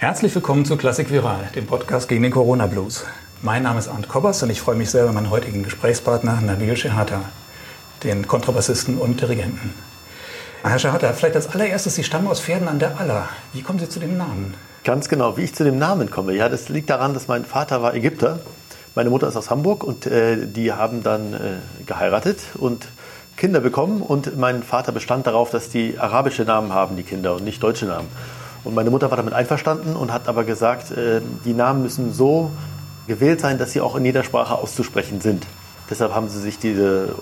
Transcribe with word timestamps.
Herzlich 0.00 0.32
willkommen 0.32 0.64
zu 0.64 0.76
Klassik 0.76 1.10
Viral, 1.10 1.50
dem 1.56 1.66
Podcast 1.66 2.08
gegen 2.08 2.22
den 2.22 2.30
Corona 2.30 2.68
Blues. 2.68 3.04
Mein 3.42 3.64
Name 3.64 3.80
ist 3.80 3.88
Arndt 3.88 4.06
Kobbers 4.06 4.40
und 4.44 4.50
ich 4.50 4.60
freue 4.60 4.76
mich 4.76 4.92
sehr 4.92 5.02
über 5.02 5.12
meinen 5.12 5.28
heutigen 5.28 5.64
Gesprächspartner 5.64 6.40
Nabil 6.40 6.76
Shehata, 6.76 7.22
den 8.04 8.28
Kontrabassisten 8.28 8.96
und 8.96 9.20
Dirigenten. 9.20 9.74
Herr 10.62 10.78
Shehata, 10.78 11.12
vielleicht 11.14 11.34
als 11.34 11.48
allererstes, 11.48 11.96
Sie 11.96 12.04
stammen 12.04 12.28
aus 12.28 12.40
Pferden 12.40 12.68
an 12.68 12.78
der 12.78 13.00
Aller. 13.00 13.28
Wie 13.52 13.62
kommen 13.62 13.80
Sie 13.80 13.88
zu 13.88 13.98
dem 13.98 14.16
Namen? 14.16 14.54
Ganz 14.84 15.08
genau, 15.08 15.36
wie 15.36 15.42
ich 15.42 15.54
zu 15.56 15.64
dem 15.64 15.78
Namen 15.78 16.10
komme. 16.10 16.32
Ja, 16.32 16.48
das 16.48 16.68
liegt 16.68 16.90
daran, 16.90 17.12
dass 17.12 17.26
mein 17.26 17.44
Vater 17.44 17.82
war 17.82 17.92
Ägypter. 17.92 18.38
Meine 18.94 19.10
Mutter 19.10 19.26
ist 19.26 19.36
aus 19.36 19.50
Hamburg 19.50 19.82
und 19.82 20.06
äh, 20.06 20.46
die 20.46 20.72
haben 20.72 21.02
dann 21.02 21.34
äh, 21.34 21.38
geheiratet 21.86 22.38
und 22.54 22.86
Kinder 23.36 23.58
bekommen 23.58 24.00
und 24.02 24.36
mein 24.38 24.62
Vater 24.62 24.92
bestand 24.92 25.26
darauf, 25.26 25.50
dass 25.50 25.70
die 25.70 25.98
arabische 25.98 26.44
Namen 26.44 26.72
haben, 26.72 26.96
die 26.96 27.02
Kinder, 27.02 27.34
und 27.34 27.42
nicht 27.42 27.60
deutsche 27.64 27.86
Namen. 27.86 28.06
Und 28.64 28.74
meine 28.74 28.90
Mutter 28.90 29.10
war 29.10 29.16
damit 29.16 29.32
einverstanden 29.32 29.96
und 29.96 30.12
hat 30.12 30.28
aber 30.28 30.44
gesagt, 30.44 30.90
äh, 30.90 31.20
die 31.44 31.54
Namen 31.54 31.82
müssen 31.82 32.12
so 32.12 32.50
gewählt 33.06 33.40
sein, 33.40 33.58
dass 33.58 33.72
sie 33.72 33.80
auch 33.80 33.96
in 33.96 34.04
jeder 34.04 34.22
Sprache 34.22 34.54
auszusprechen 34.54 35.20
sind. 35.20 35.46
Deshalb 35.90 36.14
haben 36.14 36.28
sie 36.28 36.40
sich 36.40 36.58
diese 36.58 37.14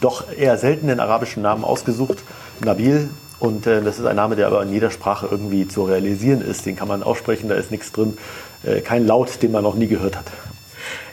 doch 0.00 0.24
eher 0.36 0.58
seltenen 0.58 1.00
arabischen 1.00 1.42
Namen 1.42 1.64
ausgesucht. 1.64 2.22
Nabil 2.64 3.08
und 3.38 3.66
äh, 3.66 3.82
das 3.82 3.98
ist 3.98 4.06
ein 4.06 4.16
Name, 4.16 4.36
der 4.36 4.46
aber 4.46 4.62
in 4.62 4.72
jeder 4.72 4.90
Sprache 4.90 5.28
irgendwie 5.30 5.68
zu 5.68 5.84
realisieren 5.84 6.40
ist. 6.40 6.66
Den 6.66 6.76
kann 6.76 6.88
man 6.88 7.02
aussprechen, 7.02 7.48
da 7.48 7.54
ist 7.54 7.70
nichts 7.70 7.92
drin. 7.92 8.16
Äh, 8.64 8.80
kein 8.80 9.06
Laut, 9.06 9.42
den 9.42 9.52
man 9.52 9.62
noch 9.62 9.74
nie 9.74 9.86
gehört 9.86 10.16
hat. 10.16 10.26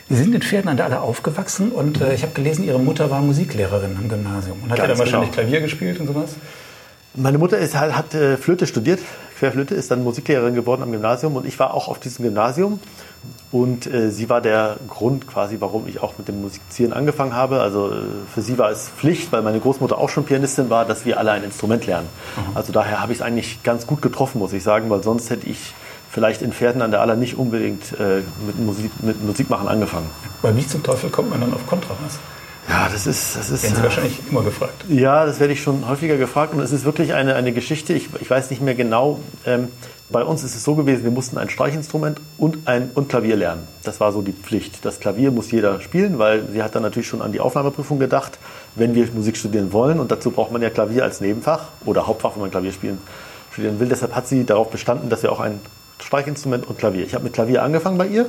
Sie 0.08 0.16
sind 0.16 0.34
in 0.34 0.42
Pferden 0.42 0.68
an 0.68 0.76
der 0.76 0.86
Aller 0.86 1.02
aufgewachsen 1.02 1.70
und 1.70 2.00
äh, 2.00 2.14
ich 2.14 2.22
habe 2.22 2.32
gelesen, 2.34 2.64
Ihre 2.64 2.78
Mutter 2.78 3.10
war 3.10 3.22
Musiklehrerin 3.22 3.96
am 3.96 4.08
Gymnasium 4.08 4.58
und 4.62 4.70
hat 4.70 4.78
ja 4.78 4.86
dann 4.86 4.98
wahrscheinlich 4.98 5.30
genau. 5.30 5.42
Klavier 5.42 5.60
gespielt 5.60 6.00
und 6.00 6.06
sowas? 6.06 6.36
Meine 7.16 7.38
Mutter 7.38 7.58
ist, 7.58 7.76
hat, 7.76 7.96
hat 7.96 8.14
äh, 8.14 8.36
Flöte 8.36 8.66
studiert, 8.66 8.98
Querflöte, 9.38 9.74
ist 9.74 9.90
dann 9.90 10.02
Musiklehrerin 10.02 10.54
geworden 10.54 10.82
am 10.82 10.90
Gymnasium 10.90 11.36
und 11.36 11.46
ich 11.46 11.58
war 11.60 11.72
auch 11.72 11.86
auf 11.86 12.00
diesem 12.00 12.24
Gymnasium 12.24 12.80
und 13.52 13.86
äh, 13.86 14.10
sie 14.10 14.28
war 14.28 14.40
der 14.40 14.78
Grund 14.88 15.28
quasi, 15.28 15.58
warum 15.60 15.86
ich 15.86 16.02
auch 16.02 16.18
mit 16.18 16.26
dem 16.26 16.42
Musizieren 16.42 16.92
angefangen 16.92 17.34
habe. 17.34 17.60
Also 17.60 17.92
äh, 17.92 17.94
für 18.32 18.42
sie 18.42 18.58
war 18.58 18.70
es 18.70 18.88
Pflicht, 18.88 19.30
weil 19.30 19.42
meine 19.42 19.60
Großmutter 19.60 19.96
auch 19.96 20.08
schon 20.08 20.24
Pianistin 20.24 20.70
war, 20.70 20.84
dass 20.84 21.04
wir 21.04 21.18
alle 21.18 21.30
ein 21.30 21.44
Instrument 21.44 21.86
lernen. 21.86 22.08
Mhm. 22.36 22.56
Also 22.56 22.72
daher 22.72 23.00
habe 23.00 23.12
ich 23.12 23.18
es 23.18 23.22
eigentlich 23.22 23.62
ganz 23.62 23.86
gut 23.86 24.02
getroffen, 24.02 24.40
muss 24.40 24.52
ich 24.52 24.64
sagen, 24.64 24.90
weil 24.90 25.04
sonst 25.04 25.30
hätte 25.30 25.46
ich 25.46 25.72
vielleicht 26.10 26.42
in 26.42 26.52
Pferden 26.52 26.82
an 26.82 26.90
der 26.90 27.00
Aller 27.00 27.14
nicht 27.14 27.38
unbedingt 27.38 27.92
äh, 27.92 28.22
mit, 28.44 28.58
Musik, 28.58 28.90
mit 29.02 29.22
Musikmachen 29.24 29.68
angefangen. 29.68 30.10
Weil 30.42 30.56
wie 30.56 30.66
zum 30.66 30.82
Teufel 30.82 31.10
kommt 31.10 31.30
man 31.30 31.40
dann 31.40 31.54
auf 31.54 31.64
Kontrabass? 31.66 32.18
Ja, 32.68 32.88
das 32.90 33.06
ist. 33.06 33.36
Das 33.36 33.50
ist 33.50 33.62
Werden 33.62 33.76
Sie 33.76 33.82
wahrscheinlich 33.82 34.20
immer 34.30 34.42
gefragt. 34.42 34.84
Ja, 34.88 35.26
das 35.26 35.40
werde 35.40 35.52
ich 35.52 35.62
schon 35.62 35.88
häufiger 35.88 36.16
gefragt. 36.16 36.54
Und 36.54 36.60
es 36.60 36.72
ist 36.72 36.84
wirklich 36.84 37.14
eine, 37.14 37.34
eine 37.34 37.52
Geschichte. 37.52 37.92
Ich, 37.92 38.08
ich 38.20 38.30
weiß 38.30 38.50
nicht 38.50 38.62
mehr 38.62 38.74
genau. 38.74 39.20
Ähm, 39.44 39.68
bei 40.10 40.22
uns 40.22 40.44
ist 40.44 40.54
es 40.54 40.64
so 40.64 40.74
gewesen, 40.74 41.02
wir 41.02 41.10
mussten 41.10 41.38
ein 41.38 41.48
Streichinstrument 41.48 42.20
und 42.38 42.68
ein 42.68 42.90
und 42.94 43.08
Klavier 43.08 43.36
lernen. 43.36 43.66
Das 43.82 44.00
war 44.00 44.12
so 44.12 44.22
die 44.22 44.32
Pflicht. 44.32 44.84
Das 44.84 45.00
Klavier 45.00 45.30
muss 45.30 45.50
jeder 45.50 45.80
spielen, 45.80 46.18
weil 46.18 46.48
sie 46.52 46.62
hat 46.62 46.74
dann 46.74 46.82
natürlich 46.82 47.08
schon 47.08 47.22
an 47.22 47.32
die 47.32 47.40
Aufnahmeprüfung 47.40 47.98
gedacht, 47.98 48.38
wenn 48.76 48.94
wir 48.94 49.08
Musik 49.12 49.36
studieren 49.36 49.72
wollen. 49.72 49.98
Und 49.98 50.10
dazu 50.10 50.30
braucht 50.30 50.52
man 50.52 50.62
ja 50.62 50.70
Klavier 50.70 51.04
als 51.04 51.20
Nebenfach 51.20 51.68
oder 51.84 52.06
Hauptfach, 52.06 52.34
wenn 52.34 52.42
man 52.42 52.50
Klavier 52.50 52.72
spielen, 52.72 52.98
studieren 53.52 53.80
will. 53.80 53.88
Deshalb 53.88 54.14
hat 54.14 54.28
sie 54.28 54.44
darauf 54.44 54.70
bestanden, 54.70 55.08
dass 55.08 55.22
wir 55.22 55.32
auch 55.32 55.40
ein 55.40 55.60
Streichinstrument 56.00 56.66
und 56.66 56.78
Klavier. 56.78 57.04
Ich 57.04 57.14
habe 57.14 57.24
mit 57.24 57.32
Klavier 57.32 57.62
angefangen 57.62 57.98
bei 57.98 58.06
ihr 58.06 58.26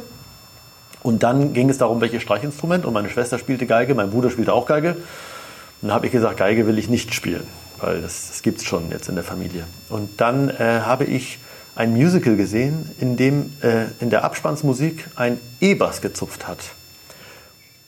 und 1.05 1.21
dann 1.21 1.53
ging 1.53 1.69
es 1.69 1.77
darum, 1.77 2.01
welches 2.01 2.23
Streichinstrument. 2.23 2.83
Und 2.83 2.93
meine 2.93 3.09
Schwester 3.09 3.37
spielte 3.37 3.67
Geige, 3.67 3.93
mein 3.93 4.09
Bruder 4.09 4.31
spielte 4.31 4.53
auch 4.53 4.65
Geige. 4.65 4.95
Und 4.95 5.89
dann 5.89 5.93
habe 5.93 6.07
ich 6.07 6.11
gesagt, 6.11 6.37
Geige 6.37 6.65
will 6.65 6.79
ich 6.79 6.89
nicht 6.89 7.13
spielen, 7.13 7.43
weil 7.79 8.01
das, 8.01 8.29
das 8.29 8.41
gibt 8.41 8.57
es 8.57 8.63
schon 8.65 8.89
jetzt 8.89 9.07
in 9.07 9.13
der 9.13 9.23
Familie. 9.23 9.65
Und 9.89 10.19
dann 10.19 10.49
äh, 10.49 10.81
habe 10.81 11.03
ich 11.03 11.37
ein 11.75 11.93
Musical 11.93 12.35
gesehen, 12.35 12.89
in 12.99 13.17
dem 13.17 13.53
äh, 13.61 13.85
in 13.99 14.09
der 14.09 14.23
Abspannsmusik 14.23 15.07
ein 15.15 15.39
E-Bass 15.61 16.01
gezupft 16.01 16.47
hat. 16.47 16.57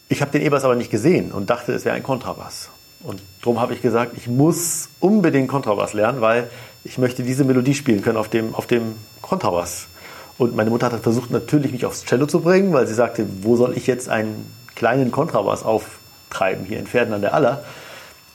Ich 0.09 0.21
habe 0.21 0.29
den 0.29 0.43
E-Bass 0.43 0.63
aber 0.63 0.75
nicht 0.75 0.91
gesehen 0.91 1.31
und 1.31 1.49
dachte, 1.49 1.73
es 1.73 1.85
wäre 1.85 1.95
ein 1.95 2.03
Kontrabass. 2.03 2.69
Und 3.01 3.19
darum 3.41 3.59
habe 3.59 3.73
ich 3.73 3.81
gesagt, 3.81 4.11
ich 4.15 4.27
muss 4.27 4.89
unbedingt 4.99 5.47
Kontrabass 5.47 5.93
lernen, 5.93 6.21
weil 6.21 6.51
ich 6.83 6.99
möchte 6.99 7.23
diese 7.23 7.45
Melodie 7.45 7.73
spielen 7.73 8.03
können 8.03 8.17
auf 8.17 8.29
dem, 8.29 8.53
auf 8.53 8.67
dem 8.67 8.93
Kontrabass. 9.23 9.87
Und 10.37 10.55
meine 10.55 10.69
Mutter 10.69 10.91
hat 10.91 10.99
versucht 11.01 11.31
natürlich 11.31 11.71
mich 11.71 11.85
aufs 11.85 12.05
Cello 12.05 12.27
zu 12.27 12.41
bringen, 12.41 12.73
weil 12.73 12.85
sie 12.87 12.93
sagte, 12.93 13.25
wo 13.41 13.55
soll 13.55 13.75
ich 13.75 13.87
jetzt 13.87 14.07
einen 14.09 14.45
kleinen 14.75 15.11
Kontrabass 15.11 15.63
auftreiben 15.63 16.65
hier 16.65 16.79
in 16.79 16.85
Pferden 16.85 17.13
an 17.13 17.21
der 17.21 17.33
Aller. 17.33 17.63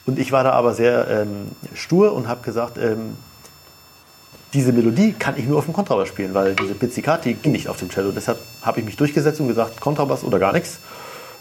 Und 0.05 0.19
ich 0.19 0.31
war 0.31 0.43
da 0.43 0.51
aber 0.51 0.73
sehr 0.73 1.07
ähm, 1.07 1.47
stur 1.73 2.13
und 2.13 2.27
habe 2.27 2.43
gesagt, 2.43 2.77
ähm, 2.77 3.15
diese 4.53 4.73
Melodie 4.73 5.13
kann 5.17 5.35
ich 5.37 5.45
nur 5.45 5.57
auf 5.57 5.65
dem 5.65 5.73
Kontrabass 5.73 6.09
spielen, 6.09 6.33
weil 6.33 6.55
diese 6.55 6.75
Pizzicati 6.75 7.33
ging 7.35 7.53
nicht 7.53 7.69
auf 7.69 7.77
dem 7.77 7.89
Cello. 7.89 8.11
Deshalb 8.11 8.37
habe 8.61 8.79
ich 8.79 8.85
mich 8.85 8.97
durchgesetzt 8.97 9.39
und 9.39 9.47
gesagt, 9.47 9.79
Kontrabass 9.79 10.23
oder 10.23 10.39
gar 10.39 10.53
nichts. 10.53 10.79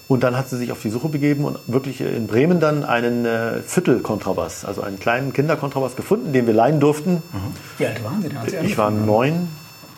Und 0.09 0.23
dann 0.23 0.37
hat 0.37 0.49
sie 0.49 0.57
sich 0.57 0.73
auf 0.73 0.81
die 0.81 0.91
Suche 0.91 1.09
begeben 1.09 1.45
und 1.45 1.59
wirklich 1.67 2.01
in 2.01 2.27
Bremen 2.27 2.61
dann 2.61 2.85
einen 2.85 3.25
äh, 3.25 3.63
Viertel-Kontrabass, 3.63 4.65
also 4.65 4.83
einen 4.83 4.99
kleinen 4.99 5.33
Kinderkontrabass 5.33 5.97
gefunden, 5.97 6.33
den 6.33 6.47
wir 6.47 6.55
leihen 6.55 6.81
durften. 6.81 7.15
Mhm. 7.15 7.55
Wie 7.79 7.87
alt 7.87 8.05
waren 8.05 8.23
Sie 8.23 8.29
denn? 8.29 8.65
Ich 8.65 8.77
war 8.79 8.91
neun, 8.91 9.49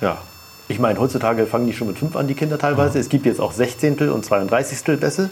ja, 0.00 0.18
ich 0.68 0.78
meine, 0.78 0.98
heutzutage 0.98 1.46
fangen 1.46 1.66
die 1.66 1.72
schon 1.72 1.88
mit 1.88 1.98
fünf 1.98 2.16
an, 2.16 2.26
die 2.26 2.34
Kinder 2.34 2.58
teilweise. 2.58 2.98
Es 2.98 3.08
gibt 3.08 3.26
jetzt 3.26 3.40
auch 3.40 3.52
Sechzehntel 3.52 4.10
und 4.10 4.24
32. 4.24 4.98
Bässe. 4.98 5.30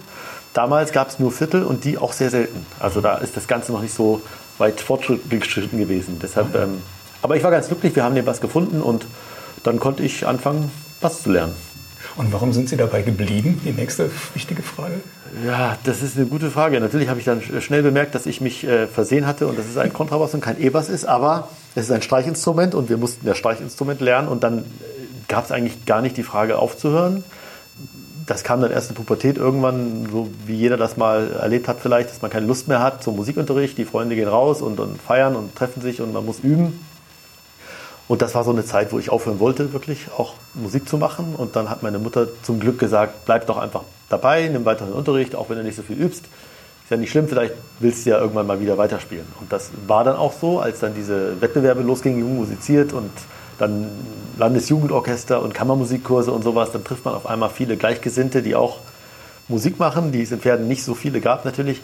Damals 0.52 0.92
gab 0.92 1.08
es 1.08 1.18
nur 1.18 1.32
Viertel 1.32 1.64
und 1.64 1.84
die 1.84 1.96
auch 1.96 2.12
sehr 2.12 2.28
selten. 2.28 2.66
Also 2.78 3.00
da 3.00 3.16
ist 3.16 3.36
das 3.36 3.48
Ganze 3.48 3.72
noch 3.72 3.80
nicht 3.80 3.94
so 3.94 4.20
weit 4.58 4.80
fortgeschritten 4.80 5.78
gewesen. 5.78 6.18
Deshalb, 6.22 6.54
ähm, 6.54 6.82
aber 7.22 7.36
ich 7.36 7.42
war 7.42 7.50
ganz 7.50 7.68
glücklich, 7.68 7.96
wir 7.96 8.04
haben 8.04 8.14
den 8.14 8.26
Bass 8.26 8.40
gefunden 8.40 8.82
und 8.82 9.06
dann 9.62 9.80
konnte 9.80 10.02
ich 10.02 10.26
anfangen, 10.26 10.70
Bass 11.00 11.22
zu 11.22 11.30
lernen. 11.30 11.54
Und 12.16 12.30
warum 12.32 12.52
sind 12.52 12.68
Sie 12.68 12.76
dabei 12.76 13.00
geblieben? 13.00 13.60
Die 13.64 13.72
nächste 13.72 14.10
wichtige 14.34 14.62
Frage. 14.62 15.00
Ja, 15.46 15.78
das 15.84 16.02
ist 16.02 16.18
eine 16.18 16.26
gute 16.26 16.50
Frage. 16.50 16.78
Natürlich 16.78 17.08
habe 17.08 17.18
ich 17.18 17.24
dann 17.24 17.40
schnell 17.62 17.82
bemerkt, 17.82 18.14
dass 18.14 18.26
ich 18.26 18.42
mich 18.42 18.64
äh, 18.64 18.86
versehen 18.86 19.26
hatte 19.26 19.46
und 19.46 19.58
dass 19.58 19.66
es 19.66 19.78
ein 19.78 19.94
Kontrabass 19.94 20.34
und 20.34 20.42
kein 20.42 20.60
E-Bass 20.60 20.90
ist, 20.90 21.06
aber 21.06 21.48
es 21.74 21.84
ist 21.84 21.90
ein 21.90 22.02
Streichinstrument 22.02 22.74
und 22.74 22.90
wir 22.90 22.98
mussten 22.98 23.24
das 23.24 23.38
Streichinstrument 23.38 24.02
lernen 24.02 24.28
und 24.28 24.42
dann 24.42 24.64
gab 25.32 25.46
es 25.46 25.50
eigentlich 25.50 25.86
gar 25.86 26.02
nicht 26.02 26.18
die 26.18 26.24
Frage 26.24 26.58
aufzuhören. 26.58 27.24
Das 28.26 28.44
kam 28.44 28.60
dann 28.60 28.70
erst 28.70 28.90
in 28.90 28.96
Pubertät 28.96 29.38
irgendwann, 29.38 30.06
so 30.12 30.28
wie 30.44 30.54
jeder 30.54 30.76
das 30.76 30.98
mal 30.98 31.32
erlebt 31.32 31.68
hat 31.68 31.78
vielleicht, 31.80 32.10
dass 32.10 32.20
man 32.20 32.30
keine 32.30 32.46
Lust 32.46 32.68
mehr 32.68 32.80
hat 32.80 33.02
zum 33.02 33.16
Musikunterricht. 33.16 33.78
Die 33.78 33.86
Freunde 33.86 34.14
gehen 34.14 34.28
raus 34.28 34.60
und, 34.60 34.78
und 34.78 35.00
feiern 35.00 35.34
und 35.34 35.56
treffen 35.56 35.80
sich 35.80 36.02
und 36.02 36.12
man 36.12 36.26
muss 36.26 36.40
üben. 36.40 36.84
Und 38.08 38.20
das 38.20 38.34
war 38.34 38.44
so 38.44 38.50
eine 38.50 38.62
Zeit, 38.62 38.92
wo 38.92 38.98
ich 38.98 39.08
aufhören 39.08 39.40
wollte, 39.40 39.72
wirklich 39.72 40.08
auch 40.18 40.34
Musik 40.52 40.86
zu 40.86 40.98
machen. 40.98 41.34
Und 41.34 41.56
dann 41.56 41.70
hat 41.70 41.82
meine 41.82 41.98
Mutter 41.98 42.28
zum 42.42 42.60
Glück 42.60 42.78
gesagt, 42.78 43.24
bleib 43.24 43.46
doch 43.46 43.56
einfach 43.56 43.84
dabei, 44.10 44.48
nimm 44.48 44.66
weiteren 44.66 44.92
Unterricht, 44.92 45.34
auch 45.34 45.48
wenn 45.48 45.56
du 45.56 45.64
nicht 45.64 45.76
so 45.76 45.82
viel 45.82 45.96
übst. 45.96 46.26
Ist 46.84 46.90
ja 46.90 46.98
nicht 46.98 47.10
schlimm, 47.10 47.26
vielleicht 47.26 47.54
willst 47.80 48.04
du 48.04 48.10
ja 48.10 48.18
irgendwann 48.18 48.46
mal 48.46 48.60
wieder 48.60 48.76
weiterspielen. 48.76 49.24
Und 49.40 49.50
das 49.50 49.70
war 49.86 50.04
dann 50.04 50.16
auch 50.16 50.34
so, 50.38 50.60
als 50.60 50.80
dann 50.80 50.94
diese 50.94 51.40
Wettbewerbe 51.40 51.80
losgingen, 51.80 52.20
Jung 52.20 52.36
musiziert 52.36 52.92
und 52.92 53.10
dann 53.58 53.88
Landesjugendorchester 54.38 55.42
und 55.42 55.54
Kammermusikkurse 55.54 56.32
und 56.32 56.42
sowas, 56.42 56.72
dann 56.72 56.84
trifft 56.84 57.04
man 57.04 57.14
auf 57.14 57.26
einmal 57.26 57.50
viele 57.50 57.76
Gleichgesinnte, 57.76 58.42
die 58.42 58.54
auch 58.54 58.78
Musik 59.48 59.78
machen, 59.78 60.12
die 60.12 60.22
es 60.22 60.32
in 60.32 60.40
Pferden 60.40 60.68
nicht 60.68 60.84
so 60.84 60.94
viele 60.94 61.20
gab 61.20 61.44
natürlich. 61.44 61.80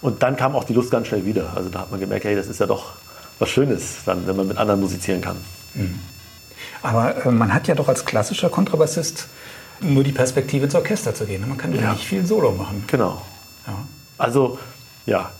Und 0.00 0.22
dann 0.22 0.36
kam 0.36 0.56
auch 0.56 0.64
die 0.64 0.72
Lust 0.72 0.90
ganz 0.90 1.08
schnell 1.08 1.26
wieder. 1.26 1.52
Also 1.54 1.68
da 1.68 1.80
hat 1.80 1.90
man 1.90 2.00
gemerkt, 2.00 2.24
hey, 2.24 2.34
das 2.34 2.46
ist 2.46 2.60
ja 2.60 2.66
doch 2.66 2.92
was 3.38 3.48
Schönes, 3.48 3.98
dann, 4.06 4.26
wenn 4.26 4.36
man 4.36 4.48
mit 4.48 4.58
anderen 4.58 4.80
musizieren 4.80 5.20
kann. 5.20 5.36
Mhm. 5.74 5.98
Aber 6.82 7.26
äh, 7.26 7.30
man 7.30 7.52
hat 7.52 7.68
ja 7.68 7.74
doch 7.74 7.88
als 7.88 8.04
klassischer 8.04 8.48
Kontrabassist 8.48 9.28
nur 9.80 10.04
die 10.04 10.12
Perspektive 10.12 10.64
ins 10.64 10.74
Orchester 10.74 11.14
zu 11.14 11.24
gehen. 11.26 11.46
Man 11.48 11.58
kann 11.58 11.74
ja 11.74 11.92
nicht 11.92 12.04
viel 12.04 12.26
Solo 12.26 12.52
machen. 12.52 12.84
Genau. 12.86 13.22
Ja. 13.66 13.74
Also, 14.18 14.58
ja. 15.06 15.30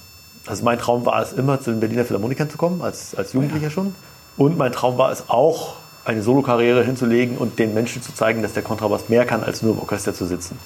Also 0.46 0.64
mein 0.64 0.78
Traum 0.78 1.04
war 1.04 1.20
es 1.20 1.32
immer, 1.32 1.60
zu 1.60 1.70
den 1.70 1.80
Berliner 1.80 2.04
Philharmonikern 2.04 2.48
zu 2.48 2.56
kommen, 2.56 2.80
als, 2.80 3.14
als 3.14 3.34
Jugendlicher 3.34 3.64
ja. 3.64 3.70
schon. 3.70 3.94
Und 4.36 4.56
mein 4.56 4.72
Traum 4.72 4.96
war 4.96 5.12
es 5.12 5.28
auch, 5.28 5.76
eine 6.04 6.22
Solokarriere 6.22 6.84
hinzulegen 6.84 7.36
und 7.36 7.58
den 7.58 7.74
Menschen 7.74 8.02
zu 8.02 8.14
zeigen, 8.14 8.42
dass 8.42 8.54
der 8.54 8.62
Kontrabass 8.62 9.08
mehr 9.08 9.26
kann, 9.26 9.44
als 9.44 9.62
nur 9.62 9.74
im 9.74 9.80
Orchester 9.80 10.14
zu 10.14 10.24
sitzen. 10.26 10.58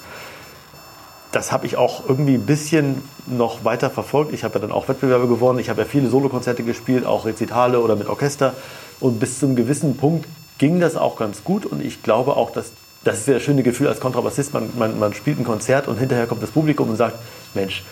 Das 1.31 1.51
habe 1.51 1.65
ich 1.65 1.75
auch 1.75 2.07
irgendwie 2.07 2.35
ein 2.35 2.45
bisschen 2.45 3.03
noch 3.27 3.65
weiter 3.65 3.89
verfolgt. 3.89 4.33
Ich 4.33 4.45
habe 4.45 4.55
ja 4.55 4.61
dann 4.61 4.71
auch 4.71 4.87
Wettbewerbe 4.87 5.27
gewonnen. 5.27 5.59
Ich 5.59 5.69
habe 5.69 5.81
ja 5.81 5.87
viele 5.87 6.07
Solokonzerte 6.07 6.63
gespielt, 6.63 7.05
auch 7.05 7.25
Rezitale 7.25 7.81
oder 7.81 7.97
mit 7.97 8.07
Orchester. 8.07 8.53
Und 9.01 9.19
bis 9.19 9.39
zum 9.39 9.57
gewissen 9.57 9.97
Punkt 9.97 10.25
ging 10.57 10.79
das 10.79 10.95
auch 10.95 11.17
ganz 11.17 11.43
gut. 11.43 11.65
Und 11.65 11.83
ich 11.83 12.03
glaube 12.03 12.37
auch, 12.37 12.51
dass 12.51 12.71
das 13.03 13.19
ist 13.19 13.27
ja 13.27 13.35
das 13.35 13.43
schöne 13.43 13.63
Gefühl 13.63 13.87
als 13.87 13.99
Kontrabassist. 13.99 14.53
Man, 14.53 14.69
man, 14.77 14.97
man 14.97 15.13
spielt 15.13 15.39
ein 15.39 15.43
Konzert 15.43 15.87
und 15.87 15.99
hinterher 15.99 16.25
kommt 16.25 16.41
das 16.41 16.51
Publikum 16.51 16.89
und 16.89 16.95
sagt, 16.95 17.17
Mensch, 17.53 17.83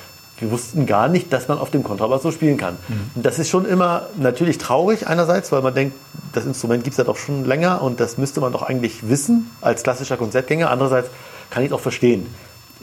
wir 0.44 0.52
wussten 0.52 0.86
gar 0.86 1.08
nicht, 1.08 1.32
dass 1.34 1.48
man 1.48 1.58
auf 1.58 1.72
dem 1.72 1.84
Kontrabass 1.84 2.22
so 2.22 2.32
spielen 2.32 2.58
kann. 2.58 2.78
Mhm. 2.88 3.24
Das 3.24 3.40
ist 3.40 3.50
schon 3.50 3.66
immer 3.66 4.08
natürlich 4.18 4.58
traurig 4.58 5.08
einerseits, 5.08 5.52
weil 5.52 5.62
man 5.62 5.74
denkt, 5.74 5.96
das 6.34 6.46
Instrument 6.46 6.84
gibt 6.84 6.94
es 6.94 6.98
ja 6.98 7.04
doch 7.04 7.18
schon 7.18 7.46
länger 7.46 7.82
und 7.82 8.00
das 8.00 8.18
müsste 8.18 8.42
man 8.42 8.52
doch 8.52 8.62
eigentlich 8.62 9.08
wissen 9.10 9.50
als 9.62 9.84
klassischer 9.84 10.18
Konzertgänger. 10.18 10.70
Andererseits 10.70 11.10
kann 11.50 11.64
ich 11.64 11.70
es 11.70 11.74
auch 11.74 11.80
verstehen. 11.80 12.28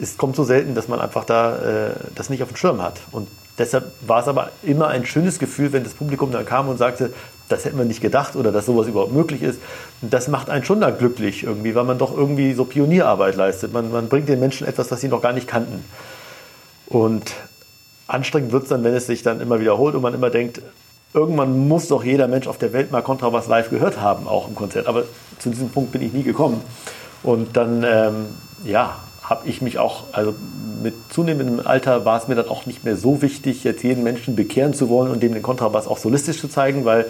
Es 0.00 0.16
kommt 0.16 0.36
so 0.36 0.44
selten, 0.44 0.74
dass 0.74 0.88
man 0.88 1.00
einfach 1.00 1.24
da 1.24 1.56
äh, 1.56 1.90
das 2.14 2.30
nicht 2.30 2.42
auf 2.42 2.48
dem 2.48 2.56
Schirm 2.56 2.80
hat. 2.80 3.00
Und 3.10 3.28
deshalb 3.58 3.92
war 4.06 4.20
es 4.22 4.28
aber 4.28 4.50
immer 4.62 4.88
ein 4.88 5.04
schönes 5.04 5.38
Gefühl, 5.38 5.72
wenn 5.72 5.84
das 5.84 5.92
Publikum 5.94 6.32
dann 6.32 6.46
kam 6.46 6.68
und 6.68 6.78
sagte, 6.78 7.12
das 7.48 7.64
hätten 7.64 7.76
wir 7.76 7.84
nicht 7.84 8.00
gedacht 8.00 8.36
oder 8.36 8.52
dass 8.52 8.66
sowas 8.66 8.86
überhaupt 8.86 9.12
möglich 9.12 9.42
ist. 9.42 9.60
Und 10.00 10.12
das 10.14 10.28
macht 10.28 10.48
einen 10.48 10.64
schon 10.64 10.80
dann 10.80 10.96
glücklich 10.96 11.42
irgendwie, 11.42 11.74
weil 11.74 11.84
man 11.84 11.98
doch 11.98 12.16
irgendwie 12.16 12.54
so 12.54 12.64
Pionierarbeit 12.64 13.36
leistet. 13.36 13.72
Man, 13.72 13.90
man 13.90 14.08
bringt 14.08 14.28
den 14.28 14.40
Menschen 14.40 14.66
etwas, 14.66 14.90
was 14.90 15.00
sie 15.00 15.08
noch 15.08 15.20
gar 15.20 15.32
nicht 15.32 15.48
kannten. 15.48 15.84
Und 16.86 17.32
anstrengend 18.10 18.52
wird 18.52 18.64
es 18.64 18.68
dann, 18.68 18.84
wenn 18.84 18.94
es 18.94 19.06
sich 19.06 19.22
dann 19.22 19.40
immer 19.40 19.60
wiederholt 19.60 19.94
und 19.94 20.02
man 20.02 20.14
immer 20.14 20.30
denkt, 20.30 20.60
irgendwann 21.14 21.68
muss 21.68 21.88
doch 21.88 22.04
jeder 22.04 22.28
Mensch 22.28 22.46
auf 22.46 22.58
der 22.58 22.72
Welt 22.72 22.90
mal 22.90 23.02
Kontrabass 23.02 23.46
live 23.46 23.70
gehört 23.70 24.00
haben, 24.00 24.28
auch 24.28 24.48
im 24.48 24.54
Konzert. 24.54 24.86
Aber 24.86 25.04
zu 25.38 25.50
diesem 25.50 25.70
Punkt 25.70 25.92
bin 25.92 26.02
ich 26.02 26.12
nie 26.12 26.22
gekommen. 26.22 26.60
Und 27.22 27.56
dann, 27.56 27.84
ähm, 27.84 28.26
ja, 28.64 28.96
habe 29.22 29.48
ich 29.48 29.62
mich 29.62 29.78
auch, 29.78 30.04
also 30.12 30.34
mit 30.82 30.94
zunehmendem 31.10 31.64
Alter 31.64 32.04
war 32.04 32.20
es 32.20 32.26
mir 32.26 32.34
dann 32.34 32.48
auch 32.48 32.66
nicht 32.66 32.84
mehr 32.84 32.96
so 32.96 33.22
wichtig, 33.22 33.64
jetzt 33.64 33.82
jeden 33.84 34.02
Menschen 34.02 34.34
bekehren 34.34 34.74
zu 34.74 34.88
wollen 34.88 35.10
und 35.10 35.22
dem 35.22 35.32
den 35.32 35.42
Kontrabass 35.42 35.86
auch 35.86 35.98
solistisch 35.98 36.40
zu 36.40 36.48
zeigen, 36.48 36.84
weil 36.84 37.06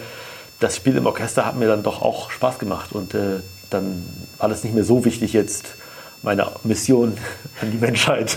das 0.58 0.76
Spiel 0.76 0.96
im 0.96 1.06
Orchester 1.06 1.46
hat 1.46 1.56
mir 1.56 1.66
dann 1.66 1.82
doch 1.82 2.02
auch 2.02 2.30
Spaß 2.30 2.58
gemacht. 2.58 2.92
Und 2.92 3.14
äh, 3.14 3.40
dann 3.70 4.04
war 4.38 4.48
das 4.48 4.64
nicht 4.64 4.74
mehr 4.74 4.84
so 4.84 5.04
wichtig, 5.04 5.32
jetzt 5.32 5.74
meine 6.22 6.46
Mission 6.64 7.16
an 7.62 7.70
die 7.70 7.78
Menschheit. 7.78 8.36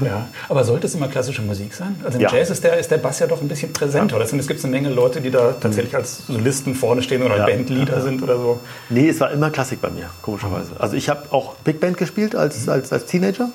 Ja, 0.00 0.26
aber 0.48 0.64
sollte 0.64 0.86
es 0.86 0.94
immer 0.94 1.08
klassische 1.08 1.42
Musik 1.42 1.74
sein? 1.74 1.96
Also 2.02 2.16
im 2.16 2.22
Ja. 2.22 2.32
Jazz 2.32 2.48
ist 2.50 2.64
der, 2.64 2.78
ist 2.78 2.90
der 2.90 2.96
Bass 2.98 3.18
ja 3.18 3.26
doch 3.26 3.42
ein 3.42 3.48
bisschen 3.48 3.72
präsenter. 3.74 4.16
Oder 4.16 4.24
zumindest 4.24 4.48
gibt 4.48 4.58
es 4.58 4.64
eine 4.64 4.70
Menge 4.74 4.88
Leute, 4.88 5.20
die 5.20 5.30
da 5.30 5.52
tatsächlich 5.52 5.94
als 5.94 6.26
Solisten 6.26 6.74
vorne 6.74 7.02
stehen 7.02 7.22
oder 7.22 7.36
Ja. 7.36 7.46
Bandleader 7.46 8.00
sind 8.00 8.22
oder 8.22 8.38
so. 8.38 8.60
Nee, 8.88 9.10
es 9.10 9.20
war 9.20 9.30
immer 9.32 9.50
Klassik 9.50 9.82
bei 9.82 9.90
mir, 9.90 10.08
komischerweise. 10.22 10.70
Also 10.78 10.96
ich 10.96 11.10
habe 11.10 11.30
auch 11.30 11.56
Big 11.56 11.78
Band 11.80 11.98
gespielt 11.98 12.34
als, 12.34 12.68
als, 12.70 12.90
als 12.92 13.04
Teenager, 13.04 13.50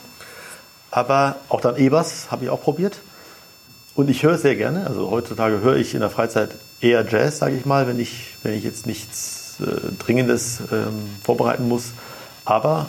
aber 0.92 1.38
auch 1.50 1.62
dann 1.62 1.76
E-Bass 1.78 2.28
habe 2.30 2.46
ich 2.46 2.50
auch 2.52 2.62
probiert. 2.62 3.00
Und 3.96 4.10
ich 4.12 4.22
höre 4.22 4.38
sehr 4.38 4.56
gerne. 4.56 4.86
Also 4.86 5.10
heutzutage 5.10 5.62
höre 5.62 5.76
ich 5.78 5.96
in 5.96 6.02
der 6.02 6.12
Freizeit 6.12 6.52
eher 6.82 7.04
Jazz, 7.10 7.40
sage 7.40 7.56
ich 7.56 7.66
mal, 7.66 7.88
wenn 7.88 8.00
ich, 8.00 8.36
wenn 8.44 8.54
ich 8.54 8.64
jetzt 8.64 8.86
nichts 8.86 9.56
äh, 9.60 9.66
Dringendes 9.98 10.60
ähm, 10.72 11.10
vorbereiten 11.24 11.68
muss. 11.68 11.94
Aber 12.46 12.86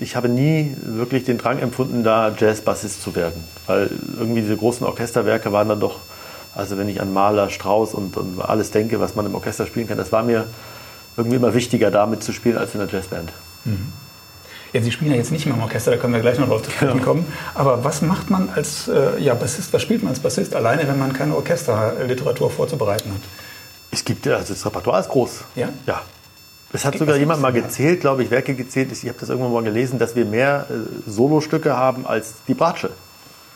ich 0.00 0.16
habe 0.16 0.28
nie 0.28 0.76
wirklich 0.82 1.24
den 1.24 1.38
Drang 1.38 1.58
empfunden, 1.58 2.02
da 2.02 2.32
Jazzbassist 2.36 3.02
zu 3.02 3.14
werden. 3.14 3.44
Weil 3.66 3.90
irgendwie 4.18 4.40
diese 4.40 4.56
großen 4.56 4.86
Orchesterwerke 4.86 5.52
waren 5.52 5.68
dann 5.68 5.80
doch, 5.80 6.00
also 6.54 6.76
wenn 6.78 6.88
ich 6.88 7.00
an 7.00 7.12
Mahler, 7.12 7.50
Strauss 7.50 7.94
und, 7.94 8.16
und 8.16 8.40
alles 8.40 8.70
denke, 8.70 9.00
was 9.00 9.14
man 9.14 9.26
im 9.26 9.34
Orchester 9.34 9.66
spielen 9.66 9.86
kann, 9.86 9.98
das 9.98 10.12
war 10.12 10.22
mir 10.22 10.46
irgendwie 11.16 11.36
immer 11.36 11.54
wichtiger, 11.54 11.90
damit 11.90 12.22
zu 12.22 12.32
spielen, 12.32 12.58
als 12.58 12.74
in 12.74 12.80
der 12.80 12.88
Jazzband. 12.88 13.32
Ja, 14.72 14.82
Sie 14.82 14.90
spielen 14.90 15.12
ja 15.12 15.16
jetzt 15.16 15.30
nicht 15.30 15.46
mehr 15.46 15.54
im 15.54 15.62
Orchester, 15.62 15.92
da 15.92 15.96
können 15.96 16.12
wir 16.12 16.20
gleich 16.20 16.38
noch 16.38 16.48
drauf 16.48 16.62
zu 16.62 16.72
sprechen 16.72 17.00
kommen. 17.00 17.26
Aber 17.54 17.84
was 17.84 18.02
macht 18.02 18.30
man 18.30 18.48
als 18.50 18.88
äh, 18.88 19.20
ja, 19.20 19.34
Bassist, 19.34 19.72
was 19.72 19.80
spielt 19.82 20.02
man 20.02 20.10
als 20.10 20.18
Bassist 20.18 20.56
alleine, 20.56 20.88
wenn 20.88 20.98
man 20.98 21.12
keine 21.12 21.36
Orchesterliteratur 21.36 22.50
vorzubereiten 22.50 23.12
hat? 23.12 23.20
Es 23.92 24.04
gibt, 24.04 24.26
also 24.26 24.52
das 24.52 24.66
Repertoire 24.66 25.00
ist 25.00 25.08
groß. 25.08 25.44
Ja? 25.54 25.68
Ja. 25.86 26.02
Es 26.74 26.84
hat 26.84 26.98
sogar 26.98 27.16
jemand 27.16 27.40
mal 27.40 27.52
gezählt, 27.52 28.00
glaube 28.00 28.24
ich, 28.24 28.32
Werke 28.32 28.54
gezählt. 28.54 28.90
Ich 28.90 29.08
habe 29.08 29.18
das 29.18 29.28
irgendwann 29.28 29.52
mal 29.52 29.62
gelesen, 29.62 30.00
dass 30.00 30.16
wir 30.16 30.24
mehr 30.24 30.66
äh, 30.68 31.08
Solostücke 31.08 31.76
haben 31.76 32.04
als 32.04 32.34
die 32.48 32.54
Bratsche. 32.54 32.90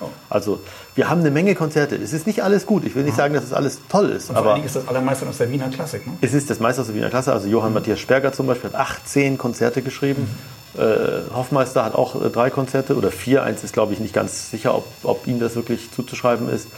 Oh. 0.00 0.06
Also 0.30 0.60
wir 0.94 1.10
haben 1.10 1.20
eine 1.20 1.32
Menge 1.32 1.56
Konzerte. 1.56 1.96
Es 1.96 2.12
ist 2.12 2.28
nicht 2.28 2.44
alles 2.44 2.64
gut. 2.64 2.84
Ich 2.84 2.94
will 2.94 3.02
nicht 3.02 3.16
sagen, 3.16 3.34
dass 3.34 3.42
es 3.42 3.52
alles 3.52 3.80
toll 3.88 4.10
ist, 4.10 4.30
Und 4.30 4.36
vor 4.36 4.36
allen 4.36 4.46
aber 4.46 4.54
Dingen 4.54 4.66
ist 4.66 4.76
das 4.76 4.86
allermeiste 4.86 5.26
aus 5.26 5.38
der 5.38 5.50
Wiener 5.50 5.68
Klassik. 5.68 6.06
Ne? 6.06 6.12
es 6.20 6.32
ist 6.32 6.48
das 6.48 6.60
meiste 6.60 6.80
aus 6.82 6.86
der 6.86 6.94
Wiener 6.94 7.10
Klasse. 7.10 7.32
Also 7.32 7.48
Johann 7.48 7.72
Matthias 7.72 7.98
Sperger 7.98 8.32
zum 8.32 8.46
Beispiel 8.46 8.70
hat 8.70 8.78
18 8.78 9.36
Konzerte 9.36 9.82
geschrieben. 9.82 10.28
Äh, 10.76 11.34
Hoffmeister 11.34 11.84
hat 11.84 11.96
auch 11.96 12.24
äh, 12.24 12.30
drei 12.30 12.50
Konzerte 12.50 12.94
oder 12.94 13.10
vier. 13.10 13.42
Eins 13.42 13.64
ist, 13.64 13.72
glaube 13.72 13.92
ich, 13.94 13.98
nicht 13.98 14.14
ganz 14.14 14.52
sicher, 14.52 14.76
ob, 14.76 14.86
ob 15.02 15.26
ihm 15.26 15.40
das 15.40 15.56
wirklich 15.56 15.90
zuzuschreiben 15.90 16.48
ist. 16.48 16.68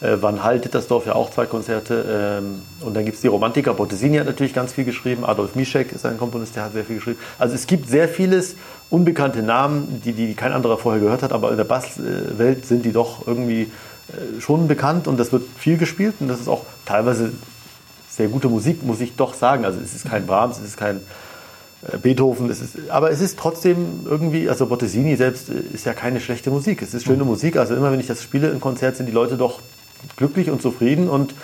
Äh, 0.00 0.22
Van 0.22 0.42
Hall, 0.42 0.60
Dittersdorf 0.60 1.06
ja 1.06 1.14
auch 1.14 1.30
zwei 1.30 1.46
Konzerte. 1.46 2.40
Ähm, 2.40 2.62
und 2.80 2.94
dann 2.94 3.04
gibt 3.04 3.16
es 3.16 3.20
die 3.20 3.28
Romantiker. 3.28 3.74
Bottesini 3.74 4.16
hat 4.16 4.26
natürlich 4.26 4.54
ganz 4.54 4.72
viel 4.72 4.84
geschrieben. 4.84 5.24
Adolf 5.24 5.54
Mischek 5.54 5.92
ist 5.92 6.06
ein 6.06 6.16
Komponist, 6.16 6.56
der 6.56 6.64
hat 6.64 6.72
sehr 6.72 6.84
viel 6.84 6.96
geschrieben. 6.96 7.18
Also 7.38 7.54
es 7.54 7.66
gibt 7.66 7.88
sehr 7.88 8.08
vieles 8.08 8.56
unbekannte 8.88 9.42
Namen, 9.42 10.00
die, 10.04 10.12
die 10.12 10.34
kein 10.34 10.52
anderer 10.52 10.78
vorher 10.78 11.00
gehört 11.00 11.22
hat. 11.22 11.32
Aber 11.32 11.50
in 11.50 11.56
der 11.56 11.64
Basswelt 11.64 12.64
sind 12.64 12.84
die 12.84 12.92
doch 12.92 13.26
irgendwie 13.26 13.62
äh, 13.62 14.40
schon 14.40 14.68
bekannt 14.68 15.06
und 15.06 15.20
das 15.20 15.32
wird 15.32 15.42
viel 15.58 15.76
gespielt. 15.76 16.14
Und 16.20 16.28
das 16.28 16.40
ist 16.40 16.48
auch 16.48 16.64
teilweise 16.86 17.32
sehr 18.08 18.28
gute 18.28 18.48
Musik, 18.48 18.82
muss 18.82 19.00
ich 19.00 19.16
doch 19.16 19.34
sagen. 19.34 19.66
Also 19.66 19.80
es 19.80 19.94
ist 19.94 20.08
kein 20.08 20.26
Brahms, 20.26 20.58
es 20.58 20.64
ist 20.64 20.76
kein 20.78 21.00
äh, 21.82 21.98
Beethoven, 21.98 22.48
es 22.48 22.62
ist, 22.62 22.88
aber 22.88 23.10
es 23.10 23.20
ist 23.20 23.38
trotzdem 23.38 24.06
irgendwie, 24.06 24.48
also 24.48 24.64
Bottesini 24.64 25.16
selbst 25.16 25.50
äh, 25.50 25.74
ist 25.74 25.84
ja 25.84 25.92
keine 25.92 26.20
schlechte 26.20 26.50
Musik. 26.50 26.80
Es 26.80 26.94
ist 26.94 27.04
schöne 27.04 27.24
Musik. 27.24 27.58
Also 27.58 27.74
immer 27.74 27.92
wenn 27.92 28.00
ich 28.00 28.06
das 28.06 28.22
spiele 28.22 28.48
im 28.48 28.60
Konzert, 28.60 28.96
sind 28.96 29.04
die 29.04 29.12
Leute 29.12 29.36
doch 29.36 29.60
glücklich 30.16 30.50
und 30.50 30.62
zufrieden 30.62 31.08
und 31.08 31.34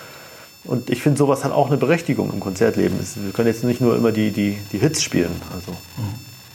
und 0.63 0.89
ich 0.89 1.01
finde, 1.01 1.17
sowas 1.17 1.45
hat 1.45 1.53
auch 1.53 1.67
eine 1.67 1.77
Berechtigung 1.77 2.31
im 2.33 2.41
Konzertleben. 2.41 2.99
Wir 2.99 3.31
können 3.31 3.47
jetzt 3.47 3.63
nicht 3.63 3.79
nur 3.79 3.95
immer 3.95 4.11
die, 4.11 4.31
die, 4.31 4.57
die 4.73 4.79
Hits 4.79 5.01
spielen. 5.01 5.31
Also. 5.55 5.71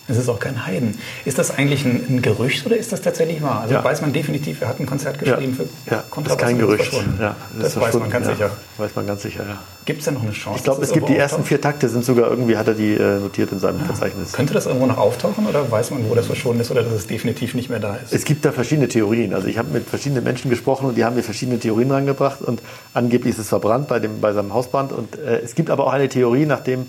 Es 0.09 0.17
ist 0.17 0.29
auch 0.29 0.41
kein 0.41 0.67
Heiden. 0.67 0.99
Ist 1.25 1.39
das 1.39 1.57
eigentlich 1.57 1.85
ein, 1.85 2.05
ein 2.09 2.23
Gerücht 2.23 2.67
oder 2.67 2.77
ist 2.77 2.93
das 2.93 3.03
tatsächlich 3.03 3.41
wahr? 3.43 3.61
Also 3.63 3.75
Ja. 3.75 3.85
weiß 3.85 4.01
man 4.01 4.13
definitiv, 4.13 4.61
er 4.61 4.69
hat 4.69 4.81
ein 4.81 4.87
Konzert 4.87 5.19
geschrieben 5.19 5.55
für 5.55 5.63
ja, 5.63 5.69
das 5.87 6.05
ist 6.05 6.11
Kontrabass 6.11 6.43
kein 6.43 6.59
Gerücht. 6.59 6.93
Ja, 7.21 7.37
das 7.59 7.69
ist 7.69 7.81
weiß 7.81 7.95
man 7.95 8.11
ganz 8.11 8.27
ja. 8.27 8.33
sicher. 8.35 8.51
Weiß 8.79 8.95
man 8.97 9.07
ganz 9.07 9.23
sicher, 9.23 9.45
ja. 9.49 9.59
Gibt 9.85 10.01
es 10.01 10.05
denn 10.05 10.15
noch 10.15 10.23
eine 10.23 10.33
Chance? 10.33 10.59
Ich 10.59 10.65
glaube, 10.65 10.83
es 10.83 10.93
gibt 10.93 11.09
die 11.09 11.17
ersten 11.17 11.45
vier 11.45 11.61
Takte, 11.61 11.89
sind 11.89 12.05
sogar 12.05 12.31
irgendwie, 12.31 12.57
hat 12.57 12.69
er 12.69 12.75
die 12.75 12.95
äh, 12.95 13.19
notiert 13.21 13.53
in 13.53 13.59
seinem 13.59 13.81
Verzeichnis. 13.81 14.33
Könnte 14.33 14.55
das 14.55 14.67
irgendwo 14.67 14.87
noch 14.87 14.99
auftauchen 14.99 15.47
oder 15.47 15.71
weiß 15.71 15.91
man, 15.93 16.09
wo 16.09 16.15
das 16.15 16.27
verschwunden 16.27 16.61
ist 16.61 16.71
oder 16.71 16.83
dass 16.83 16.93
es 16.93 17.07
definitiv 17.07 17.55
nicht 17.55 17.71
mehr 17.71 17.81
da 17.81 17.97
ist? 17.97 18.13
Es 18.13 18.25
gibt 18.25 18.45
da 18.45 18.53
verschiedene 18.53 18.89
Theorien. 18.89 19.35
Also 19.35 19.49
ich 19.49 19.59
habe 19.59 19.71
mit 19.71 19.89
verschiedenen 19.89 20.25
Menschen 20.25 20.51
gesprochen 20.51 20.87
und 20.87 20.97
die 20.97 21.05
haben 21.05 21.17
mir 21.17 21.23
verschiedene 21.23 21.59
Theorien 21.59 21.91
rangebracht 21.91 22.43
und 22.43 22.61
angeblich 22.95 23.35
ist 23.35 23.41
es 23.41 23.49
verbrannt 23.49 23.89
bei, 23.89 23.99
dem, 23.99 24.21
bei 24.21 24.33
seinem 24.33 24.53
Hausbrand. 24.53 24.93
Und 24.93 25.17
äh, 25.19 25.41
es 25.41 25.55
gibt 25.55 25.71
aber 25.71 25.87
auch 25.87 25.93
eine 25.93 26.09
Theorie, 26.09 26.47
nachdem 26.47 26.87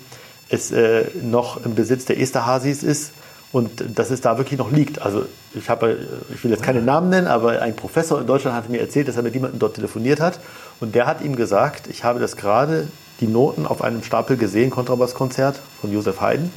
es 0.50 0.72
äh, 0.72 1.06
noch 1.22 1.64
im 1.66 1.76
Besitz 1.76 2.06
der 2.06 2.20
Esterhazys 2.20 2.84
ist 2.84 3.12
und 3.52 3.84
dass 3.96 4.10
es 4.10 4.22
da 4.22 4.38
wirklich 4.38 4.60
noch 4.60 4.72
liegt. 4.72 5.02
Also 5.02 5.26
ich 5.54 5.70
habe, 5.70 5.92
äh, 5.92 6.34
ich 6.34 6.44
will 6.44 6.52
jetzt 6.52 6.64
keine 6.64 6.82
Namen 6.82 7.10
nennen, 7.10 7.28
aber 7.28 7.62
ein 7.62 7.76
Professor 7.76 8.20
in 8.20 8.28
Deutschland 8.28 8.56
hat 8.56 8.70
mir 8.70 8.82
erzählt, 8.82 9.08
dass 9.08 9.16
er 9.16 9.24
mit 9.24 9.34
jemandem 9.34 9.60
dort 9.60 9.76
telefoniert 9.76 10.20
hat 10.20 10.40
und 10.80 10.96
der 10.96 11.06
hat 11.06 11.22
ihm 11.22 11.36
gesagt, 11.36 11.88
ich 11.88 12.04
habe 12.04 12.20
das 12.20 12.36
gerade 12.36 12.88
die 13.20 13.28
Noten 13.28 13.66
auf 13.66 13.82
einem 13.82 14.04
Stapel 14.04 14.38
gesehen, 14.38 14.70
Kontrabasskonzert 14.70 15.62
von 15.80 15.94
Josef 15.94 16.20
Haydn 16.20 16.52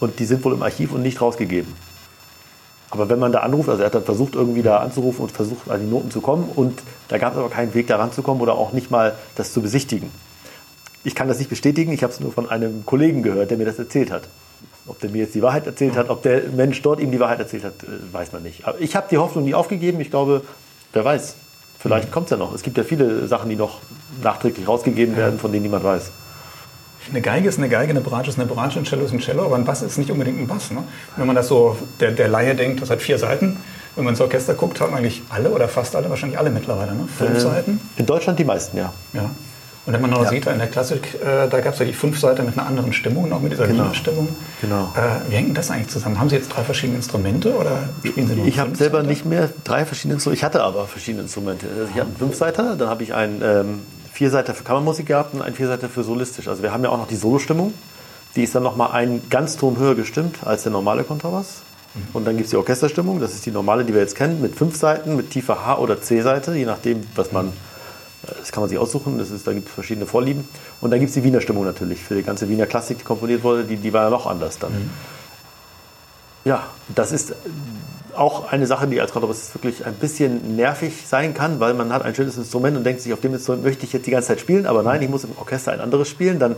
und 0.00 0.18
die 0.18 0.24
sind 0.24 0.44
wohl 0.44 0.54
im 0.54 0.62
Archiv 0.62 0.92
und 0.92 1.02
nicht 1.02 1.20
rausgegeben. 1.20 1.74
Aber 2.90 3.08
wenn 3.08 3.18
man 3.18 3.32
da 3.32 3.40
anruft, 3.40 3.68
also 3.68 3.82
er 3.82 3.86
hat 3.86 3.94
dann 3.94 4.04
versucht, 4.04 4.36
irgendwie 4.36 4.62
da 4.62 4.78
anzurufen 4.78 5.22
und 5.22 5.32
versucht, 5.32 5.68
an 5.68 5.80
die 5.80 5.86
Noten 5.86 6.10
zu 6.10 6.20
kommen 6.20 6.48
und 6.54 6.80
da 7.08 7.18
gab 7.18 7.32
es 7.32 7.38
aber 7.38 7.50
keinen 7.50 7.74
Weg, 7.74 7.88
da 7.88 7.96
ranzukommen 7.96 8.40
oder 8.40 8.54
auch 8.54 8.72
nicht 8.72 8.90
mal 8.90 9.16
das 9.34 9.52
zu 9.52 9.60
besichtigen. 9.60 10.10
Ich 11.06 11.14
kann 11.14 11.28
das 11.28 11.38
nicht 11.38 11.48
bestätigen, 11.48 11.92
ich 11.92 12.02
habe 12.02 12.12
es 12.12 12.18
nur 12.18 12.32
von 12.32 12.50
einem 12.50 12.84
Kollegen 12.84 13.22
gehört, 13.22 13.50
der 13.52 13.58
mir 13.58 13.64
das 13.64 13.78
erzählt 13.78 14.10
hat. 14.10 14.24
Ob 14.88 14.98
der 14.98 15.10
mir 15.10 15.18
jetzt 15.18 15.36
die 15.36 15.42
Wahrheit 15.42 15.64
erzählt 15.64 15.96
hat, 15.96 16.10
ob 16.10 16.22
der 16.22 16.42
Mensch 16.54 16.82
dort 16.82 16.98
ihm 16.98 17.12
die 17.12 17.20
Wahrheit 17.20 17.38
erzählt 17.38 17.62
hat, 17.62 17.74
äh, 17.84 18.12
weiß 18.12 18.32
man 18.32 18.42
nicht. 18.42 18.66
Aber 18.66 18.80
ich 18.80 18.96
habe 18.96 19.06
die 19.08 19.16
Hoffnung 19.16 19.44
nie 19.44 19.54
aufgegeben. 19.54 20.00
Ich 20.00 20.10
glaube, 20.10 20.42
wer 20.92 21.04
weiß, 21.04 21.36
vielleicht 21.78 22.10
kommt 22.10 22.26
es 22.26 22.30
ja 22.32 22.36
noch. 22.36 22.52
Es 22.52 22.62
gibt 22.62 22.76
ja 22.76 22.82
viele 22.82 23.28
Sachen, 23.28 23.48
die 23.48 23.54
noch 23.54 23.78
nachträglich 24.20 24.66
rausgegeben 24.66 25.16
werden, 25.16 25.38
von 25.38 25.52
denen 25.52 25.62
niemand 25.62 25.84
weiß. 25.84 26.10
Eine 27.08 27.20
Geige 27.20 27.48
ist 27.48 27.58
eine 27.58 27.68
Geige, 27.68 27.90
eine 27.90 28.00
Bratsche 28.00 28.30
ist 28.30 28.38
eine 28.40 28.48
Bratsche, 28.48 28.80
ein 28.80 28.84
Cello 28.84 29.04
ist 29.04 29.12
ein 29.12 29.20
Cello, 29.20 29.44
aber 29.44 29.54
ein 29.54 29.64
Bass 29.64 29.82
ist 29.82 29.96
nicht 29.98 30.10
unbedingt 30.10 30.40
ein 30.40 30.48
Bass. 30.48 30.72
Ne? 30.72 30.82
Wenn 31.16 31.28
man 31.28 31.36
das 31.36 31.46
so, 31.46 31.76
der, 32.00 32.10
der 32.10 32.26
Laie 32.26 32.56
denkt, 32.56 32.82
das 32.82 32.90
hat 32.90 33.00
vier 33.00 33.18
Seiten. 33.18 33.58
Wenn 33.94 34.04
man 34.04 34.14
ins 34.14 34.20
Orchester 34.20 34.54
guckt, 34.54 34.80
haben 34.80 34.92
eigentlich 34.92 35.22
alle 35.28 35.50
oder 35.50 35.68
fast 35.68 35.94
alle, 35.94 36.10
wahrscheinlich 36.10 36.36
alle 36.36 36.50
mittlerweile, 36.50 36.96
ne? 36.96 37.06
fünf 37.16 37.36
Äh, 37.36 37.40
Seiten. 37.40 37.80
In 37.96 38.06
Deutschland 38.06 38.40
die 38.40 38.44
meisten, 38.44 38.76
ja. 38.76 38.92
Ja. 39.12 39.30
Und 39.86 39.92
wenn 39.92 40.00
man 40.00 40.10
noch 40.10 40.24
Ja. 40.24 40.30
sieht, 40.30 40.46
in 40.46 40.58
der 40.58 40.66
Klassik, 40.66 41.14
äh, 41.22 41.48
da 41.48 41.60
gab 41.60 41.74
es 41.74 41.78
ja 41.78 41.86
die 41.86 41.92
fünf 41.92 42.18
Seiten 42.18 42.44
mit 42.44 42.58
einer 42.58 42.66
anderen 42.66 42.92
Stimmung, 42.92 43.28
noch 43.28 43.40
mit 43.40 43.52
dieser 43.52 43.66
Genau. 43.68 43.84
Wiener-Stimmung. 43.84 44.28
Genau. 44.60 44.92
Äh, 44.96 45.30
wie 45.30 45.36
hängt 45.36 45.56
das 45.56 45.70
eigentlich 45.70 45.88
zusammen? 45.88 46.18
Haben 46.18 46.28
Sie 46.28 46.34
jetzt 46.36 46.48
drei 46.48 46.62
verschiedene 46.62 46.96
Instrumente 46.96 47.54
oder 47.54 47.88
spielen 48.04 48.26
Sie 48.26 48.34
nur 48.34 48.46
Ich 48.46 48.58
habe 48.58 48.74
selber 48.76 48.98
Seiten? 48.98 49.08
nicht 49.08 49.24
mehr 49.26 49.48
drei 49.64 49.84
verschiedene 49.86 50.14
Instrumente. 50.14 50.38
Ich 50.40 50.44
hatte 50.44 50.62
aber 50.64 50.86
verschiedene 50.86 51.22
Instrumente. 51.22 51.66
Also 51.68 51.84
ich 51.84 51.94
hatte 52.00 52.06
einen 52.08 52.16
Fünfseiter, 52.16 52.74
dann 52.76 52.88
habe 52.88 53.04
ich 53.04 53.14
einen 53.14 53.40
ähm, 53.44 53.78
Vierseiter 54.12 54.54
für 54.54 54.64
Kammermusik 54.64 55.06
gehabt 55.06 55.34
und 55.34 55.42
einen 55.42 55.54
Vierseiter 55.54 55.88
für 55.88 56.02
solistisch. 56.02 56.48
Also 56.48 56.62
wir 56.64 56.72
haben 56.72 56.82
ja 56.82 56.90
auch 56.90 56.98
noch 56.98 57.06
die 57.08 57.16
Solostimmung. 57.16 57.72
Die 58.34 58.42
ist 58.42 58.54
dann 58.54 58.64
nochmal 58.64 58.90
einen 58.92 59.22
ganz 59.30 59.56
Ton 59.56 59.78
höher 59.78 59.94
gestimmt 59.94 60.38
als 60.44 60.64
der 60.64 60.72
normale 60.72 61.04
Kontrabass. 61.04 61.62
Und 62.12 62.26
dann 62.26 62.34
gibt 62.36 62.44
es 62.46 62.50
die 62.50 62.56
Orchesterstimmung, 62.56 63.20
das 63.20 63.32
ist 63.32 63.46
die 63.46 63.50
normale, 63.50 63.82
die 63.84 63.94
wir 63.94 64.02
jetzt 64.02 64.16
kennen, 64.16 64.42
mit 64.42 64.54
fünf 64.54 64.76
Seiten, 64.76 65.16
mit 65.16 65.30
tiefer 65.30 65.64
H- 65.64 65.78
oder 65.78 66.02
C-Seite, 66.02 66.54
je 66.54 66.66
nachdem, 66.66 67.00
was 67.14 67.32
man, 67.32 67.52
das 68.22 68.52
kann 68.52 68.62
man 68.62 68.68
sich 68.68 68.78
aussuchen, 68.78 69.18
das 69.18 69.30
ist, 69.30 69.46
da 69.46 69.52
gibt 69.52 69.68
es 69.68 69.74
verschiedene 69.74 70.06
Vorlieben. 70.06 70.48
Und 70.80 70.90
dann 70.90 70.98
gibt 70.98 71.10
es 71.10 71.14
die 71.14 71.24
Wiener 71.24 71.40
Stimmung 71.40 71.64
natürlich, 71.64 72.02
für 72.02 72.14
die 72.14 72.22
ganze 72.22 72.48
Wiener 72.48 72.66
Klassik, 72.66 72.98
die 72.98 73.04
komponiert 73.04 73.44
wurde, 73.44 73.64
die, 73.64 73.76
die 73.76 73.92
war 73.92 74.04
ja 74.04 74.10
noch 74.10 74.26
anders 74.26 74.58
dann. 74.58 74.90
Ja, 76.44 76.64
das 76.94 77.12
ist 77.12 77.34
auch 78.14 78.50
eine 78.50 78.66
Sache, 78.66 78.86
die 78.86 79.00
als 79.00 79.12
Kontrabassist 79.12 79.54
wirklich 79.54 79.84
ein 79.84 79.94
bisschen 79.94 80.56
nervig 80.56 81.06
sein 81.06 81.34
kann, 81.34 81.60
weil 81.60 81.74
man 81.74 81.92
hat 81.92 82.02
ein 82.02 82.14
schönes 82.14 82.36
Instrument 82.36 82.76
und 82.76 82.84
denkt 82.84 83.00
sich, 83.00 83.12
auf 83.12 83.20
dem 83.20 83.34
Instrument 83.34 83.64
möchte 83.64 83.84
ich 83.84 83.92
jetzt 83.92 84.06
die 84.06 84.10
ganze 84.10 84.28
Zeit 84.28 84.40
spielen, 84.40 84.66
aber 84.66 84.82
nein, 84.82 85.02
ich 85.02 85.08
muss 85.08 85.24
im 85.24 85.30
Orchester 85.38 85.72
ein 85.72 85.80
anderes 85.80 86.08
spielen. 86.08 86.38
Dann, 86.38 86.56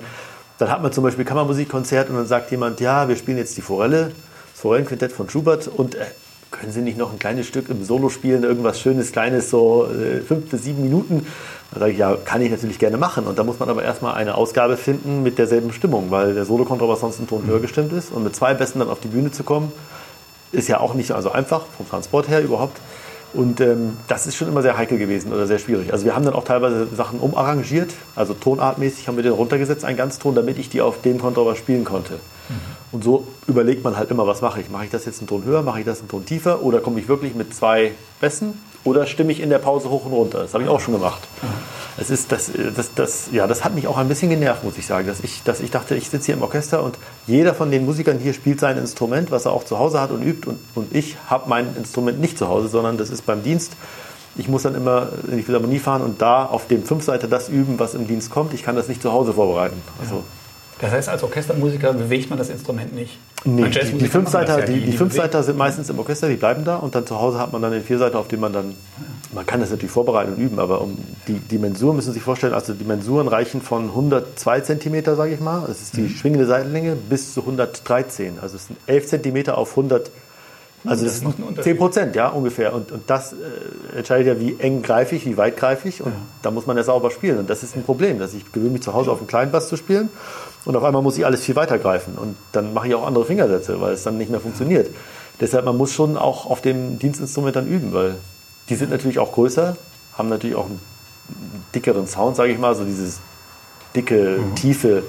dann 0.59 0.71
hat 0.71 0.83
man 0.83 0.93
zum 0.93 1.05
Beispiel 1.05 1.25
Kammermusikkonzert 1.25 2.11
und 2.11 2.17
dann 2.17 2.27
sagt 2.27 2.51
jemand, 2.51 2.81
ja, 2.81 3.09
wir 3.09 3.17
spielen 3.17 3.39
jetzt 3.39 3.57
die 3.57 3.63
Forelle, 3.63 4.13
das 4.53 4.61
Forellenquintett 4.61 5.13
von 5.13 5.29
Schubert 5.29 5.69
und 5.69 5.95
äh, 5.95 6.05
können 6.51 6.73
Sie 6.73 6.81
nicht 6.81 6.99
noch 6.99 7.13
ein 7.13 7.19
kleines 7.19 7.47
Stück 7.47 7.69
im 7.69 7.85
Solo 7.85 8.09
spielen, 8.09 8.43
irgendwas 8.43 8.81
Schönes, 8.81 9.13
Kleines, 9.13 9.51
so 9.51 9.87
äh, 9.87 10.21
fünf 10.21 10.51
bis 10.51 10.65
sieben 10.65 10.83
Minuten? 10.83 11.27
Da 11.73 11.81
sage 11.81 11.93
ich, 11.93 11.99
ja, 11.99 12.17
kann 12.17 12.41
ich 12.41 12.51
natürlich 12.51 12.79
gerne 12.79 12.97
machen. 12.97 13.27
Und 13.27 13.39
da 13.39 13.45
muss 13.45 13.59
man 13.59 13.69
aber 13.69 13.83
erstmal 13.83 14.15
eine 14.15 14.35
Ausgabe 14.35 14.77
finden 14.77 15.23
mit 15.23 15.39
derselben 15.39 15.73
Stimmung, 15.73 16.11
weil 16.11 16.35
der 16.35 16.45
Solo-Kontrabass 16.45 17.01
sonst 17.01 17.19
einen 17.19 17.29
Ton 17.29 17.47
höher 17.47 17.61
gestimmt 17.61 17.93
ist. 17.93 18.11
Und 18.11 18.25
mit 18.25 18.35
zwei 18.35 18.55
Besten 18.55 18.79
dann 18.79 18.89
auf 18.89 19.01
die 19.01 19.09
Bühne 19.09 19.31
zu 19.31 19.43
kommen, 19.43 19.73
ist 20.51 20.69
ja 20.69 20.81
auch 20.81 20.95
nicht 20.95 21.13
also 21.13 21.31
einfach, 21.31 21.67
vom 21.77 21.89
Transport 21.89 22.29
her 22.29 22.43
überhaupt. 22.43 22.81
Und 23.35 23.61
ähm, 23.61 23.99
das 24.09 24.27
ist 24.27 24.37
schon 24.37 24.49
immer 24.49 24.63
sehr 24.63 24.79
heikel 24.79 24.97
gewesen 24.97 25.33
oder 25.33 25.47
sehr 25.47 25.59
schwierig. 25.59 25.93
Also 25.93 26.07
wir 26.07 26.15
haben 26.15 26.25
dann 26.25 26.33
auch 26.33 26.45
teilweise 26.45 26.87
Sachen 26.87 27.21
umarrangiert, 27.21 27.93
also 28.17 28.33
tonartmäßig 28.33 29.07
haben 29.07 29.17
wir 29.17 29.23
den 29.23 29.33
runtergesetzt, 29.33 29.85
einen 29.85 29.99
Ganzton, 29.99 30.35
damit 30.35 30.59
ich 30.59 30.71
die 30.71 30.81
auf 30.81 31.03
dem 31.03 31.19
Kontrabass 31.19 31.59
spielen 31.59 31.85
konnte. 31.85 32.21
Und 32.93 33.05
so 33.05 33.27
überlegt 33.47 33.85
man 33.85 33.97
halt 33.97 34.11
immer, 34.11 34.27
was 34.27 34.41
mache 34.41 34.61
ich? 34.61 34.71
Mache 34.71 34.85
ich 34.85 34.91
das 34.91 35.05
jetzt 35.05 35.21
einen 35.21 35.29
Ton 35.29 35.45
höher, 35.45 35.63
mache 35.63 35.81
ich 35.81 35.85
das 35.85 36.01
einen 36.01 36.09
Ton 36.09 36.25
tiefer 36.25 36.63
oder 36.63 36.81
komme 36.81 37.01
ich 37.01 37.09
wirklich 37.09 37.35
mit 37.35 37.55
zwei 37.55 37.93
Bässen 38.21 38.59
oder 38.85 39.07
stimme 39.07 39.33
ich 39.33 39.41
in 39.41 39.51
der 39.51 39.59
Pause 39.59 39.91
hoch 39.91 40.07
und 40.07 40.13
runter? 40.13 40.41
Das 40.41 40.55
habe 40.55 40.65
ich 40.65 40.71
auch 40.71 40.81
schon 40.81 40.95
gemacht. 40.95 41.21
Es 41.99 42.11
ist 42.11 42.31
das, 42.31 42.51
das, 42.77 42.95
das, 42.95 43.29
ja, 43.33 43.47
das 43.47 43.65
hat 43.65 43.75
mich 43.75 43.89
auch 43.89 43.99
ein 43.99 44.09
bisschen 44.09 44.31
genervt, 44.31 44.65
muss 44.65 44.79
ich 44.79 44.87
sagen, 44.87 45.07
dass 45.07 45.21
ich, 45.21 45.43
dass 45.43 45.61
ich 45.61 45.71
dachte, 45.71 45.97
ich 45.97 46.09
sitze 46.09 46.27
hier 46.27 46.37
im 46.37 46.43
Orchester 46.43 46.83
und 46.83 46.97
jeder 47.27 47.55
von 47.55 47.71
den 47.71 47.85
Musikern 47.85 48.19
hier 48.19 48.35
spielt 48.35 48.61
sein 48.61 48.79
Instrument, 48.79 49.31
was 49.31 49.47
er 49.47 49.53
auch 49.53 49.65
zu 49.65 49.79
Hause 49.79 50.01
hat 50.01 50.11
und 50.11 50.23
übt 50.23 50.49
und, 50.49 50.59
und 50.75 50.95
ich 50.95 51.17
habe 51.27 51.49
mein 51.49 51.77
Instrument 51.77 52.21
nicht 52.21 52.39
zu 52.39 52.49
Hause, 52.49 52.69
sondern 52.69 52.99
das 52.99 53.11
ist 53.11 53.27
beim 53.27 53.43
Dienst. 53.43 53.73
Ich 54.37 54.47
muss 54.47 54.63
dann 54.63 54.77
immer 54.77 55.09
in 55.29 55.37
die 55.37 55.43
Philharmonie 55.43 55.81
fahren 55.81 56.03
und 56.03 56.23
da 56.23 56.47
auf 56.47 56.69
dem 56.69 56.85
Fünfseiter 56.85 57.27
das 57.27 57.49
üben, 57.49 57.81
was 57.81 57.95
im 57.95 58.07
Dienst 58.07 58.31
kommt. 58.31 58.55
Ich 58.55 58.63
kann 58.63 58.77
das 58.77 58.87
nicht 58.87 59.03
zu 59.03 59.13
Hause 59.13 59.33
vorbereiten. 59.33 59.83
Also, 60.01 60.17
ja. 60.17 60.23
Das 60.81 60.93
heißt, 60.93 61.09
als 61.09 61.23
Orchestermusiker 61.23 61.93
bewegt 61.93 62.31
man 62.31 62.39
das 62.39 62.51
Instrument 62.51 62.95
nicht? 62.95 63.19
Nee, 63.45 63.69
die, 63.69 63.99
die 63.99 64.07
Fünfseiter, 64.07 64.61
ja, 64.61 64.65
die, 64.65 64.75
die, 64.75 64.87
die 64.87 64.97
Fünfseiter 64.97 65.43
sind 65.43 65.59
meistens 65.59 65.91
im 65.91 65.99
Orchester, 65.99 66.29
die 66.29 66.37
bleiben 66.37 66.65
da 66.65 66.77
und 66.77 66.95
dann 66.95 67.07
zu 67.07 67.21
Hause 67.21 67.39
hat 67.39 67.53
man 67.53 67.63
dann 67.63 67.73
den 67.73 67.83
Vierseiter, 67.83 68.19
auf 68.19 68.29
dem 68.29 68.41
man 68.41 68.53
dann, 68.53 68.75
man 69.33 69.45
kann 69.45 69.61
das 69.61 69.71
natürlich 69.71 69.91
vorbereiten 69.91 70.35
und 70.35 70.39
üben, 70.39 70.59
aber 70.61 70.81
um 70.81 70.97
die, 71.27 71.35
die 71.35 71.59
Mensuren 71.59 71.97
müssen 71.97 72.09
Sie 72.09 72.15
sich 72.15 72.23
vorstellen, 72.23 72.55
also 72.55 72.75
die 72.75 72.85
Mensuren 72.85 73.27
reichen 73.27 73.61
von 73.61 73.85
102 73.85 74.61
cm, 74.61 75.05
sage 75.17 75.35
ich 75.35 75.41
mal, 75.41 75.65
das 75.67 75.83
ist 75.83 75.97
die 75.97 76.03
mhm. 76.03 76.09
schwingende 76.11 76.47
Seitenlänge, 76.47 76.95
bis 76.95 77.35
zu 77.35 77.41
113, 77.41 78.39
also 78.41 78.57
es 78.57 78.67
sind 78.69 78.79
11 78.87 79.07
cm 79.09 79.49
auf 79.49 79.71
100 79.71 80.11
also 80.85 81.05
das, 81.05 81.21
das 81.21 81.35
ist 81.35 81.63
10 81.65 81.77
Prozent, 81.77 82.17
ja, 82.17 82.29
ungefähr. 82.29 82.73
Und, 82.73 82.93
und 82.93 83.03
das 83.09 83.33
äh, 83.33 83.97
entscheidet 83.99 84.27
ja, 84.27 84.41
wie 84.41 84.57
eng 84.61 84.83
greife 84.83 85.17
ich, 85.17 85.27
wie 85.27 85.37
weit 85.37 85.57
greife 85.57 85.89
ich. 85.89 86.03
Und 86.03 86.13
ja. 86.13 86.19
da 86.43 86.51
muss 86.51 86.67
man 86.67 86.77
ja 86.77 86.85
sauber 86.85 87.11
spielen. 87.11 87.39
Und 87.39 87.51
das 87.51 87.63
ist 87.63 87.77
ein 87.77 87.83
Problem, 87.83 88.19
dass 88.19 88.35
ich 88.35 88.53
gewöhne 88.53 88.71
mich 88.71 88.83
zu 88.83 88.95
Hause 88.95 89.11
auf 89.11 89.19
einen 89.19 89.27
kleinen 89.27 89.51
Bass 89.51 89.69
zu 89.69 89.77
spielen. 89.77 90.09
Und 90.65 90.77
auf 90.77 90.85
einmal 90.85 91.03
muss 91.03 91.19
ich 91.19 91.27
alles 91.27 91.43
viel 91.43 91.57
weiter 91.57 91.79
greifen. 91.79 92.17
Und 92.17 92.37
dann 92.53 92.75
mache 92.75 92.89
ich 92.89 92.95
auch 92.95 93.07
andere 93.07 93.25
Fingersätze, 93.25 93.81
weil 93.81 93.93
es 93.93 94.03
dann 94.05 94.19
nicht 94.19 94.31
mehr 94.31 94.41
funktioniert. 94.41 94.91
Deshalb, 95.41 95.65
man 95.65 95.77
muss 95.77 95.93
schon 95.93 96.17
auch 96.17 96.47
auf 96.47 96.61
dem 96.61 96.99
Dienstinstrument 96.99 97.57
dann 97.57 97.67
üben, 97.67 97.93
weil 97.93 98.17
die 98.69 98.75
sind 98.75 98.91
natürlich 98.91 99.19
auch 99.19 99.33
größer, 99.33 99.77
haben 100.17 100.29
natürlich 100.29 100.57
auch 100.57 100.67
einen 100.67 100.81
dickeren 101.75 102.07
Sound, 102.07 102.37
sage 102.37 102.53
ich 102.53 102.59
mal, 102.59 102.75
so 102.75 102.85
dieses 102.85 103.21
dicke, 103.95 104.39
mhm. 104.39 104.55
tiefe. 104.55 105.05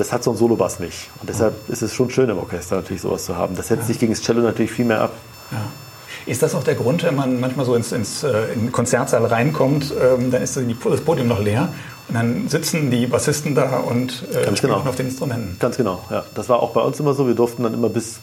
Das 0.00 0.14
hat 0.14 0.24
so 0.24 0.30
ein 0.30 0.36
Solobass 0.38 0.80
nicht. 0.80 1.10
Und 1.20 1.28
deshalb 1.28 1.52
mhm. 1.68 1.74
ist 1.74 1.82
es 1.82 1.92
schon 1.92 2.08
schön 2.08 2.30
im 2.30 2.38
Orchester 2.38 2.76
natürlich 2.76 3.02
sowas 3.02 3.26
zu 3.26 3.36
haben. 3.36 3.54
Das 3.54 3.68
setzt 3.68 3.82
ja. 3.82 3.86
sich 3.88 3.98
gegen 3.98 4.12
das 4.12 4.22
Cello 4.22 4.40
natürlich 4.40 4.70
viel 4.70 4.86
mehr 4.86 5.02
ab. 5.02 5.12
Ja. 5.52 5.58
Ist 6.24 6.42
das 6.42 6.54
auch 6.54 6.64
der 6.64 6.74
Grund, 6.74 7.02
wenn 7.02 7.14
man 7.14 7.38
manchmal 7.38 7.66
so 7.66 7.74
ins, 7.74 7.92
ins 7.92 8.22
äh, 8.22 8.52
in 8.54 8.60
den 8.60 8.72
Konzertsaal 8.72 9.26
reinkommt, 9.26 9.92
ähm, 10.00 10.30
dann 10.30 10.40
ist 10.40 10.56
das 10.56 11.00
Podium 11.02 11.28
noch 11.28 11.40
leer 11.40 11.68
und 12.08 12.14
dann 12.14 12.48
sitzen 12.48 12.90
die 12.90 13.06
Bassisten 13.06 13.54
da 13.54 13.76
und 13.80 14.24
äh, 14.32 14.46
Ganz 14.46 14.62
genau. 14.62 14.76
auf 14.76 14.96
den 14.96 15.06
Instrumenten? 15.06 15.58
Ganz 15.58 15.76
genau, 15.76 16.02
ja. 16.10 16.24
Das 16.34 16.48
war 16.48 16.62
auch 16.62 16.70
bei 16.70 16.80
uns 16.80 16.98
immer 16.98 17.12
so. 17.12 17.26
Wir 17.26 17.34
durften 17.34 17.62
dann 17.62 17.74
immer 17.74 17.90
bis, 17.90 18.20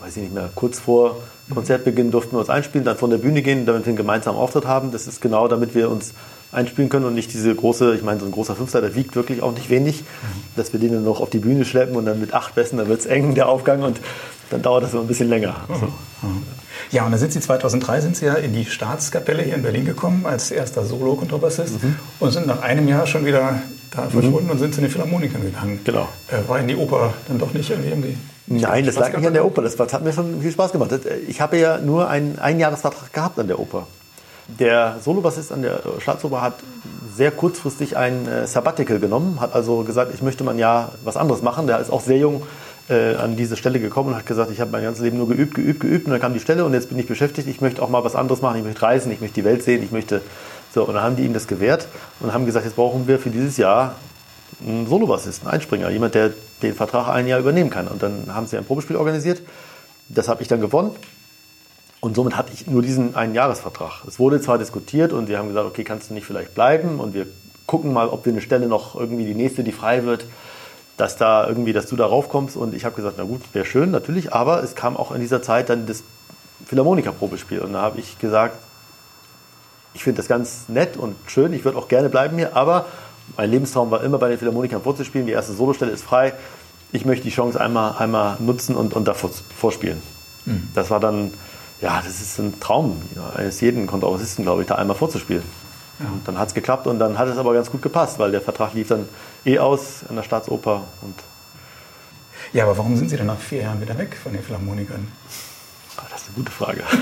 weiß 0.00 0.16
ich 0.16 0.22
nicht 0.22 0.34
mehr, 0.34 0.50
kurz 0.54 0.78
vor 0.78 1.16
Konzertbeginn 1.52 2.12
durften 2.12 2.36
wir 2.36 2.40
uns 2.40 2.50
einspielen, 2.50 2.84
dann 2.84 2.96
von 2.96 3.10
der 3.10 3.18
Bühne 3.18 3.42
gehen, 3.42 3.66
damit 3.66 3.82
wir 3.82 3.88
einen 3.88 3.96
gemeinsamen 3.96 4.38
Auftritt 4.38 4.66
haben. 4.66 4.92
Das 4.92 5.06
ist 5.06 5.20
genau, 5.20 5.48
damit 5.48 5.74
wir 5.74 5.90
uns 5.90 6.14
einspielen 6.56 6.88
können 6.88 7.04
und 7.04 7.14
nicht 7.14 7.32
diese 7.32 7.54
große, 7.54 7.94
ich 7.94 8.02
meine, 8.02 8.20
so 8.20 8.26
ein 8.26 8.32
großer 8.32 8.56
Fünfseiter 8.56 8.94
wiegt 8.94 9.14
wirklich 9.14 9.42
auch 9.42 9.52
nicht 9.52 9.70
wenig, 9.70 10.04
dass 10.56 10.72
wir 10.72 10.80
den 10.80 10.92
dann 10.92 11.04
noch 11.04 11.20
auf 11.20 11.30
die 11.30 11.38
Bühne 11.38 11.64
schleppen 11.64 11.96
und 11.96 12.06
dann 12.06 12.20
mit 12.20 12.34
acht 12.34 12.54
Bässen, 12.54 12.78
dann 12.78 12.88
wird 12.88 13.00
es 13.00 13.06
eng, 13.06 13.34
der 13.34 13.48
Aufgang 13.48 13.82
und 13.82 14.00
dann 14.50 14.62
dauert 14.62 14.84
das 14.84 14.92
immer 14.92 15.02
ein 15.02 15.08
bisschen 15.08 15.28
länger. 15.28 15.56
So. 15.68 15.88
Ja, 16.90 17.04
und 17.04 17.10
dann 17.10 17.20
sind 17.20 17.32
Sie 17.32 17.40
2003 17.40 18.00
sind 18.00 18.16
Sie 18.16 18.26
ja 18.26 18.34
in 18.34 18.52
die 18.52 18.64
Staatskapelle 18.64 19.42
hier 19.42 19.54
in 19.54 19.62
Berlin 19.62 19.84
gekommen 19.84 20.24
als 20.24 20.50
erster 20.50 20.84
Solo-Kontrabassist 20.84 21.82
mhm. 21.82 21.96
und 22.20 22.30
sind 22.30 22.46
nach 22.46 22.62
einem 22.62 22.88
Jahr 22.88 23.06
schon 23.06 23.24
wieder 23.26 23.60
da 23.90 24.04
mhm. 24.04 24.10
verschwunden 24.10 24.50
und 24.50 24.58
sind 24.58 24.74
zu 24.74 24.80
den 24.80 24.90
Philharmonikern 24.90 25.42
gegangen. 25.42 25.80
Genau. 25.84 26.08
Äh, 26.28 26.48
war 26.48 26.60
in 26.60 26.68
die 26.68 26.76
Oper 26.76 27.14
dann 27.28 27.38
doch 27.38 27.52
nicht 27.52 27.70
irgendwie, 27.70 27.88
irgendwie 27.88 28.16
Nein, 28.46 28.86
das 28.86 28.94
lag 28.94 29.16
nicht 29.16 29.26
an 29.26 29.32
der 29.32 29.44
Oper. 29.44 29.62
Das 29.62 29.76
hat 29.78 30.04
mir 30.04 30.12
schon 30.12 30.40
viel 30.40 30.52
Spaß 30.52 30.70
gemacht. 30.70 30.92
Ich 31.26 31.40
habe 31.40 31.58
ja 31.58 31.78
nur 31.78 32.08
einen 32.08 32.38
Einjahresvertrag 32.38 33.12
gehabt 33.12 33.38
an 33.40 33.48
der 33.48 33.58
Oper. 33.58 33.88
Der 34.48 34.98
Solobassist 35.02 35.52
an 35.52 35.62
der 35.62 35.80
Staatsoper 35.98 36.40
hat 36.40 36.54
sehr 37.14 37.30
kurzfristig 37.30 37.96
ein 37.96 38.28
äh, 38.28 38.46
Sabbatical 38.46 39.00
genommen, 39.00 39.40
hat 39.40 39.54
also 39.54 39.82
gesagt, 39.82 40.12
ich 40.14 40.22
möchte 40.22 40.44
mal 40.44 40.52
ein 40.52 40.58
Jahr 40.58 40.92
was 41.02 41.16
anderes 41.16 41.42
machen. 41.42 41.66
Der 41.66 41.80
ist 41.80 41.90
auch 41.90 42.00
sehr 42.00 42.18
jung 42.18 42.42
äh, 42.88 43.14
an 43.16 43.36
diese 43.36 43.56
Stelle 43.56 43.80
gekommen 43.80 44.10
und 44.10 44.16
hat 44.16 44.26
gesagt, 44.26 44.50
ich 44.50 44.60
habe 44.60 44.70
mein 44.70 44.84
ganzes 44.84 45.02
Leben 45.02 45.18
nur 45.18 45.28
geübt, 45.28 45.54
geübt, 45.54 45.80
geübt 45.80 46.06
und 46.06 46.12
dann 46.12 46.20
kam 46.20 46.32
die 46.32 46.40
Stelle 46.40 46.64
und 46.64 46.74
jetzt 46.74 46.88
bin 46.88 46.98
ich 46.98 47.06
beschäftigt. 47.06 47.48
Ich 47.48 47.60
möchte 47.60 47.82
auch 47.82 47.88
mal 47.88 48.04
was 48.04 48.14
anderes 48.14 48.42
machen. 48.42 48.58
Ich 48.58 48.64
möchte 48.64 48.82
reisen, 48.82 49.10
ich 49.10 49.20
möchte 49.20 49.34
die 49.34 49.44
Welt 49.44 49.64
sehen, 49.64 49.82
ich 49.82 49.90
möchte 49.90 50.20
so. 50.72 50.84
Und 50.84 50.94
dann 50.94 51.02
haben 51.02 51.16
die 51.16 51.24
ihm 51.24 51.32
das 51.32 51.48
gewährt 51.48 51.88
und 52.20 52.32
haben 52.32 52.46
gesagt, 52.46 52.64
jetzt 52.64 52.76
brauchen 52.76 53.08
wir 53.08 53.18
für 53.18 53.30
dieses 53.30 53.56
Jahr 53.56 53.96
einen 54.64 54.86
Solobassisten, 54.86 55.48
einen 55.48 55.56
Einspringer, 55.56 55.90
jemand, 55.90 56.14
der 56.14 56.30
den 56.62 56.74
Vertrag 56.74 57.08
ein 57.08 57.26
Jahr 57.26 57.40
übernehmen 57.40 57.70
kann. 57.70 57.88
Und 57.88 58.02
dann 58.02 58.32
haben 58.32 58.46
sie 58.46 58.56
ein 58.56 58.64
Probespiel 58.64 58.96
organisiert. 58.96 59.42
Das 60.08 60.28
habe 60.28 60.42
ich 60.42 60.48
dann 60.48 60.60
gewonnen. 60.60 60.92
Und 62.06 62.14
somit 62.14 62.36
hatte 62.36 62.52
ich 62.54 62.68
nur 62.68 62.82
diesen 62.82 63.16
einen 63.16 63.34
Jahresvertrag. 63.34 64.04
Es 64.06 64.20
wurde 64.20 64.40
zwar 64.40 64.58
diskutiert 64.58 65.12
und 65.12 65.26
wir 65.26 65.38
haben 65.38 65.48
gesagt, 65.48 65.66
okay, 65.66 65.82
kannst 65.82 66.08
du 66.08 66.14
nicht 66.14 66.24
vielleicht 66.24 66.54
bleiben 66.54 67.00
und 67.00 67.14
wir 67.14 67.26
gucken 67.66 67.92
mal, 67.92 68.06
ob 68.06 68.24
wir 68.24 68.32
eine 68.32 68.40
Stelle 68.40 68.68
noch 68.68 68.94
irgendwie 68.94 69.24
die 69.24 69.34
nächste, 69.34 69.64
die 69.64 69.72
frei 69.72 70.04
wird, 70.04 70.24
dass 70.96 71.16
da 71.16 71.48
irgendwie, 71.48 71.72
dass 71.72 71.86
du 71.86 71.96
da 71.96 72.06
raufkommst. 72.06 72.56
Und 72.56 72.74
ich 72.74 72.84
habe 72.84 72.94
gesagt, 72.94 73.16
na 73.18 73.24
gut, 73.24 73.40
wäre 73.54 73.64
schön, 73.64 73.90
natürlich, 73.90 74.32
aber 74.32 74.62
es 74.62 74.76
kam 74.76 74.96
auch 74.96 75.10
in 75.10 75.20
dieser 75.20 75.42
Zeit 75.42 75.68
dann 75.68 75.86
das 75.86 76.04
Philharmoniker-Probespiel. 76.66 77.58
Und 77.58 77.72
da 77.72 77.82
habe 77.82 77.98
ich 77.98 78.20
gesagt, 78.20 78.56
ich 79.92 80.04
finde 80.04 80.18
das 80.18 80.28
ganz 80.28 80.68
nett 80.68 80.96
und 80.96 81.16
schön, 81.26 81.52
ich 81.52 81.64
würde 81.64 81.76
auch 81.76 81.88
gerne 81.88 82.08
bleiben 82.08 82.36
hier, 82.36 82.54
aber 82.54 82.86
mein 83.36 83.50
Lebenstraum 83.50 83.90
war 83.90 84.04
immer 84.04 84.18
bei 84.18 84.28
den 84.28 84.38
Philharmonikern 84.38 84.80
vorzuspielen. 84.80 85.26
Die 85.26 85.32
erste 85.32 85.54
Solostelle 85.54 85.90
ist 85.90 86.04
frei. 86.04 86.34
Ich 86.92 87.04
möchte 87.04 87.24
die 87.24 87.34
Chance 87.34 87.60
einmal, 87.60 87.96
einmal 87.98 88.36
nutzen 88.38 88.76
und, 88.76 88.94
und 88.94 89.08
da 89.08 89.14
vorspielen. 89.14 90.00
Mhm. 90.44 90.68
Das 90.72 90.90
war 90.90 91.00
dann 91.00 91.32
ja, 91.80 92.00
das 92.04 92.20
ist 92.20 92.38
ein 92.38 92.58
Traum 92.60 93.02
eines 93.34 93.60
jeden 93.60 93.86
Kontrabassisten, 93.86 94.44
glaube 94.44 94.62
ich, 94.62 94.68
da 94.68 94.76
einmal 94.76 94.96
vorzuspielen. 94.96 95.42
Ja. 95.98 96.06
Und 96.06 96.26
dann 96.28 96.38
hat 96.38 96.48
es 96.48 96.54
geklappt 96.54 96.86
und 96.86 96.98
dann 96.98 97.18
hat 97.18 97.28
es 97.28 97.38
aber 97.38 97.54
ganz 97.54 97.70
gut 97.70 97.82
gepasst, 97.82 98.18
weil 98.18 98.30
der 98.30 98.40
Vertrag 98.40 98.74
lief 98.74 98.88
dann 98.88 99.08
eh 99.44 99.58
aus 99.58 100.04
an 100.08 100.16
der 100.16 100.22
Staatsoper. 100.22 100.84
Und 101.02 101.14
ja, 102.52 102.64
aber 102.64 102.78
warum 102.78 102.96
sind 102.96 103.08
Sie 103.08 103.16
dann 103.16 103.26
nach 103.26 103.38
vier 103.38 103.62
Jahren 103.62 103.80
wieder 103.80 103.96
weg 103.98 104.16
von 104.22 104.32
den 104.32 104.42
Philharmonikern? 104.42 105.08
Ah, 105.96 106.02
das 106.10 106.22
ist 106.22 106.28
eine 106.28 106.36
gute 106.36 106.52
Frage. 106.52 106.82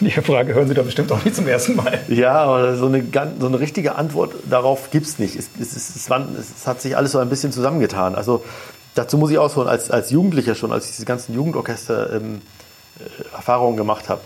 Die 0.00 0.10
Frage 0.10 0.54
hören 0.54 0.68
Sie 0.68 0.74
doch 0.74 0.84
bestimmt 0.84 1.10
auch 1.10 1.24
nicht 1.24 1.34
zum 1.34 1.48
ersten 1.48 1.74
Mal. 1.74 2.00
Ja, 2.08 2.34
aber 2.34 2.76
so 2.76 2.86
eine, 2.86 3.04
so 3.40 3.46
eine 3.46 3.58
richtige 3.58 3.96
Antwort 3.96 4.32
darauf 4.48 4.90
gibt 4.90 5.06
es 5.06 5.18
nicht. 5.18 5.34
Es, 5.34 5.50
es, 5.60 5.76
es, 5.76 6.08
es, 6.08 6.66
hat 6.66 6.80
sich 6.80 6.96
alles 6.96 7.12
so 7.12 7.18
ein 7.18 7.28
bisschen 7.28 7.50
zusammengetan. 7.50 8.14
Also 8.14 8.44
dazu 8.94 9.18
muss 9.18 9.30
ich 9.30 9.38
ausholen, 9.38 9.68
als, 9.68 9.90
als 9.90 10.10
Jugendlicher 10.10 10.54
schon, 10.54 10.72
als 10.72 10.84
ich 10.88 10.92
diese 10.92 11.06
ganzen 11.06 11.34
Jugendorchester 11.34 12.12
ähm, 12.14 12.40
Erfahrungen 13.32 13.76
gemacht 13.76 14.08
habe, 14.08 14.20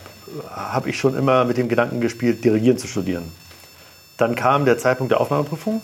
habe 0.51 0.91
ich 0.91 0.99
schon 0.99 1.17
immer 1.17 1.45
mit 1.45 1.57
dem 1.57 1.69
Gedanken 1.69 2.01
gespielt, 2.01 2.45
Dirigieren 2.45 2.79
zu 2.79 2.87
studieren. 2.87 3.31
Dann 4.17 4.35
kam 4.35 4.65
der 4.65 4.79
Zeitpunkt 4.79 5.11
der 5.11 5.21
Aufnahmeprüfung 5.21 5.83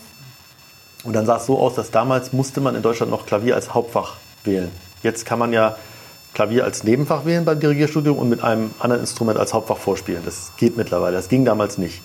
und 1.04 1.12
dann 1.12 1.26
sah 1.26 1.37
es 1.37 1.47
so 1.47 1.59
aus, 1.59 1.75
dass 1.75 1.90
damals 1.90 2.33
musste 2.33 2.61
man 2.61 2.75
in 2.75 2.83
Deutschland 2.83 3.11
noch 3.11 3.26
Klavier 3.26 3.54
als 3.54 3.75
Hauptfach 3.75 4.14
wählen. 4.45 4.71
Jetzt 5.02 5.26
kann 5.26 5.38
man 5.38 5.52
ja 5.52 5.76
Klavier 6.35 6.64
als 6.64 6.85
Nebenfach 6.85 7.25
wählen 7.25 7.45
beim 7.45 7.59
Dirigierstudium 7.59 8.18
und 8.18 8.28
mit 8.28 8.42
einem 8.42 8.71
anderen 8.78 9.02
Instrument 9.02 9.38
als 9.38 9.54
Hauptfach 9.54 9.76
vorspielen. 9.76 10.23
Das 10.25 10.52
geht 10.57 10.76
mittlerweile. 10.76 11.16
Das 11.16 11.28
ging 11.28 11.45
damals 11.45 11.78
nicht. 11.78 12.02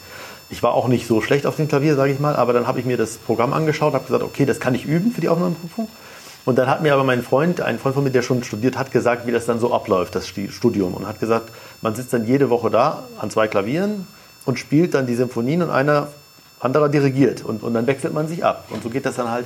Ich 0.49 0.63
war 0.63 0.73
auch 0.73 0.87
nicht 0.87 1.07
so 1.07 1.21
schlecht 1.21 1.45
auf 1.45 1.55
dem 1.55 1.67
Klavier, 1.67 1.95
sage 1.95 2.11
ich 2.11 2.19
mal, 2.19 2.35
aber 2.35 2.53
dann 2.53 2.67
habe 2.67 2.79
ich 2.79 2.85
mir 2.85 2.97
das 2.97 3.17
Programm 3.17 3.53
angeschaut, 3.53 3.93
habe 3.93 4.05
gesagt, 4.05 4.23
okay, 4.23 4.45
das 4.45 4.59
kann 4.59 4.75
ich 4.75 4.85
üben 4.85 5.11
für 5.11 5.21
die 5.21 5.29
Aufnahmeprüfung. 5.29 5.87
Und 6.45 6.57
dann 6.57 6.67
hat 6.67 6.81
mir 6.81 6.93
aber 6.93 7.03
mein 7.03 7.23
Freund, 7.23 7.61
ein 7.61 7.79
Freund 7.79 7.95
von 7.95 8.03
mir, 8.03 8.09
der 8.09 8.21
schon 8.21 8.43
studiert 8.43 8.77
hat, 8.77 8.91
gesagt, 8.91 9.25
wie 9.25 9.31
das 9.31 9.45
dann 9.45 9.59
so 9.59 9.73
abläuft, 9.73 10.15
das 10.15 10.27
Studium. 10.27 10.93
Und 10.93 11.07
hat 11.07 11.19
gesagt, 11.19 11.49
man 11.81 11.95
sitzt 11.95 12.11
dann 12.11 12.25
jede 12.25 12.49
Woche 12.49 12.69
da 12.69 13.03
an 13.19 13.29
zwei 13.31 13.47
Klavieren 13.47 14.07
und 14.45 14.59
spielt 14.59 14.93
dann 14.93 15.07
die 15.07 15.15
Symphonien 15.15 15.61
und 15.61 15.69
einer 15.69 16.09
anderer 16.59 16.89
dirigiert. 16.89 17.43
Und, 17.43 17.63
und 17.63 17.73
dann 17.73 17.87
wechselt 17.87 18.13
man 18.13 18.27
sich 18.27 18.43
ab. 18.43 18.65
Und 18.71 18.83
so 18.83 18.89
geht 18.89 19.05
das 19.05 19.15
dann 19.15 19.29
halt. 19.29 19.45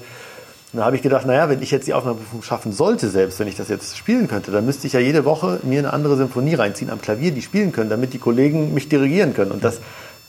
Und 0.73 0.79
da 0.79 0.85
habe 0.85 0.95
ich 0.95 1.01
gedacht, 1.01 1.25
naja, 1.25 1.49
wenn 1.49 1.61
ich 1.61 1.71
jetzt 1.71 1.87
die 1.87 1.93
Aufnahmeprüfung 1.93 2.41
schaffen 2.41 2.73
sollte, 2.73 3.09
selbst 3.09 3.39
wenn 3.39 3.47
ich 3.47 3.55
das 3.55 3.69
jetzt 3.69 3.95
spielen 3.95 4.27
könnte, 4.27 4.51
dann 4.51 4.65
müsste 4.65 4.87
ich 4.87 4.93
ja 4.93 4.99
jede 4.99 5.23
Woche 5.23 5.59
mir 5.63 5.79
eine 5.79 5.93
andere 5.93 6.17
Symphonie 6.17 6.55
reinziehen 6.55 6.89
am 6.89 6.99
Klavier, 6.99 7.31
die 7.31 7.41
spielen 7.41 7.71
können, 7.71 7.89
damit 7.89 8.13
die 8.13 8.19
Kollegen 8.19 8.73
mich 8.73 8.89
dirigieren 8.89 9.33
können. 9.33 9.51
Und 9.51 9.63
das, 9.63 9.79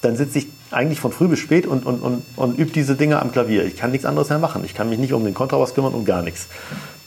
dann 0.01 0.17
sitze 0.17 0.39
ich 0.39 0.49
eigentlich 0.71 1.01
von 1.01 1.13
früh 1.13 1.29
bis 1.29 1.39
spät 1.39 1.67
und, 1.67 1.87
und, 1.87 2.01
und, 2.01 2.23
und 2.37 2.59
übe 2.59 2.71
diese 2.71 2.95
Dinge 2.95 3.21
am 3.21 3.33
Klavier. 3.33 3.65
Ich 3.65 3.77
kann 3.77 3.91
nichts 3.91 4.07
anderes 4.07 4.29
mehr 4.29 4.39
machen. 4.39 4.65
Ich 4.65 4.75
kann 4.75 4.89
mich 4.89 4.99
nicht 4.99 5.13
um 5.13 5.25
den 5.25 5.35
Kontrabass 5.35 5.75
kümmern 5.75 5.95
und 5.95 6.05
gar 6.05 6.23
nichts. 6.23 6.49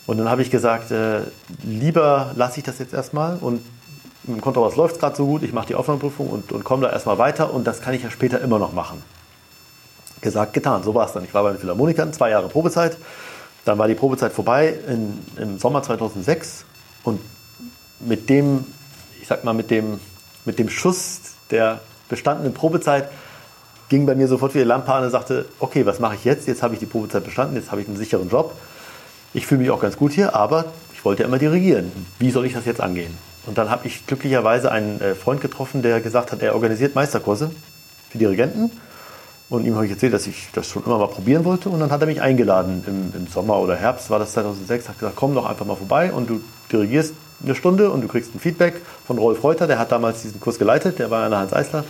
Und 0.08 0.18
dann 0.18 0.30
habe 0.30 0.42
ich 0.42 0.50
gesagt, 0.50 0.92
äh, 0.92 1.22
lieber 1.64 2.32
lasse 2.36 2.60
ich 2.60 2.64
das 2.64 2.80
jetzt 2.80 2.94
erstmal 2.94 3.38
und 3.38 3.62
Im 4.28 4.40
Kontrabass 4.40 4.76
läuft 4.76 4.96
es 4.96 5.00
gerade 5.00 5.16
so 5.16 5.26
gut, 5.26 5.42
ich 5.42 5.52
mache 5.52 5.68
die 5.68 5.76
Aufnahmeprüfung 5.76 6.30
und, 6.30 6.52
und 6.52 6.64
komme 6.64 6.84
da 6.86 6.92
erstmal 6.92 7.18
weiter 7.18 7.54
und 7.54 7.66
das 7.66 7.82
kann 7.82 7.94
ich 7.94 8.04
ja 8.04 8.12
später 8.12 8.40
immer 8.40 8.60
noch 8.60 8.72
machen. 8.72 9.02
Gesagt, 10.22 10.54
getan, 10.54 10.84
so 10.84 10.94
war 10.94 11.08
es 11.08 11.14
dann. 11.14 11.24
Ich 11.24 11.34
war 11.34 11.42
bei 11.42 11.52
den 11.52 11.60
Philharmonikern, 11.60 12.14
zwei 12.14 12.30
Jahre 12.30 12.48
Probezeit. 12.48 12.98
Dann 13.66 13.80
war 13.80 13.88
die 13.88 13.96
Probezeit 13.96 14.32
vorbei 14.32 14.76
in, 14.88 15.18
im 15.38 15.58
Sommer 15.58 15.82
2006 15.82 16.66
und 17.04 17.20
mit 18.00 18.30
dem, 18.30 18.66
ich 19.20 19.28
sag 19.28 19.44
mal, 19.44 19.54
mit 19.54 19.72
dem, 19.72 20.00
mit 20.46 20.60
dem 20.60 20.70
Schuss 20.70 21.22
der 21.50 21.80
bestandenen 22.08 22.54
Probezeit 22.54 23.10
ging 23.92 24.06
bei 24.06 24.16
mir 24.16 24.30
sofort 24.30 24.54
wieder 24.54 24.64
die 24.64 24.70
Lampe 24.70 24.92
an 24.94 25.04
und 25.04 25.12
sagte, 25.12 25.46
okay, 25.60 25.86
was 25.86 26.00
mache 26.00 26.16
ich 26.16 26.24
jetzt? 26.24 26.48
Jetzt 26.48 26.64
habe 26.64 26.74
ich 26.74 26.80
die 26.80 26.86
Probezeit 26.86 27.26
bestanden, 27.26 27.58
jetzt 27.58 27.72
habe 27.72 27.82
ich 27.82 27.88
einen 27.88 27.98
sicheren 27.98 28.30
Job. 28.30 28.56
Ich 29.34 29.46
fühle 29.46 29.60
mich 29.60 29.70
auch 29.70 29.82
ganz 29.82 29.98
gut 29.98 30.14
hier, 30.14 30.34
aber 30.34 30.66
ich 30.94 31.04
wollte 31.04 31.24
ja 31.24 31.28
immer 31.28 31.38
dirigieren. 31.38 31.92
Wie 32.18 32.32
soll 32.32 32.46
ich 32.46 32.54
das 32.54 32.66
jetzt 32.66 32.80
angehen? 32.80 33.14
Und 33.46 33.58
dann 33.58 33.70
habe 33.70 33.88
ich 33.88 34.08
glücklicherweise 34.08 34.72
einen 34.72 35.02
äh, 35.02 35.14
Freund 35.14 35.42
getroffen, 35.42 35.82
der 35.82 36.00
gesagt 36.00 36.32
hat, 36.32 36.42
er 36.42 36.56
organisiert 36.56 36.96
Meisterkurse 36.96 37.52
für 38.10 38.18
Dirigenten. 38.18 38.72
Und 39.50 39.66
ihm 39.66 39.76
habe 39.76 39.86
ich 39.86 39.92
erzählt, 39.92 40.14
dass 40.14 40.26
ich 40.26 40.48
das 40.54 40.70
schon 40.70 40.86
immer 40.86 40.98
mal 40.98 41.10
probieren 41.10 41.44
wollte. 41.44 41.68
Und 41.68 41.82
dann 41.82 41.92
hat 41.92 42.00
er 42.00 42.08
mich 42.08 42.22
eingeladen 42.22 42.86
im, 42.88 43.12
im 43.14 43.28
Sommer 43.28 43.58
oder 43.58 43.76
Herbst, 43.76 44.10
war 44.10 44.20
das 44.20 44.32
2006, 44.32 44.88
hat 44.88 45.00
gesagt, 45.00 45.18
komm 45.18 45.36
doch 45.36 45.46
einfach 45.46 45.66
mal 45.66 45.76
vorbei 45.76 46.14
und 46.14 46.30
du 46.30 46.40
dirigierst 46.72 47.14
eine 47.44 47.56
Stunde 47.56 47.92
und 47.92 48.00
du 48.00 48.08
kriegst 48.08 48.34
ein 48.34 48.40
Feedback 48.40 48.76
von 49.06 49.18
Rolf 49.18 49.44
Reuter, 49.44 49.68
der 49.68 49.80
hat 49.80 49.92
damals 49.92 50.22
diesen 50.22 50.40
Kurs 50.40 50.58
geleitet, 50.58 51.00
der 51.00 51.12
war 51.12 51.28
der 51.28 51.40
Hans 51.40 51.52
Eisler. 51.52 51.84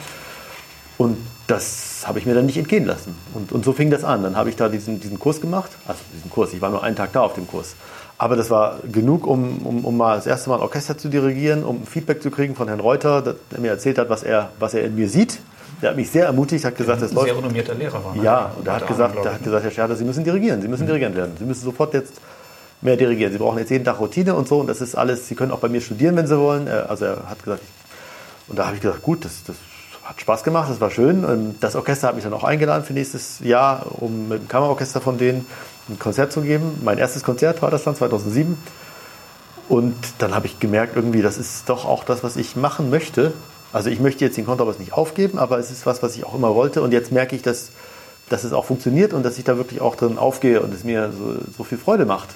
Und 0.97 1.17
das 1.51 2.03
habe 2.05 2.17
ich 2.17 2.25
mir 2.25 2.33
dann 2.33 2.45
nicht 2.45 2.57
entgehen 2.57 2.85
lassen. 2.85 3.13
Und, 3.33 3.51
und 3.51 3.65
so 3.65 3.73
fing 3.73 3.91
das 3.91 4.03
an. 4.03 4.23
Dann 4.23 4.37
habe 4.37 4.49
ich 4.49 4.55
da 4.55 4.69
diesen, 4.69 4.99
diesen 4.99 5.19
Kurs 5.19 5.41
gemacht, 5.41 5.71
also 5.85 5.99
diesen 6.15 6.31
Kurs, 6.31 6.53
ich 6.53 6.61
war 6.61 6.69
nur 6.69 6.81
einen 6.81 6.95
Tag 6.95 7.11
da 7.11 7.21
auf 7.21 7.33
dem 7.33 7.45
Kurs. 7.45 7.75
Aber 8.17 8.35
das 8.35 8.49
war 8.49 8.79
genug, 8.89 9.27
um, 9.27 9.57
um, 9.65 9.83
um 9.83 9.97
mal 9.97 10.15
das 10.15 10.27
erste 10.27 10.49
Mal 10.49 10.57
ein 10.57 10.61
Orchester 10.61 10.97
zu 10.97 11.09
dirigieren, 11.09 11.63
um 11.63 11.85
Feedback 11.85 12.21
zu 12.21 12.31
kriegen 12.31 12.55
von 12.55 12.67
Herrn 12.67 12.79
Reuter, 12.79 13.35
der 13.51 13.59
mir 13.59 13.69
erzählt 13.69 13.97
hat, 13.97 14.09
was 14.09 14.23
er, 14.23 14.51
was 14.59 14.73
er 14.73 14.85
in 14.85 14.95
mir 14.95 15.09
sieht. 15.09 15.39
Der 15.81 15.89
hat 15.89 15.97
mich 15.97 16.09
sehr 16.11 16.25
ermutigt, 16.25 16.63
hat 16.63 16.77
gesagt, 16.77 17.01
das 17.01 17.11
läuft. 17.11 17.27
Sehr 17.27 17.37
renommierter 17.37 17.73
Lehrer 17.73 18.05
war. 18.05 18.15
Ne? 18.15 18.23
Ja, 18.23 18.51
und 18.57 18.67
er 18.67 18.75
hat 18.75 18.87
gesagt, 18.87 19.25
der 19.25 19.33
hat 19.33 19.43
gesagt, 19.43 19.63
Herr 19.63 19.71
Scherder, 19.71 19.95
Sie 19.95 20.05
müssen 20.05 20.23
dirigieren, 20.23 20.61
Sie 20.61 20.67
müssen 20.67 20.83
mhm. 20.83 20.87
Dirigent 20.87 21.15
werden. 21.15 21.33
Sie 21.37 21.45
müssen 21.45 21.65
sofort 21.65 21.93
jetzt 21.95 22.13
mehr 22.81 22.95
dirigieren. 22.95 23.33
Sie 23.33 23.39
brauchen 23.39 23.57
jetzt 23.57 23.71
jeden 23.71 23.83
Tag 23.83 23.99
Routine 23.99 24.35
und 24.35 24.47
so 24.47 24.59
und 24.59 24.67
das 24.67 24.79
ist 24.79 24.95
alles. 24.95 25.27
Sie 25.27 25.35
können 25.35 25.51
auch 25.51 25.59
bei 25.59 25.69
mir 25.69 25.81
studieren, 25.81 26.15
wenn 26.15 26.27
Sie 26.27 26.37
wollen. 26.37 26.67
Also 26.67 27.05
er 27.05 27.29
hat 27.29 27.43
gesagt, 27.43 27.63
und 28.47 28.59
da 28.59 28.67
habe 28.67 28.75
ich 28.75 28.81
gesagt, 28.81 29.01
gut, 29.01 29.25
das, 29.25 29.43
das 29.43 29.55
hat 30.11 30.19
Spaß 30.19 30.43
gemacht, 30.43 30.69
das 30.69 30.81
war 30.81 30.91
schön. 30.91 31.55
Das 31.61 31.75
Orchester 31.75 32.09
hat 32.09 32.15
mich 32.15 32.23
dann 32.25 32.33
auch 32.33 32.43
eingeladen 32.43 32.83
für 32.83 32.93
nächstes 32.93 33.39
Jahr, 33.39 33.85
um 33.99 34.27
mit 34.27 34.41
dem 34.41 34.47
Kammerorchester 34.49 34.99
von 34.99 35.17
denen 35.17 35.45
ein 35.89 35.99
Konzert 35.99 36.33
zu 36.33 36.41
geben. 36.41 36.79
Mein 36.83 36.97
erstes 36.97 37.23
Konzert 37.23 37.61
war 37.61 37.71
das 37.71 37.83
dann 37.83 37.95
2007. 37.95 38.57
Und 39.69 39.95
dann 40.17 40.35
habe 40.35 40.47
ich 40.47 40.59
gemerkt, 40.59 40.97
irgendwie, 40.97 41.21
das 41.21 41.37
ist 41.37 41.69
doch 41.69 41.85
auch 41.85 42.03
das, 42.03 42.23
was 42.23 42.35
ich 42.35 42.57
machen 42.57 42.89
möchte. 42.89 43.31
Also 43.71 43.89
ich 43.89 44.01
möchte 44.01 44.25
jetzt 44.25 44.35
den 44.35 44.45
Kontrabass 44.45 44.79
nicht 44.79 44.91
aufgeben, 44.91 45.39
aber 45.39 45.59
es 45.59 45.71
ist 45.71 45.85
was, 45.85 46.03
was 46.03 46.17
ich 46.17 46.25
auch 46.25 46.35
immer 46.35 46.55
wollte. 46.55 46.81
Und 46.81 46.91
jetzt 46.91 47.13
merke 47.13 47.37
ich, 47.37 47.41
dass, 47.41 47.71
dass 48.27 48.43
es 48.43 48.51
auch 48.51 48.65
funktioniert 48.65 49.13
und 49.13 49.23
dass 49.23 49.37
ich 49.37 49.45
da 49.45 49.55
wirklich 49.55 49.79
auch 49.79 49.95
drin 49.95 50.17
aufgehe 50.17 50.61
und 50.61 50.73
es 50.73 50.83
mir 50.83 51.13
so, 51.17 51.37
so 51.57 51.63
viel 51.63 51.77
Freude 51.77 52.05
macht. 52.05 52.29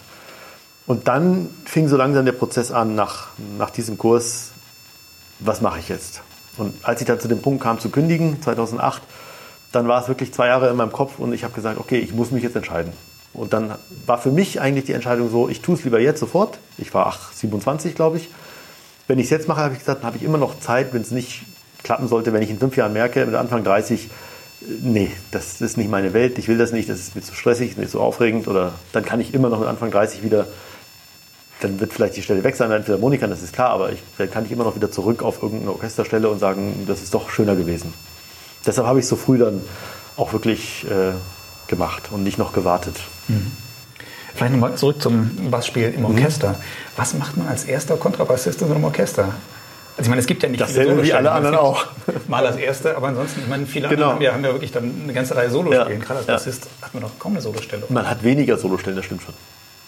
Und 0.88 1.10
dann 1.10 1.50
fing 1.66 1.90
so 1.90 1.98
langsam 1.98 2.24
der 2.24 2.32
Prozess 2.32 2.72
an, 2.72 2.96
nach, 2.96 3.28
nach 3.58 3.70
diesem 3.70 3.98
Kurs, 3.98 4.52
was 5.40 5.60
mache 5.60 5.80
ich 5.80 5.90
jetzt? 5.90 6.22
Und 6.58 6.74
als 6.84 7.02
ich 7.02 7.08
dann 7.08 7.20
zu 7.20 7.28
dem 7.28 7.42
Punkt 7.42 7.64
kam 7.64 7.80
zu 7.80 7.90
kündigen, 7.90 8.42
2008, 8.42 9.02
dann 9.72 9.88
war 9.88 10.02
es 10.02 10.08
wirklich 10.08 10.34
zwei 10.34 10.48
Jahre 10.48 10.70
in 10.70 10.76
meinem 10.76 10.92
Kopf 10.92 11.20
und 11.20 11.34
ich 11.34 11.44
habe 11.44 11.54
gesagt, 11.54 11.80
okay, 11.80 12.00
ich 12.00 12.14
muss 12.14 12.32
mich 12.32 12.44
jetzt 12.44 12.56
entscheiden. 12.56 12.94
Und 13.34 13.54
dann 13.54 13.76
war 14.06 14.18
für 14.18 14.32
mich 14.32 14.62
eigentlich 14.62 14.86
die 14.86 14.94
Entscheidung 14.94 15.30
so, 15.30 15.50
ich 15.50 15.62
tue 15.62 15.76
es 15.76 15.84
lieber 15.84 16.00
jetzt 16.00 16.20
sofort. 16.20 16.58
Ich 16.78 16.94
war 16.94 17.08
ach, 17.08 17.34
27, 17.34 17.94
glaube 17.94 18.18
ich. 18.18 18.30
Wenn 19.08 19.20
ich 19.20 19.26
es 19.26 19.30
jetzt 19.30 19.48
mache, 19.48 19.62
habe 19.62 19.74
ich 19.74 19.80
gesagt, 19.80 20.00
dann 20.00 20.08
habe 20.08 20.18
ich 20.18 20.24
immer 20.24 20.38
noch 20.38 20.60
Zeit, 20.60 20.94
wenn 20.94 21.02
es 21.02 21.12
nicht 21.12 21.44
klappen 21.84 22.08
sollte, 22.08 22.34
wenn 22.34 22.42
ich 22.42 22.50
in 22.50 22.58
fünf 22.58 22.78
Jahren 22.78 22.94
merke, 22.94 23.26
mit 23.26 23.36
Anfang 23.36 23.64
30, 23.64 24.10
nee, 24.82 25.12
das 25.32 25.62
ist 25.62 25.78
nicht 25.78 25.92
meine 25.92 26.14
Welt, 26.14 26.38
ich 26.40 26.48
will 26.48 26.58
das 26.58 26.72
nicht, 26.72 26.90
das 26.90 27.00
ist 27.00 27.16
mir 27.16 27.22
zu 27.22 27.36
stressig, 27.36 27.78
mir 27.78 27.88
zu 27.88 28.00
aufregend. 28.00 28.48
Oder 28.48 28.74
dann 28.94 29.04
kann 29.06 29.20
ich 29.20 29.34
immer 29.34 29.50
noch 29.50 29.60
mit 29.60 29.68
Anfang 29.68 29.92
30 29.92 30.24
wieder, 30.24 30.48
dann 31.66 31.80
wird 31.80 31.94
vielleicht 31.94 32.16
die 32.16 32.22
Stelle 32.22 32.44
weg 32.44 32.56
sein, 32.56 32.72
entweder 32.72 32.98
Monika, 32.98 33.28
das 33.28 33.42
ist 33.42 33.54
klar, 33.54 33.72
aber 33.72 33.92
ich, 33.92 34.00
dann 34.18 34.30
kann 34.30 34.46
ich 34.46 34.52
immer 34.52 34.64
noch 34.64 34.76
wieder 34.76 34.92
zurück 34.92 35.24
auf 35.24 35.42
irgendeine 35.42 35.72
Orchesterstelle 35.72 36.30
und 36.30 36.40
sagen, 36.40 36.86
das 36.88 37.02
ist 37.02 37.14
doch 37.14 37.30
schöner 37.30 37.56
gewesen. 37.56 37.94
Deshalb 38.66 38.88
habe 38.88 39.00
ich 39.00 39.08
so 39.08 39.16
früh 39.16 39.38
dann 39.38 39.62
auch 40.16 40.34
wirklich 40.34 40.86
äh, 40.86 41.14
gemacht 41.68 42.04
und 42.12 42.24
nicht 42.24 42.38
noch 42.38 42.54
gewartet. 42.54 42.96
Mhm. 43.28 43.52
Vielleicht 44.34 44.54
nochmal 44.54 44.76
zurück 44.76 45.02
zum 45.02 45.50
Bassspiel 45.50 45.94
im 45.96 46.02
mhm. 46.02 46.06
Orchester. 46.06 46.50
Mhm. 46.50 46.56
Was 46.98 47.14
macht 47.14 47.38
man 47.38 47.48
als 47.48 47.64
erster 47.64 47.98
Kontrabassist 47.98 48.62
in 48.62 48.68
so 48.68 48.74
einem 48.74 48.84
Orchester? 48.84 49.34
Also 49.98 50.08
ich 50.08 50.10
meine, 50.10 50.20
es 50.20 50.28
gibt 50.28 50.44
ja 50.44 50.50
nicht 50.50 50.60
das 50.60 50.72
viele 50.72 51.02
wie 51.04 51.14
alle 51.14 51.32
anderen 51.32 51.56
auch. 51.56 51.86
Mal 52.28 52.46
als 52.46 52.58
Erste, 52.58 52.98
aber 52.98 53.08
ansonsten, 53.08 53.40
ich 53.42 53.48
meine, 53.48 53.66
viele 53.66 53.88
genau. 53.88 54.10
andere 54.10 54.16
haben 54.16 54.22
ja, 54.22 54.34
haben 54.34 54.44
ja 54.44 54.52
wirklich 54.52 54.72
dann 54.74 54.94
eine 55.04 55.14
ganze 55.14 55.36
Reihe 55.38 55.50
Solospielen. 55.50 56.00
Ja. 56.00 56.06
Gerade 56.06 56.20
als 56.20 56.28
Bassist 56.28 56.68
hat 56.82 56.94
man 56.94 57.04
doch 57.04 57.18
kaum 57.18 57.32
eine 57.32 57.42
Solostelle. 57.42 57.84
Man 57.88 58.10
hat 58.10 58.22
weniger 58.22 58.58
Solostellen, 58.58 58.98
das 58.98 59.06
stimmt 59.06 59.24
schon. 59.24 59.34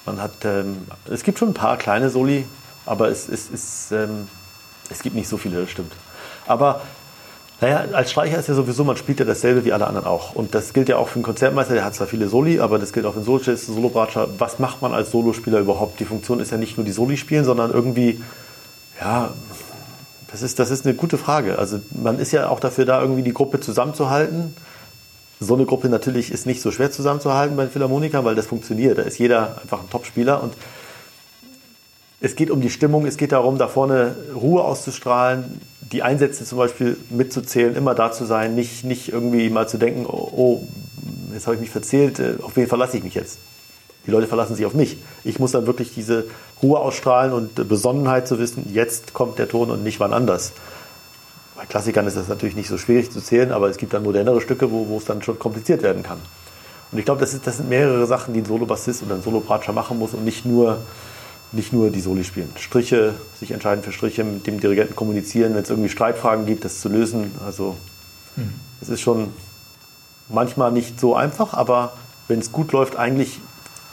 Man 0.07 0.21
hat, 0.21 0.45
ähm, 0.45 0.87
es 1.11 1.23
gibt 1.23 1.37
schon 1.37 1.49
ein 1.49 1.53
paar 1.53 1.77
kleine 1.77 2.09
Soli, 2.09 2.45
aber 2.85 3.09
es, 3.09 3.27
es, 3.27 3.49
es, 3.53 3.91
ähm, 3.91 4.27
es 4.89 5.03
gibt 5.03 5.15
nicht 5.15 5.27
so 5.27 5.37
viele, 5.37 5.61
das 5.61 5.69
stimmt. 5.69 5.91
Aber 6.47 6.81
naja, 7.59 7.85
als 7.91 8.11
Streicher 8.11 8.39
ist 8.39 8.47
ja 8.47 8.53
sowieso, 8.53 8.83
man 8.83 8.95
spielt 8.95 9.19
ja 9.19 9.25
dasselbe 9.25 9.65
wie 9.65 9.73
alle 9.73 9.85
anderen 9.85 10.07
auch. 10.07 10.33
Und 10.33 10.55
das 10.55 10.73
gilt 10.73 10.87
ja 10.87 10.95
auch 10.95 11.09
für 11.09 11.15
einen 11.15 11.23
Konzertmeister, 11.23 11.73
der 11.73 11.83
hat 11.83 11.93
zwar 11.93 12.07
viele 12.07 12.29
Soli, 12.29 12.59
aber 12.59 12.79
das 12.79 12.93
gilt 12.93 13.05
auch 13.05 13.11
für 13.11 13.17
einen 13.17 13.25
Solocellist, 13.25 13.65
Solobratscher. 13.65 14.29
Was 14.37 14.59
macht 14.59 14.81
man 14.81 14.93
als 14.93 15.11
Solospieler 15.11 15.59
überhaupt? 15.59 15.99
Die 15.99 16.05
Funktion 16.05 16.39
ist 16.39 16.51
ja 16.51 16.57
nicht 16.57 16.77
nur 16.77 16.85
die 16.85 16.91
Soli 16.93 17.17
spielen, 17.17 17.43
sondern 17.43 17.71
irgendwie, 17.71 18.21
ja, 19.01 19.31
das 20.31 20.41
ist, 20.41 20.57
das 20.59 20.71
ist 20.71 20.85
eine 20.85 20.95
gute 20.95 21.17
Frage. 21.17 21.59
Also 21.59 21.81
man 21.91 22.19
ist 22.19 22.31
ja 22.31 22.47
auch 22.47 22.61
dafür 22.61 22.85
da, 22.85 23.01
irgendwie 23.01 23.23
die 23.23 23.33
Gruppe 23.33 23.59
zusammenzuhalten. 23.59 24.55
So 25.39 25.53
eine 25.53 25.65
Gruppe 25.65 25.89
natürlich 25.89 26.31
ist 26.31 26.45
nicht 26.45 26.61
so 26.61 26.71
schwer 26.71 26.91
zusammenzuhalten 26.91 27.55
bei 27.55 27.65
den 27.65 27.71
Philharmonikern, 27.71 28.25
weil 28.25 28.35
das 28.35 28.47
funktioniert. 28.47 28.97
Da 28.97 29.03
ist 29.03 29.19
jeder 29.19 29.61
einfach 29.61 29.81
ein 29.81 29.89
Top-Spieler 29.89 30.41
und 30.41 30.53
es 32.19 32.35
geht 32.35 32.49
um 32.49 32.61
die 32.61 32.71
Stimmung, 32.71 33.05
es 33.05 33.17
geht 33.17 33.31
darum, 33.31 33.59
da 33.59 33.67
vorne 33.67 34.15
Ruhe 34.33 34.63
auszustrahlen, 34.63 35.61
die 35.91 36.01
Einsätze 36.01 36.45
zum 36.45 36.57
Beispiel 36.57 36.97
mitzuzählen, 37.11 37.75
immer 37.75 37.93
da 37.93 38.11
zu 38.11 38.25
sein, 38.25 38.55
nicht, 38.55 38.83
nicht 38.83 39.09
irgendwie 39.09 39.49
mal 39.49 39.69
zu 39.69 39.77
denken, 39.77 40.05
oh, 40.07 40.31
oh 40.35 40.67
jetzt 41.33 41.45
habe 41.45 41.55
ich 41.55 41.61
mich 41.61 41.69
verzählt, 41.69 42.19
äh, 42.19 42.35
auf 42.41 42.55
wen 42.55 42.67
verlasse 42.67 42.97
ich 42.97 43.03
mich 43.03 43.13
jetzt? 43.13 43.37
Die 44.07 44.11
Leute 44.11 44.27
verlassen 44.27 44.55
sich 44.55 44.65
auf 44.65 44.73
mich. 44.73 44.97
Ich 45.23 45.37
muss 45.37 45.51
dann 45.51 45.67
wirklich 45.67 45.93
diese 45.93 46.25
Ruhe 46.63 46.79
ausstrahlen 46.79 47.33
und 47.33 47.67
Besonnenheit 47.67 48.27
zu 48.27 48.39
wissen, 48.39 48.71
jetzt 48.73 49.13
kommt 49.13 49.37
der 49.37 49.49
Ton 49.49 49.69
und 49.69 49.83
nicht 49.83 49.99
wann 49.99 50.13
anders. 50.13 50.53
Bei 51.57 51.65
Klassikern 51.65 52.07
ist 52.07 52.15
das 52.15 52.27
natürlich 52.27 52.55
nicht 52.55 52.69
so 52.69 52.77
schwierig 52.77 53.11
zu 53.11 53.19
zählen, 53.19 53.51
aber 53.51 53.69
es 53.69 53.77
gibt 53.77 53.93
dann 53.93 54.03
modernere 54.03 54.39
Stücke, 54.39 54.71
wo, 54.71 54.87
wo 54.87 54.97
es 54.97 55.05
dann 55.05 55.21
schon 55.21 55.39
kompliziert 55.39 55.81
werden 55.81 56.03
kann. 56.03 56.19
Und 56.91 56.99
ich 56.99 57.05
glaube, 57.05 57.19
das, 57.19 57.39
das 57.41 57.57
sind 57.57 57.67
mehrere 57.67 58.05
Sachen, 58.05 58.33
die 58.33 58.41
ein 58.41 58.45
Solo-Bassist 58.45 59.03
oder 59.03 59.15
ein 59.15 59.21
Solo-Bratscher 59.21 59.73
machen 59.73 59.97
muss 59.97 60.13
und 60.13 60.23
nicht 60.23 60.45
nur 60.45 60.79
nicht 61.51 61.73
nur 61.73 61.89
die 61.89 62.01
Soli 62.01 62.23
spielen. 62.23 62.51
Striche, 62.57 63.13
sich 63.39 63.51
entscheiden 63.51 63.83
für 63.83 63.91
Striche, 63.91 64.23
mit 64.23 64.47
dem 64.47 64.59
Dirigenten 64.59 64.95
kommunizieren, 64.95 65.55
wenn 65.55 65.63
es 65.63 65.69
irgendwie 65.69 65.89
Streitfragen 65.89 66.45
gibt, 66.45 66.65
das 66.65 66.81
zu 66.81 66.89
lösen. 66.89 67.31
Also 67.45 67.75
hm. 68.35 68.53
es 68.81 68.89
ist 68.89 69.01
schon 69.01 69.29
manchmal 70.29 70.71
nicht 70.71 70.99
so 70.99 71.15
einfach, 71.15 71.53
aber 71.53 71.93
wenn 72.27 72.39
es 72.39 72.51
gut 72.51 72.71
läuft, 72.73 72.97
eigentlich 72.97 73.39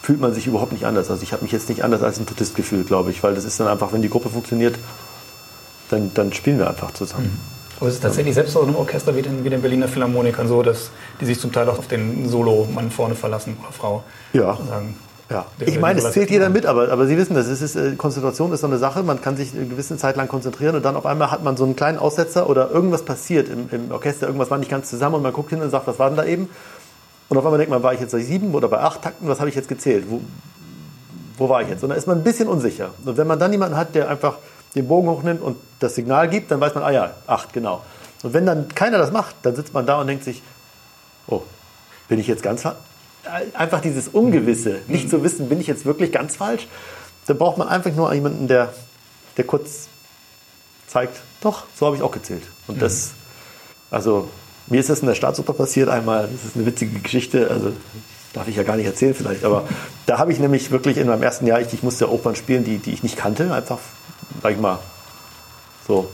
fühlt 0.03 0.21
man 0.21 0.35
sich 0.35 0.47
überhaupt 0.47 0.73
nicht 0.73 0.85
anders. 0.85 1.11
Also 1.11 1.23
ich 1.23 1.33
habe 1.33 1.43
mich 1.43 1.53
jetzt 1.53 1.69
nicht 1.69 1.85
anders 1.85 2.03
als 2.03 2.19
ein 2.19 2.27
Tutist 2.27 2.57
gefühlt, 2.57 2.89
glaube 2.89 3.11
ich, 3.11 3.23
weil 3.23 3.35
das 3.35 3.45
ist 3.45 3.59
dann 3.61 3.69
einfach, 3.69 3.93
wenn 3.93 4.03
die 4.03 4.11
Gruppe 4.11 4.29
funktioniert, 4.29 4.77
dann, 5.91 6.11
dann 6.13 6.33
spielen 6.33 6.59
wir 6.59 6.69
einfach 6.69 6.93
zusammen. 6.93 7.27
Hm. 7.27 7.54
Aber 7.81 7.89
es 7.89 7.97
ist 7.97 8.03
tatsächlich 8.03 8.35
selbst 8.35 8.57
auch 8.57 8.63
in 8.63 8.69
einem 8.69 8.77
Orchester 8.77 9.17
wie 9.17 9.23
den, 9.23 9.45
wie 9.45 9.51
den 9.51 9.61
Berliner 9.61 9.89
Philharmonikern 9.89 10.47
so, 10.49 10.63
dass 10.63 10.91
die 11.21 11.25
sich 11.25 11.41
zum 11.41 11.53
Teil 11.53 11.69
auch 11.69 11.79
auf 11.79 11.89
den 11.89 12.29
Solo-Mann 12.29 12.91
vorne 12.91 13.15
verlassen 13.15 13.57
oder 13.61 13.73
Frau. 13.73 14.05
Ja. 14.33 14.57
Sagen, 14.69 14.97
ja. 15.31 15.47
Ich 15.61 15.81
meine, 15.81 16.01
es 16.01 16.13
zählt 16.13 16.31
jeder 16.31 16.51
mit, 16.51 16.67
aber, 16.67 16.91
aber 16.91 17.07
Sie 17.07 17.17
wissen 17.17 17.35
das, 17.35 17.49
ist, 17.49 17.77
äh, 17.77 17.95
Konzentration 17.97 18.53
ist 18.53 18.61
so 18.61 18.67
eine 18.67 18.79
Sache, 18.79 19.03
man 19.03 19.21
kann 19.23 19.37
sich 19.37 19.55
eine 19.55 19.67
gewisse 19.67 19.97
Zeit 19.97 20.17
lang 20.17 20.29
konzentrieren 20.29 20.77
und 20.77 20.85
dann 20.85 20.97
auf 20.97 21.07
einmal 21.07 21.31
hat 21.31 21.43
man 21.43 21.57
so 21.57 21.65
einen 21.65 21.77
kleinen 21.77 21.99
Aussetzer 21.99 22.49
oder 22.49 22.71
irgendwas 22.71 23.03
passiert 23.03 23.49
im, 23.49 23.69
im 23.71 23.91
Orchester, 23.91 24.27
irgendwas 24.27 24.51
war 24.51 24.59
nicht 24.59 24.71
ganz 24.71 24.91
zusammen 24.91 25.17
und 25.17 25.23
man 25.23 25.33
guckt 25.33 25.51
hin 25.51 25.63
und 25.63 25.71
sagt, 25.71 25.87
was 25.87 25.99
war 25.99 26.09
denn 26.11 26.17
da 26.17 26.25
eben? 26.25 26.51
Und 27.29 27.39
auf 27.39 27.45
einmal 27.45 27.59
denkt 27.59 27.71
man, 27.71 27.83
war 27.83 27.95
ich 27.95 28.01
jetzt 28.01 28.13
bei 28.13 28.21
sieben 28.21 28.55
oder 28.55 28.69
bei 28.69 28.79
acht 28.79 29.03
Takten, 29.03 29.27
was 29.27 29.41
habe 29.41 29.49
ich 29.49 29.57
jetzt 29.57 29.69
gezählt? 29.69 30.05
Wo, 30.09 30.21
wo 31.39 31.49
war 31.49 31.63
ich 31.63 31.69
jetzt? 31.69 31.83
Und 31.83 31.89
dann 31.89 31.99
ist 31.99 32.07
man 32.07 32.19
ein 32.19 32.25
bisschen 32.25 32.49
unsicher. 32.49 32.91
Und 33.05 33.17
wenn 33.17 33.27
man 33.27 33.39
dann 33.39 33.51
jemanden 33.51 33.77
hat, 33.77 33.95
der 33.95 34.11
einfach 34.11 34.37
den 34.75 34.89
Bogen 34.89 35.09
hochnimmt 35.09 35.43
und 35.43 35.57
das 35.81 35.95
Signal 35.95 36.29
gibt, 36.29 36.51
dann 36.51 36.61
weiß 36.61 36.75
man, 36.75 36.85
ah 36.85 36.91
ja, 36.91 37.15
acht, 37.27 37.53
genau. 37.53 37.83
Und 38.23 38.33
wenn 38.33 38.47
dann 38.47 38.69
keiner 38.69 38.99
das 38.99 39.13
macht, 39.13 39.37
dann 39.43 39.55
sitzt 39.55 39.75
man 39.75 39.87
da 39.87 40.01
und 40.01 40.07
denkt 40.07 40.25
sich, 40.25 40.43
oh, 41.27 41.43
bin 42.09 42.19
ich 42.19 42.27
jetzt 42.27 42.43
ganz 42.43 42.67
einfach 43.55 43.81
dieses 43.81 44.09
Ungewisse, 44.09 44.81
nicht 44.89 45.09
zu 45.09 45.23
wissen, 45.23 45.49
bin 45.49 45.61
ich 45.61 45.67
jetzt 45.67 45.85
wirklich 45.85 46.13
ganz 46.13 46.37
falsch, 46.37 46.69
da 47.27 47.35
braucht 47.35 47.59
man 47.59 47.69
einfach 47.69 47.93
nur 47.93 48.13
jemanden, 48.13 48.49
der, 48.49 48.73
der 49.37 49.45
kurz 49.45 49.89
zeigt, 50.87 51.21
doch, 51.41 51.65
so 51.75 51.87
habe 51.87 51.97
ich 51.97 52.03
auch 52.03 52.13
gezählt. 52.13 52.43
Und 52.67 52.83
das, 52.83 53.13
also 53.91 54.29
mir 54.67 54.81
ist 54.81 54.91
das 54.91 55.01
in 55.01 55.07
der 55.07 55.15
Staatsoper 55.15 55.53
passiert 55.53 55.89
einmal, 55.89 56.29
das 56.31 56.45
ist 56.45 56.57
eine 56.57 56.67
witzige 56.67 57.01
Geschichte, 57.01 57.51
also 57.51 57.73
darf 58.33 58.49
ich 58.49 58.57
ja 58.57 58.63
gar 58.63 58.77
nicht 58.77 58.87
erzählen 58.87 59.15
vielleicht, 59.15 59.45
aber 59.45 59.69
da 60.07 60.19
habe 60.19 60.33
ich 60.33 60.39
nämlich 60.39 60.71
wirklich 60.71 60.97
in 60.97 61.07
meinem 61.07 61.23
ersten 61.23 61.47
Jahr, 61.47 61.61
ich, 61.61 61.73
ich 61.73 61.83
musste 61.83 62.11
Opern 62.11 62.37
spielen, 62.37 62.65
die, 62.65 62.79
die 62.79 62.93
ich 62.93 63.03
nicht 63.03 63.17
kannte, 63.17 63.53
einfach, 63.53 63.79
sag 64.43 64.53
ich 64.53 64.59
mal, 64.59 64.79
So 65.87 66.09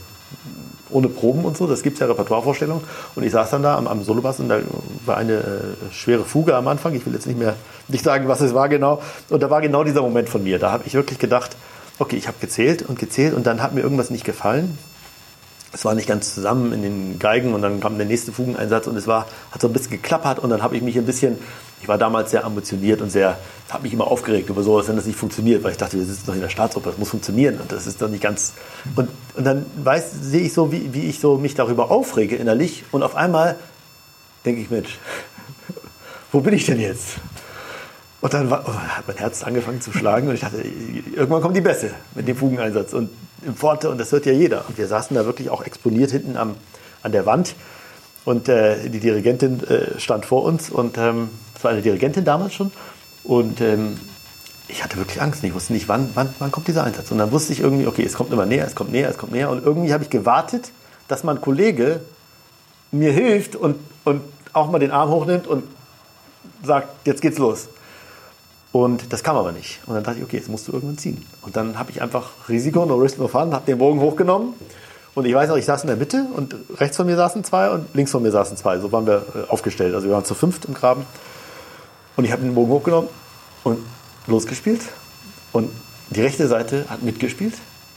ohne 0.93 1.09
Proben 1.09 1.45
und 1.45 1.57
so, 1.57 1.67
das 1.67 1.83
gibt 1.83 1.95
es 1.95 2.01
ja 2.01 2.07
Repertoirevorstellungen. 2.07 2.85
Und 3.15 3.23
ich 3.23 3.33
saß 3.33 3.51
dann 3.51 3.63
da 3.63 3.77
am, 3.77 3.87
am 3.87 4.03
Solobass 4.03 4.41
und 4.41 4.49
da 4.49 4.61
war 5.07 5.17
eine 5.17 5.35
äh, 5.35 5.93
schwere 5.93 6.25
Fuge 6.25 6.57
am 6.57 6.69
Anfang. 6.69 6.95
Ich 6.95 7.07
will 7.07 7.15
jetzt 7.15 7.27
nicht 7.27 7.39
mehr 7.39 7.55
nicht 7.89 8.05
sagen, 8.05 8.29
was 8.29 8.41
es 8.41 8.55
war 8.55 8.69
genau. 8.69 9.03
Und 9.29 9.43
da 9.43 9.51
war 9.51 9.61
genau 9.61 9.85
dieser 9.85 10.03
Moment 10.03 10.29
von 10.29 10.43
mir. 10.43 10.59
Da 10.59 10.73
habe 10.73 10.85
ich 10.87 10.95
wirklich 10.95 11.19
gedacht, 11.19 11.57
okay, 11.99 12.17
ich 12.17 12.27
habe 12.27 12.39
gezählt 12.41 12.83
und 12.83 12.99
gezählt 12.99 13.35
und 13.35 13.47
dann 13.47 13.63
hat 13.63 13.75
mir 13.75 13.81
irgendwas 13.81 14.11
nicht 14.11 14.25
gefallen. 14.25 14.79
Es 15.73 15.85
war 15.85 15.95
nicht 15.95 16.09
ganz 16.09 16.35
zusammen 16.35 16.73
in 16.73 16.83
den 16.83 17.19
Geigen 17.21 17.55
und 17.55 17.63
dann 17.63 17.79
kam 17.79 17.97
der 17.97 18.07
nächste 18.07 18.33
Fugeneinsatz 18.33 18.89
und 18.89 18.97
es 18.97 19.07
war, 19.07 19.27
hat 19.53 19.61
so 19.61 19.69
ein 19.69 19.73
bisschen 19.73 19.93
geklappert 19.93 20.41
und 20.41 20.51
dann 20.51 20.63
habe 20.63 20.77
ich 20.77 20.83
mich 20.83 20.99
ein 20.99 21.07
bisschen, 21.07 21.39
ich 21.81 21.89
war 21.89 21.99
damals 21.99 22.31
sehr 22.31 22.45
ambitioniert 22.45 23.01
und 23.01 23.11
sehr, 23.11 23.39
habe 23.71 23.85
mich 23.85 23.93
immer 23.93 24.07
aufgeregt 24.07 24.51
über 24.51 24.63
sowas, 24.63 24.89
wenn 24.89 24.97
das 24.97 25.07
nicht 25.07 25.19
funktioniert, 25.19 25.63
weil 25.63 25.73
ich 25.73 25.79
dachte, 25.79 25.99
wir 25.99 26.05
sitzen 26.05 26.27
doch 26.27 26.35
in 26.35 26.41
der 26.41 26.49
Staatsoper, 26.49 26.91
das 26.91 26.99
muss 26.99 27.11
funktionieren 27.11 27.59
und 27.61 27.73
das 27.73 27.87
ist 27.87 28.03
doch 28.03 28.09
nicht 28.09 28.23
ganz. 28.23 28.53
Und, 28.97 29.09
und 29.35 29.45
dann 29.45 29.65
weiß, 29.83 30.13
sehe 30.21 30.43
ich 30.43 30.53
so, 30.53 30.73
wie, 30.73 30.93
wie 30.93 31.09
ich 31.09 31.21
so 31.21 31.39
mich 31.39 31.55
darüber 31.55 31.91
aufrege 31.91 32.37
innerlich 32.37 32.85
und 32.93 33.03
auf 33.03 33.15
einmal 33.15 33.57
denke 34.45 34.61
ich, 34.61 34.71
Mensch, 34.71 34.99
wo 36.33 36.41
bin 36.41 36.55
ich 36.55 36.67
denn 36.67 36.81
jetzt? 36.81 37.17
Und 38.21 38.35
dann 38.35 38.51
war, 38.51 38.65
oh, 38.67 38.73
hat 38.73 39.09
mein 39.09 39.17
Herz 39.17 39.43
angefangen 39.43 39.81
zu 39.81 39.93
schlagen 39.93 40.29
und 40.29 40.35
ich 40.35 40.41
dachte, 40.41 40.63
irgendwann 41.15 41.41
kommt 41.41 41.57
die 41.57 41.63
Bässe 41.63 41.93
mit 42.15 42.29
dem 42.29 42.37
Fugeneinsatz 42.37 42.93
und 42.93 43.09
im 43.47 43.57
Pforte 43.57 43.89
und 43.89 43.99
das 43.99 44.13
hört 44.13 44.27
ja 44.27 44.33
jeder. 44.33 44.67
Und 44.69 44.77
wir 44.77 44.87
saßen 44.87 45.17
da 45.17 45.25
wirklich 45.25 45.49
auch 45.49 45.65
exponiert 45.65 46.11
hinten 46.11 46.37
am, 46.37 46.57
an 47.03 47.13
der 47.13 47.25
Wand 47.25 47.55
und 48.25 48.49
äh, 48.49 48.89
die 48.89 49.01
Dirigentin 49.01 49.63
äh, 49.65 49.99
stand 49.99 50.27
vor 50.27 50.45
uns 50.45 50.71
und 50.71 50.99
ähm, 50.99 51.31
das 51.55 51.65
war 51.65 51.71
eine 51.73 51.83
Dirigentin 51.83 52.25
damals 52.25 52.55
schon 52.55 52.71
und 53.25 53.61
ähm, 53.61 53.97
ich 54.71 54.85
hatte 54.85 54.97
wirklich 54.97 55.21
Angst. 55.21 55.43
Ich 55.45 55.55
wusste 55.55 55.73
nicht, 55.73 55.89
wann, 55.89 56.11
wann, 56.15 56.33
wann 56.39 56.53
kommt 56.53 56.69
dieser 56.69 56.85
Einsatz. 56.85 57.11
Und 57.11 57.19
dann 57.19 57.33
wusste 57.33 57.53
ich 57.53 57.61
irgendwie, 57.61 57.87
okay, 57.87 58.05
es 58.05 58.15
kommt 58.15 58.33
immer 58.33 58.47
näher, 58.47 58.67
es 58.67 58.75
kommt 58.75 58.93
näher, 58.93 59.09
es 59.09 59.19
kommt 59.19 59.33
näher. 59.33 59.51
Und 59.51 59.65
irgendwie 59.65 59.93
habe 59.93 60.05
ich 60.05 60.11
gewartet, 60.11 60.71
dass 61.09 61.25
mein 61.25 61.41
Kollege 61.41 62.01
mir 62.93 63.13
hilft 63.13 63.57
und, 63.57 63.77
und 64.05 64.23
auch 64.53 64.71
mal 64.71 64.79
den 64.79 64.91
Arm 64.91 65.11
hochnimmt 65.11 65.47
und 65.47 65.65
sagt, 66.63 67.07
jetzt 67.07 67.21
geht's 67.23 67.39
los. 67.39 67.69
Und 68.73 69.13
das 69.13 69.25
kam 69.25 69.37
aber 69.37 69.53
nicht. 69.53 69.81
Und 69.87 69.95
dann 69.95 70.05
dachte 70.05 70.19
ich, 70.19 70.25
okay, 70.25 70.37
jetzt 70.37 70.49
musst 70.49 70.69
du 70.69 70.73
irgendwann 70.73 70.99
ziehen. 70.99 71.25
Und 71.43 71.57
dann 71.57 71.79
habe 71.79 71.91
ich 71.91 72.01
einfach 72.03 72.31
Risiko, 72.49 72.87
no 72.87 72.95
risk, 72.97 73.19
no 73.19 73.27
fun, 73.27 73.53
habe 73.53 73.67
den 73.67 73.79
Bogen 73.79 74.01
hochgenommen. 74.01 74.55
Und 75.15 75.25
ich 75.27 75.35
weiß 75.35 75.49
noch, 75.49 75.57
ich 75.57 75.65
saß 75.65 75.83
in 75.83 75.89
der 75.89 75.97
Mitte 75.97 76.27
und 76.35 76.55
rechts 76.79 76.97
von 76.97 77.07
mir 77.07 77.17
saßen 77.17 77.43
zwei 77.45 77.71
und 77.71 77.95
links 77.95 78.13
von 78.13 78.23
mir 78.23 78.31
saßen 78.31 78.57
zwei. 78.57 78.79
So 78.79 78.93
waren 78.93 79.07
wir 79.07 79.25
äh, 79.35 79.51
aufgestellt. 79.51 79.95
Also 79.95 80.07
wir 80.07 80.15
waren 80.15 80.25
zu 80.25 80.35
fünft 80.35 80.67
im 80.67 80.75
Graben. 80.75 81.05
Und 82.17 82.25
ich 82.25 82.33
habe 82.33 82.43
den 82.43 82.55
Bogen 82.55 82.71
hochgenommen 82.71 83.09
und 83.65 83.79
losgespielt. 84.27 84.83
Und 85.53 85.71
die 86.11 86.21
rechte 86.21 86.47
Seite 86.49 86.85
hat 86.89 87.03
mitgespielt. 87.03 87.55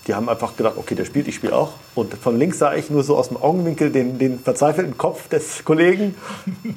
Die 0.08 0.14
haben 0.14 0.28
einfach 0.28 0.58
gedacht, 0.58 0.74
okay, 0.78 0.96
der 0.96 1.06
spielt, 1.06 1.28
ich 1.28 1.36
spiele 1.36 1.56
auch. 1.56 1.74
Und 1.96 2.14
von 2.16 2.38
links 2.38 2.60
sah 2.60 2.74
ich 2.74 2.90
nur 2.90 3.04
so 3.04 3.16
aus 3.16 3.30
dem 3.30 3.38
Augenwinkel 3.38 3.90
den, 3.90 4.18
den 4.20 4.38
verzweifelten 4.38 4.98
Kopf 4.98 5.30
des 5.30 5.64
Kollegen. 5.64 6.16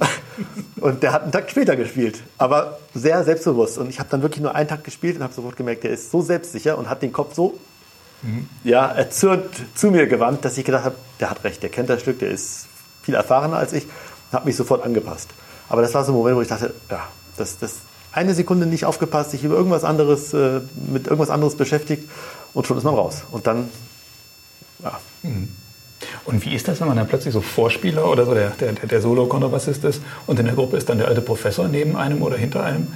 und 0.80 1.02
der 1.02 1.12
hat 1.12 1.24
einen 1.24 1.32
Takt 1.32 1.50
später 1.50 1.74
gespielt, 1.74 2.22
aber 2.38 2.78
sehr 2.94 3.24
selbstbewusst. 3.24 3.78
Und 3.78 3.88
ich 3.88 3.98
habe 3.98 4.08
dann 4.10 4.22
wirklich 4.22 4.42
nur 4.42 4.54
einen 4.54 4.68
Takt 4.68 4.84
gespielt 4.84 5.16
und 5.16 5.24
habe 5.24 5.34
sofort 5.34 5.56
gemerkt, 5.56 5.82
der 5.82 5.90
ist 5.90 6.10
so 6.12 6.20
selbstsicher 6.20 6.78
und 6.78 6.88
hat 6.88 7.02
den 7.02 7.12
Kopf 7.12 7.34
so. 7.34 7.58
Ja, 8.64 8.86
erzürnt 8.86 9.50
zu 9.74 9.90
mir 9.90 10.06
gewandt, 10.06 10.44
dass 10.44 10.58
ich 10.58 10.64
gedacht 10.64 10.84
habe, 10.84 10.96
der 11.20 11.30
hat 11.30 11.44
recht, 11.44 11.62
der 11.62 11.70
kennt 11.70 11.88
das 11.88 12.00
Stück, 12.00 12.18
der 12.18 12.30
ist 12.30 12.66
viel 13.02 13.14
erfahrener 13.14 13.56
als 13.56 13.72
ich. 13.72 13.86
Habe 14.32 14.46
mich 14.46 14.56
sofort 14.56 14.84
angepasst. 14.84 15.30
Aber 15.68 15.82
das 15.82 15.94
war 15.94 16.04
so 16.04 16.12
ein 16.12 16.16
Moment, 16.16 16.36
wo 16.36 16.42
ich 16.42 16.48
dachte, 16.48 16.74
ja, 16.90 17.06
das, 17.36 17.58
das 17.58 17.76
eine 18.12 18.34
Sekunde 18.34 18.66
nicht 18.66 18.84
aufgepasst, 18.84 19.30
sich 19.30 19.44
über 19.44 19.56
irgendwas 19.56 19.84
anderes, 19.84 20.32
äh, 20.32 20.60
mit 20.90 21.06
irgendwas 21.06 21.30
anderes 21.30 21.56
beschäftigt 21.56 22.08
und 22.54 22.66
schon 22.66 22.78
ist 22.78 22.84
man 22.84 22.94
raus. 22.94 23.24
Und 23.30 23.46
dann, 23.46 23.68
ja. 24.82 24.98
Mhm. 25.22 25.48
Und 26.24 26.44
wie 26.44 26.54
ist 26.54 26.68
das, 26.68 26.80
wenn 26.80 26.88
man 26.88 26.96
dann 26.96 27.08
plötzlich 27.08 27.32
so 27.32 27.40
Vorspieler 27.40 28.10
oder 28.10 28.26
so 28.26 28.34
der, 28.34 28.50
der, 28.50 28.72
der 28.72 29.00
Solo-Kontrabassist 29.00 29.84
ist 29.84 30.02
und 30.26 30.38
in 30.38 30.46
der 30.46 30.54
Gruppe 30.54 30.76
ist 30.76 30.88
dann 30.88 30.98
der 30.98 31.08
alte 31.08 31.22
Professor 31.22 31.68
neben 31.68 31.96
einem 31.96 32.22
oder 32.22 32.36
hinter 32.36 32.62
einem? 32.62 32.88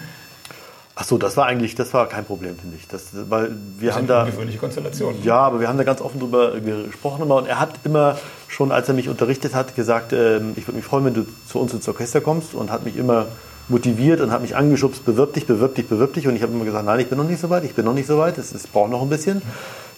Ach 1.01 1.05
so, 1.05 1.17
das 1.17 1.35
war 1.39 1.47
eigentlich, 1.47 1.75
das 1.75 1.95
war 1.95 2.07
kein 2.11 2.27
Problem, 2.27 2.59
finde 2.59 2.77
ich. 2.77 2.87
Das, 2.87 3.07
weil 3.31 3.53
wir 3.79 3.89
das 3.89 3.97
haben 3.97 4.07
da 4.07 4.25
ungewöhnliche 4.25 4.59
Konstellation. 4.59 5.15
Ja, 5.25 5.37
aber 5.37 5.59
wir 5.59 5.67
haben 5.67 5.79
da 5.79 5.85
ganz 5.85 6.03
offen 6.03 6.21
drüber 6.21 6.61
gesprochen 6.61 7.23
immer 7.23 7.37
und 7.37 7.47
er 7.47 7.59
hat 7.59 7.71
immer 7.85 8.19
schon, 8.49 8.71
als 8.71 8.87
er 8.87 8.93
mich 8.93 9.09
unterrichtet 9.09 9.55
hat, 9.55 9.75
gesagt, 9.75 10.13
äh, 10.13 10.41
ich 10.57 10.67
würde 10.67 10.75
mich 10.75 10.85
freuen, 10.85 11.07
wenn 11.07 11.15
du 11.15 11.25
zu 11.49 11.59
uns 11.59 11.73
ins 11.73 11.89
Orchester 11.89 12.21
kommst 12.21 12.53
und 12.53 12.71
hat 12.71 12.85
mich 12.85 12.99
immer 12.99 13.29
motiviert 13.71 14.21
und 14.21 14.31
hat 14.31 14.43
mich 14.43 14.57
angeschubst, 14.57 15.07
bewirb 15.07 15.33
dich, 15.33 15.47
bewirb 15.47 15.75
dich, 15.75 15.89
bewirb 15.89 16.13
dich. 16.13 16.29
Und 16.29 16.37
ich 16.37 16.43
habe 16.43 16.53
immer 16.53 16.67
gesagt, 16.67 16.85
nein, 16.85 17.01
ich 17.01 17.09
bin 17.09 17.17
noch 17.17 17.27
nicht 17.27 17.41
so 17.41 17.49
weit, 17.49 17.65
ich 17.65 17.75
bin 17.75 17.87
noch 17.87 17.95
nicht 17.95 18.07
so 18.07 18.19
weit, 18.19 18.37
es, 18.37 18.53
es 18.53 18.67
braucht 18.67 18.91
noch 18.91 19.01
ein 19.01 19.09
bisschen. 19.09 19.41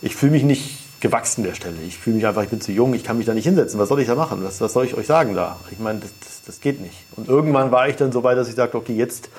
Ich 0.03 0.15
fühle 0.15 0.31
mich 0.31 0.45
nicht 0.45 1.01
gewachsen 1.01 1.43
der 1.43 1.55
Stelle. 1.55 1.79
Ich 1.85 1.99
fühle 1.99 2.15
mich 2.15 2.29
einfach, 2.29 2.45
ich 2.45 2.49
bin 2.49 2.61
zu 2.61 2.71
jung, 2.71 2.95
ich 2.95 3.03
kann 3.03 3.19
mich 3.19 3.27
da 3.27 3.35
nicht 3.35 3.43
hinsetzen. 3.45 3.81
Was 3.81 3.88
soll 3.88 4.01
ich 4.01 4.07
da 4.07 4.15
machen? 4.15 4.45
Was, 4.45 4.61
was 4.61 4.73
soll 4.73 4.85
ich 4.85 4.97
euch 4.97 5.09
sagen 5.09 5.35
da? 5.35 5.57
Ich 5.73 5.81
meine, 5.81 5.99
das, 5.99 6.11
das, 6.21 6.43
das, 6.47 6.61
geht 6.61 6.81
nicht. 6.81 6.95
Und 7.17 7.27
irgendwann 7.27 7.73
war 7.73 7.88
ich 7.88 7.97
dann 7.97 8.12
so 8.12 8.23
weit, 8.23 8.38
dass 8.38 8.49
ich 8.49 8.55
sagte, 8.55 8.77
okay, 8.77 8.95
jetzt 8.95 9.31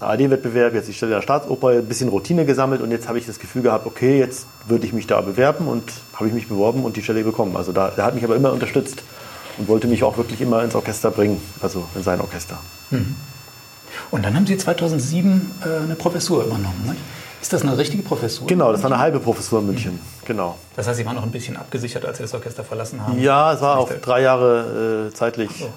ARD-Wettbewerb, 0.00 0.74
jetzt 0.74 0.88
die 0.88 0.92
Stelle 0.92 1.12
der 1.12 1.22
Staatsoper, 1.22 1.68
ein 1.68 1.86
bisschen 1.86 2.08
Routine 2.08 2.44
gesammelt 2.44 2.82
und 2.82 2.90
jetzt 2.90 3.08
habe 3.08 3.18
ich 3.18 3.26
das 3.26 3.38
Gefühl 3.38 3.62
gehabt, 3.62 3.86
okay, 3.86 4.18
jetzt 4.18 4.46
würde 4.66 4.86
ich 4.86 4.92
mich 4.92 5.06
da 5.06 5.20
bewerben 5.20 5.68
und 5.68 5.84
habe 6.14 6.28
ich 6.28 6.34
mich 6.34 6.48
beworben 6.48 6.84
und 6.84 6.96
die 6.96 7.02
Stelle 7.02 7.24
bekommen. 7.24 7.56
Also 7.56 7.72
da, 7.72 7.88
der 7.90 8.04
hat 8.04 8.14
mich 8.14 8.24
aber 8.24 8.36
immer 8.36 8.52
unterstützt 8.52 9.02
und 9.58 9.68
wollte 9.68 9.86
mich 9.86 10.04
auch 10.04 10.18
wirklich 10.18 10.40
immer 10.40 10.62
ins 10.62 10.74
Orchester 10.74 11.10
bringen, 11.10 11.40
also 11.62 11.84
in 11.94 12.02
sein 12.02 12.20
Orchester. 12.20 12.58
Mhm. 12.90 13.16
Und 14.10 14.24
dann 14.24 14.34
haben 14.34 14.46
Sie 14.46 14.56
2007 14.56 15.50
äh, 15.64 15.84
eine 15.84 15.94
Professur 15.94 16.44
übernommen. 16.44 16.82
Ne? 16.86 16.96
Ist 17.40 17.52
das 17.52 17.62
eine 17.62 17.78
richtige 17.78 18.02
Professur? 18.02 18.46
Genau, 18.46 18.72
das 18.72 18.82
war 18.82 18.90
eine 18.90 18.98
halbe 18.98 19.20
Professur 19.20 19.60
in 19.60 19.66
München. 19.66 20.00
Genau. 20.24 20.58
Das 20.74 20.88
heißt, 20.88 20.98
Sie 20.98 21.06
waren 21.06 21.16
noch 21.16 21.22
ein 21.22 21.30
bisschen 21.30 21.56
abgesichert, 21.56 22.04
als 22.04 22.18
Sie 22.18 22.24
das 22.24 22.34
Orchester 22.34 22.64
verlassen 22.64 23.00
haben? 23.06 23.18
Ja, 23.20 23.52
es 23.52 23.60
war 23.60 23.78
auf 23.78 23.90
drei 24.00 24.22
Jahre 24.22 25.08
äh, 25.10 25.14
zeitlich 25.14 25.50
so. 25.58 25.70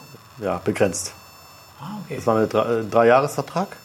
ja, 0.43 0.59
begrenzt. 0.63 1.13
Ah, 1.79 1.97
okay. 2.03 2.15
Das 2.17 2.27
war 2.27 2.37
ein 2.37 2.49
drei, 2.49 2.79
äh, 2.79 2.83
Dreijahresvertrag, 2.83 3.77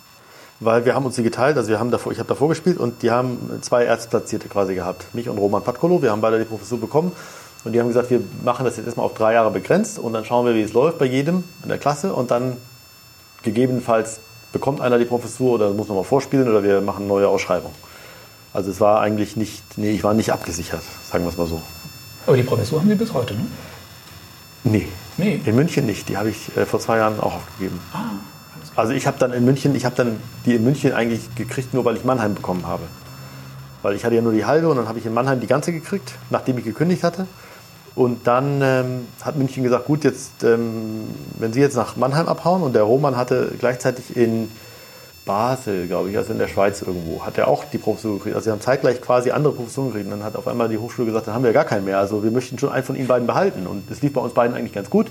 weil 0.65 0.85
wir 0.85 0.95
haben 0.95 1.07
uns 1.07 1.17
die 1.17 1.23
geteilt. 1.23 1.57
Also 1.57 1.69
wir 1.69 1.79
haben 1.79 1.91
davor, 1.91 2.13
ich 2.13 2.19
habe 2.19 2.29
davor 2.29 2.49
gespielt 2.49 2.79
und 2.79 3.03
die 3.03 3.11
haben 3.11 3.39
zwei 3.61 3.85
Erstplatzierte 3.85 4.49
quasi 4.49 4.75
gehabt. 4.75 5.07
Mich 5.15 5.29
und 5.29 5.39
Roman 5.39 5.63
Patkolo. 5.63 6.03
Wir 6.03 6.11
haben 6.11 6.21
beide 6.21 6.39
die 6.39 6.45
Professur 6.45 6.81
bekommen. 6.81 7.13
Und 7.65 7.73
die 7.73 7.81
haben 7.81 7.89
gesagt, 7.89 8.11
wir 8.11 8.21
machen 8.45 8.65
das 8.65 8.77
jetzt 8.77 8.87
erstmal 8.87 9.07
auf 9.07 9.15
drei 9.15 9.33
Jahre 9.33 9.51
begrenzt 9.51 9.99
und 9.99 10.13
dann 10.13 10.25
schauen 10.25 10.45
wir, 10.45 10.55
wie 10.55 10.61
es 10.61 10.75
läuft 10.75 10.99
bei 10.99 11.07
jedem 11.07 11.45
in 11.63 11.71
der 11.71 11.79
Klasse 11.79 12.13
und 12.13 12.31
dann 12.31 12.59
gegebenenfalls 13.43 14.21
bekommt 14.53 14.83
einer 14.83 14.99
die 14.99 15.07
Professur 15.07 15.53
oder 15.53 15.71
muss 15.71 15.89
nochmal 15.89 16.05
vorspielen 16.05 16.49
oder 16.49 16.63
wir 16.63 16.83
machen 16.83 17.05
eine 17.05 17.09
neue 17.09 17.29
Ausschreibung. 17.29 17.73
Also 18.53 18.71
es 18.71 18.81
war 18.81 19.01
eigentlich 19.01 19.37
nicht, 19.37 19.63
nee, 19.79 19.91
ich 19.91 20.05
war 20.05 20.13
nicht 20.13 20.31
abgesichert, 20.31 20.83
sagen 21.11 21.25
wir 21.25 21.31
es 21.31 21.39
mal 21.39 21.47
so. 21.47 21.63
Aber 22.27 22.37
die 22.37 22.43
Professur 22.43 22.81
haben 22.81 22.89
Sie 22.89 22.95
bis 22.95 23.13
heute, 23.13 23.35
ne? 23.35 23.47
Nee. 24.65 24.89
nee. 25.17 25.41
In 25.45 25.57
München 25.57 25.85
nicht. 25.85 26.09
Die 26.09 26.17
habe 26.17 26.31
ich 26.31 26.57
äh, 26.57 26.65
vor 26.65 26.81
zwei 26.81 26.99
Jahren 26.99 27.21
auch 27.21 27.35
aufgegeben. 27.35 27.81
Ah, 27.93 28.13
also 28.77 28.93
ich 28.93 29.07
habe 29.07 29.19
dann 29.19 29.33
in 29.33 29.45
München, 29.45 29.75
ich 29.75 29.85
habe 29.85 29.95
dann 29.95 30.21
die 30.47 30.55
in 30.55 30.65
München 30.65 30.93
eigentlich 30.93 31.35
gekriegt, 31.35 31.75
nur 31.75 31.85
weil 31.85 31.97
ich 31.97 32.05
Mannheim 32.05 32.35
bekommen 32.35 32.67
habe. 32.67 32.83
Weil 33.83 33.95
ich 33.95 34.05
hatte 34.05 34.15
ja 34.15 34.23
nur 34.23 34.33
die 34.33 34.45
halbe 34.45 34.69
und 34.69 34.77
dann 34.77 34.89
habe 34.89 34.99
ich 34.99 35.07
in 35.07 35.15
Mannheim 35.15 35.41
die 35.41 35.47
ganze 35.47 35.73
gekriegt, 35.73 36.15
nachdem 36.31 36.59
ich 36.59 36.65
gekündigt 36.65 37.05
hatte. 37.05 37.27
Und 37.95 38.27
dann 38.27 38.61
ähm, 38.63 39.07
hat 39.23 39.37
München 39.37 39.63
gesagt, 39.63 39.87
gut, 39.87 40.03
jetzt, 40.03 40.43
ähm, 40.43 41.05
wenn 41.39 41.53
Sie 41.53 41.61
jetzt 41.61 41.77
nach 41.77 41.95
Mannheim 41.97 42.27
abhauen 42.27 42.63
und 42.63 42.75
der 42.75 42.83
Roman 42.83 43.17
hatte 43.17 43.53
gleichzeitig 43.59 44.17
in 44.17 44.51
Basel, 45.25 45.87
glaube 45.87 46.11
ich, 46.11 46.17
also 46.17 46.33
in 46.33 46.39
der 46.39 46.49
Schweiz 46.49 46.83
irgendwo, 46.83 47.25
hat 47.25 47.39
er 47.39 47.49
auch 47.49 47.65
die 47.65 47.79
Professur 47.79 48.19
gekriegt. 48.19 48.35
Also 48.35 48.47
sie 48.47 48.51
haben 48.51 48.61
zeitgleich 48.61 49.01
quasi 49.01 49.31
andere 49.31 49.55
Professuren 49.55 49.89
gekriegt. 49.89 50.07
Und 50.07 50.19
dann 50.19 50.25
hat 50.25 50.37
auf 50.37 50.49
einmal 50.49 50.69
die 50.69 50.79
Hochschule 50.79 51.07
gesagt, 51.07 51.29
dann 51.29 51.35
haben 51.35 51.45
wir 51.45 51.53
gar 51.53 51.65
keinen 51.65 51.85
mehr. 51.85 51.99
Also 51.99 52.23
wir 52.23 52.31
möchten 52.31 52.59
schon 52.59 52.71
einen 52.71 52.85
von 52.85 52.97
Ihnen 52.97 53.07
beiden 53.07 53.27
behalten. 53.27 53.67
Und 53.67 53.91
es 53.91 54.03
lief 54.03 54.13
bei 54.13 54.21
uns 54.21 54.35
beiden 54.35 54.57
eigentlich 54.57 54.75
ganz 54.75 54.91
gut. 54.91 55.07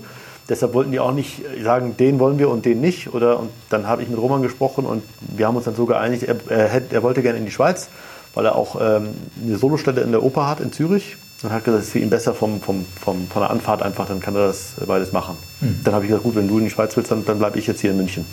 Deshalb 0.48 0.74
wollten 0.74 0.92
die 0.92 1.00
auch 1.00 1.12
nicht 1.12 1.42
sagen, 1.62 1.96
den 1.96 2.18
wollen 2.18 2.38
wir 2.38 2.50
und 2.50 2.64
den 2.66 2.80
nicht. 2.80 3.14
Oder, 3.14 3.40
und 3.40 3.50
dann 3.70 3.86
habe 3.86 4.02
ich 4.02 4.08
mit 4.08 4.18
Roman 4.18 4.42
gesprochen 4.42 4.84
und 4.84 5.02
wir 5.20 5.46
haben 5.46 5.56
uns 5.56 5.64
dann 5.64 5.74
so 5.74 5.86
geeinigt, 5.86 6.24
er, 6.24 6.36
er, 6.48 6.82
er 6.90 7.02
wollte 7.02 7.22
gerne 7.22 7.38
in 7.38 7.46
die 7.46 7.50
Schweiz, 7.50 7.88
weil 8.34 8.44
er 8.44 8.54
auch 8.54 8.76
ähm, 8.80 9.08
eine 9.42 9.56
Solostelle 9.56 10.02
in 10.02 10.12
der 10.12 10.22
Oper 10.22 10.46
hat 10.46 10.60
in 10.60 10.70
Zürich 10.70 11.16
und 11.42 11.50
hat 11.50 11.64
gesagt, 11.64 11.80
es 11.80 11.86
ist 11.86 11.92
für 11.92 11.98
ihn 11.98 12.10
besser 12.10 12.34
vom, 12.34 12.60
vom, 12.60 12.84
vom, 13.00 13.26
von 13.28 13.42
der 13.42 13.50
Anfahrt 13.50 13.82
einfach, 13.82 14.06
dann 14.06 14.20
kann 14.20 14.34
er 14.34 14.48
das 14.48 14.74
beides 14.86 15.12
machen. 15.12 15.36
Mhm. 15.60 15.80
Dann 15.82 15.94
habe 15.94 16.04
ich 16.04 16.08
gesagt, 16.08 16.24
gut, 16.24 16.34
wenn 16.34 16.48
du 16.48 16.58
in 16.58 16.64
die 16.64 16.70
Schweiz 16.70 16.94
willst, 16.96 17.10
dann, 17.10 17.24
dann 17.24 17.38
bleibe 17.38 17.58
ich 17.58 17.66
jetzt 17.66 17.80
hier 17.80 17.92
in 17.92 17.96
München. 17.96 18.26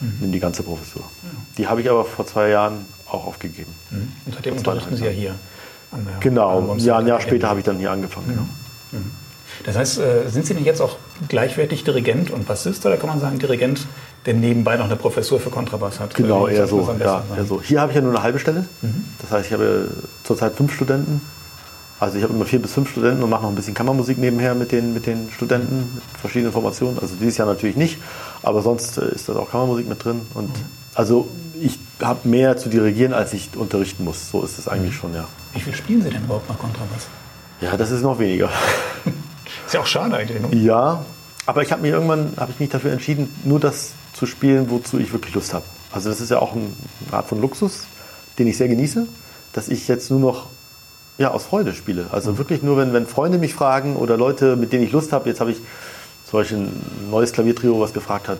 Mhm. 0.00 0.12
Nimm 0.20 0.32
die 0.32 0.40
ganze 0.40 0.62
Professur. 0.62 1.02
Ja. 1.02 1.28
Die 1.56 1.68
habe 1.68 1.80
ich 1.80 1.88
aber 1.90 2.04
vor 2.04 2.26
zwei 2.26 2.48
Jahren 2.50 2.84
auch 3.06 3.26
aufgegeben. 3.26 3.72
Mhm. 3.90 4.12
Und 4.26 4.34
seitdem 4.34 4.56
unterrichten 4.56 4.96
Sie 4.96 5.04
ja 5.04 5.10
hier. 5.10 5.34
An 5.92 6.04
der, 6.04 6.20
genau, 6.20 6.76
ja, 6.76 6.98
ein 6.98 7.06
Jahr 7.06 7.20
später 7.20 7.48
habe 7.48 7.60
ich 7.60 7.64
dann 7.64 7.78
hier 7.78 7.90
angefangen. 7.90 8.30
Ja. 8.92 8.98
Mhm. 8.98 9.10
Das 9.64 9.76
heißt, 9.76 9.98
äh, 9.98 10.28
sind 10.28 10.46
Sie 10.46 10.54
denn 10.54 10.64
jetzt 10.64 10.80
auch 10.80 10.96
gleichwertig 11.28 11.84
Dirigent 11.84 12.30
und 12.30 12.46
Bassist 12.46 12.84
oder 12.86 12.96
kann 12.96 13.08
man 13.08 13.20
sagen 13.20 13.38
Dirigent, 13.38 13.86
der 14.26 14.34
nebenbei 14.34 14.76
noch 14.76 14.86
eine 14.86 14.96
Professur 14.96 15.40
für 15.40 15.50
Kontrabass 15.50 16.00
hat? 16.00 16.14
Genau, 16.14 16.46
eher 16.46 16.66
so, 16.66 16.88
ja, 16.98 17.24
eher 17.36 17.44
so. 17.44 17.60
Hier 17.60 17.80
habe 17.80 17.92
ich 17.92 17.96
ja 17.96 18.02
nur 18.02 18.12
eine 18.12 18.22
halbe 18.22 18.38
Stelle. 18.38 18.66
Mhm. 18.82 19.04
Das 19.20 19.30
heißt, 19.30 19.46
ich 19.46 19.52
habe 19.52 19.88
zurzeit 20.24 20.54
fünf 20.54 20.74
Studenten 20.74 21.20
also 22.00 22.16
ich 22.16 22.24
habe 22.24 22.32
immer 22.32 22.46
vier 22.46 22.62
bis 22.62 22.72
fünf 22.72 22.90
Studenten 22.90 23.22
und 23.22 23.28
mache 23.28 23.42
noch 23.42 23.50
ein 23.50 23.54
bisschen 23.54 23.74
Kammermusik 23.74 24.16
nebenher 24.16 24.54
mit 24.54 24.72
den, 24.72 24.94
mit 24.94 25.04
den 25.04 25.30
Studenten, 25.30 25.90
mit 25.94 26.02
verschiedenen 26.18 26.50
Formationen. 26.50 26.98
Also 26.98 27.14
dieses 27.20 27.36
Jahr 27.36 27.46
natürlich 27.46 27.76
nicht, 27.76 27.98
aber 28.42 28.62
sonst 28.62 28.96
äh, 28.96 29.14
ist 29.14 29.28
da 29.28 29.36
auch 29.36 29.50
Kammermusik 29.50 29.86
mit 29.86 30.02
drin. 30.02 30.22
Und 30.32 30.50
also 30.94 31.28
ich 31.60 31.78
habe 32.00 32.26
mehr 32.26 32.56
zu 32.56 32.70
dirigieren, 32.70 33.12
als 33.12 33.34
ich 33.34 33.50
unterrichten 33.54 34.04
muss. 34.04 34.30
So 34.30 34.42
ist 34.42 34.58
es 34.58 34.66
eigentlich 34.66 34.96
schon, 34.96 35.14
ja. 35.14 35.28
Wie 35.52 35.60
viel 35.60 35.74
spielen 35.74 36.00
Sie 36.00 36.08
denn 36.08 36.24
überhaupt 36.24 36.48
mal 36.48 36.54
Kontrabass? 36.54 37.06
Ja, 37.60 37.76
das 37.76 37.90
ist 37.90 38.00
noch 38.00 38.18
weniger. 38.18 38.48
Ist 39.70 39.74
ja 39.74 39.80
auch 39.82 39.86
schade 39.86 40.16
eigentlich. 40.16 40.42
Ne? 40.42 40.48
Ja, 40.56 41.04
aber 41.46 41.62
ich 41.62 41.70
habe 41.70 41.82
mich 41.82 41.92
irgendwann 41.92 42.32
habe 42.36 42.50
ich 42.50 42.58
mich 42.58 42.70
dafür 42.70 42.90
entschieden, 42.90 43.32
nur 43.44 43.60
das 43.60 43.92
zu 44.12 44.26
spielen, 44.26 44.68
wozu 44.68 44.98
ich 44.98 45.12
wirklich 45.12 45.32
Lust 45.32 45.54
habe. 45.54 45.64
Also 45.92 46.10
das 46.10 46.20
ist 46.20 46.28
ja 46.32 46.40
auch 46.40 46.56
eine 46.56 46.72
Art 47.12 47.28
von 47.28 47.40
Luxus, 47.40 47.84
den 48.36 48.48
ich 48.48 48.56
sehr 48.56 48.66
genieße, 48.66 49.06
dass 49.52 49.68
ich 49.68 49.86
jetzt 49.86 50.10
nur 50.10 50.18
noch 50.18 50.46
ja, 51.18 51.30
aus 51.30 51.44
Freude 51.44 51.72
spiele. 51.72 52.06
Also 52.10 52.36
wirklich 52.36 52.64
nur, 52.64 52.78
wenn, 52.78 52.92
wenn 52.92 53.06
Freunde 53.06 53.38
mich 53.38 53.54
fragen 53.54 53.94
oder 53.94 54.16
Leute, 54.16 54.56
mit 54.56 54.72
denen 54.72 54.82
ich 54.82 54.90
Lust 54.90 55.12
habe. 55.12 55.28
Jetzt 55.28 55.38
habe 55.40 55.52
ich 55.52 55.58
zum 56.24 56.40
Beispiel 56.40 56.58
ein 56.58 57.08
neues 57.08 57.30
Klaviertrio, 57.30 57.78
was 57.78 57.92
gefragt 57.92 58.26
hat, 58.26 58.38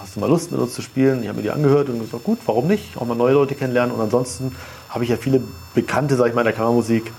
hast 0.00 0.14
du 0.14 0.20
mal 0.20 0.28
Lust 0.28 0.52
mit 0.52 0.60
uns 0.60 0.72
zu 0.72 0.82
spielen? 0.82 1.20
Ich 1.22 1.28
habe 1.28 1.38
mir 1.38 1.42
die 1.42 1.50
angehört 1.50 1.88
und 1.88 1.98
gesagt, 1.98 2.22
gut, 2.22 2.38
warum 2.46 2.68
nicht? 2.68 2.96
Auch 2.96 3.06
mal 3.06 3.16
neue 3.16 3.34
Leute 3.34 3.56
kennenlernen. 3.56 3.92
Und 3.92 4.00
ansonsten 4.00 4.54
habe 4.88 5.02
ich 5.02 5.10
ja 5.10 5.16
viele 5.16 5.40
Bekannte, 5.74 6.14
sage 6.14 6.28
ich 6.28 6.34
mal, 6.36 6.42
in 6.42 6.46
der 6.46 6.54
Kammermusik. 6.54 7.10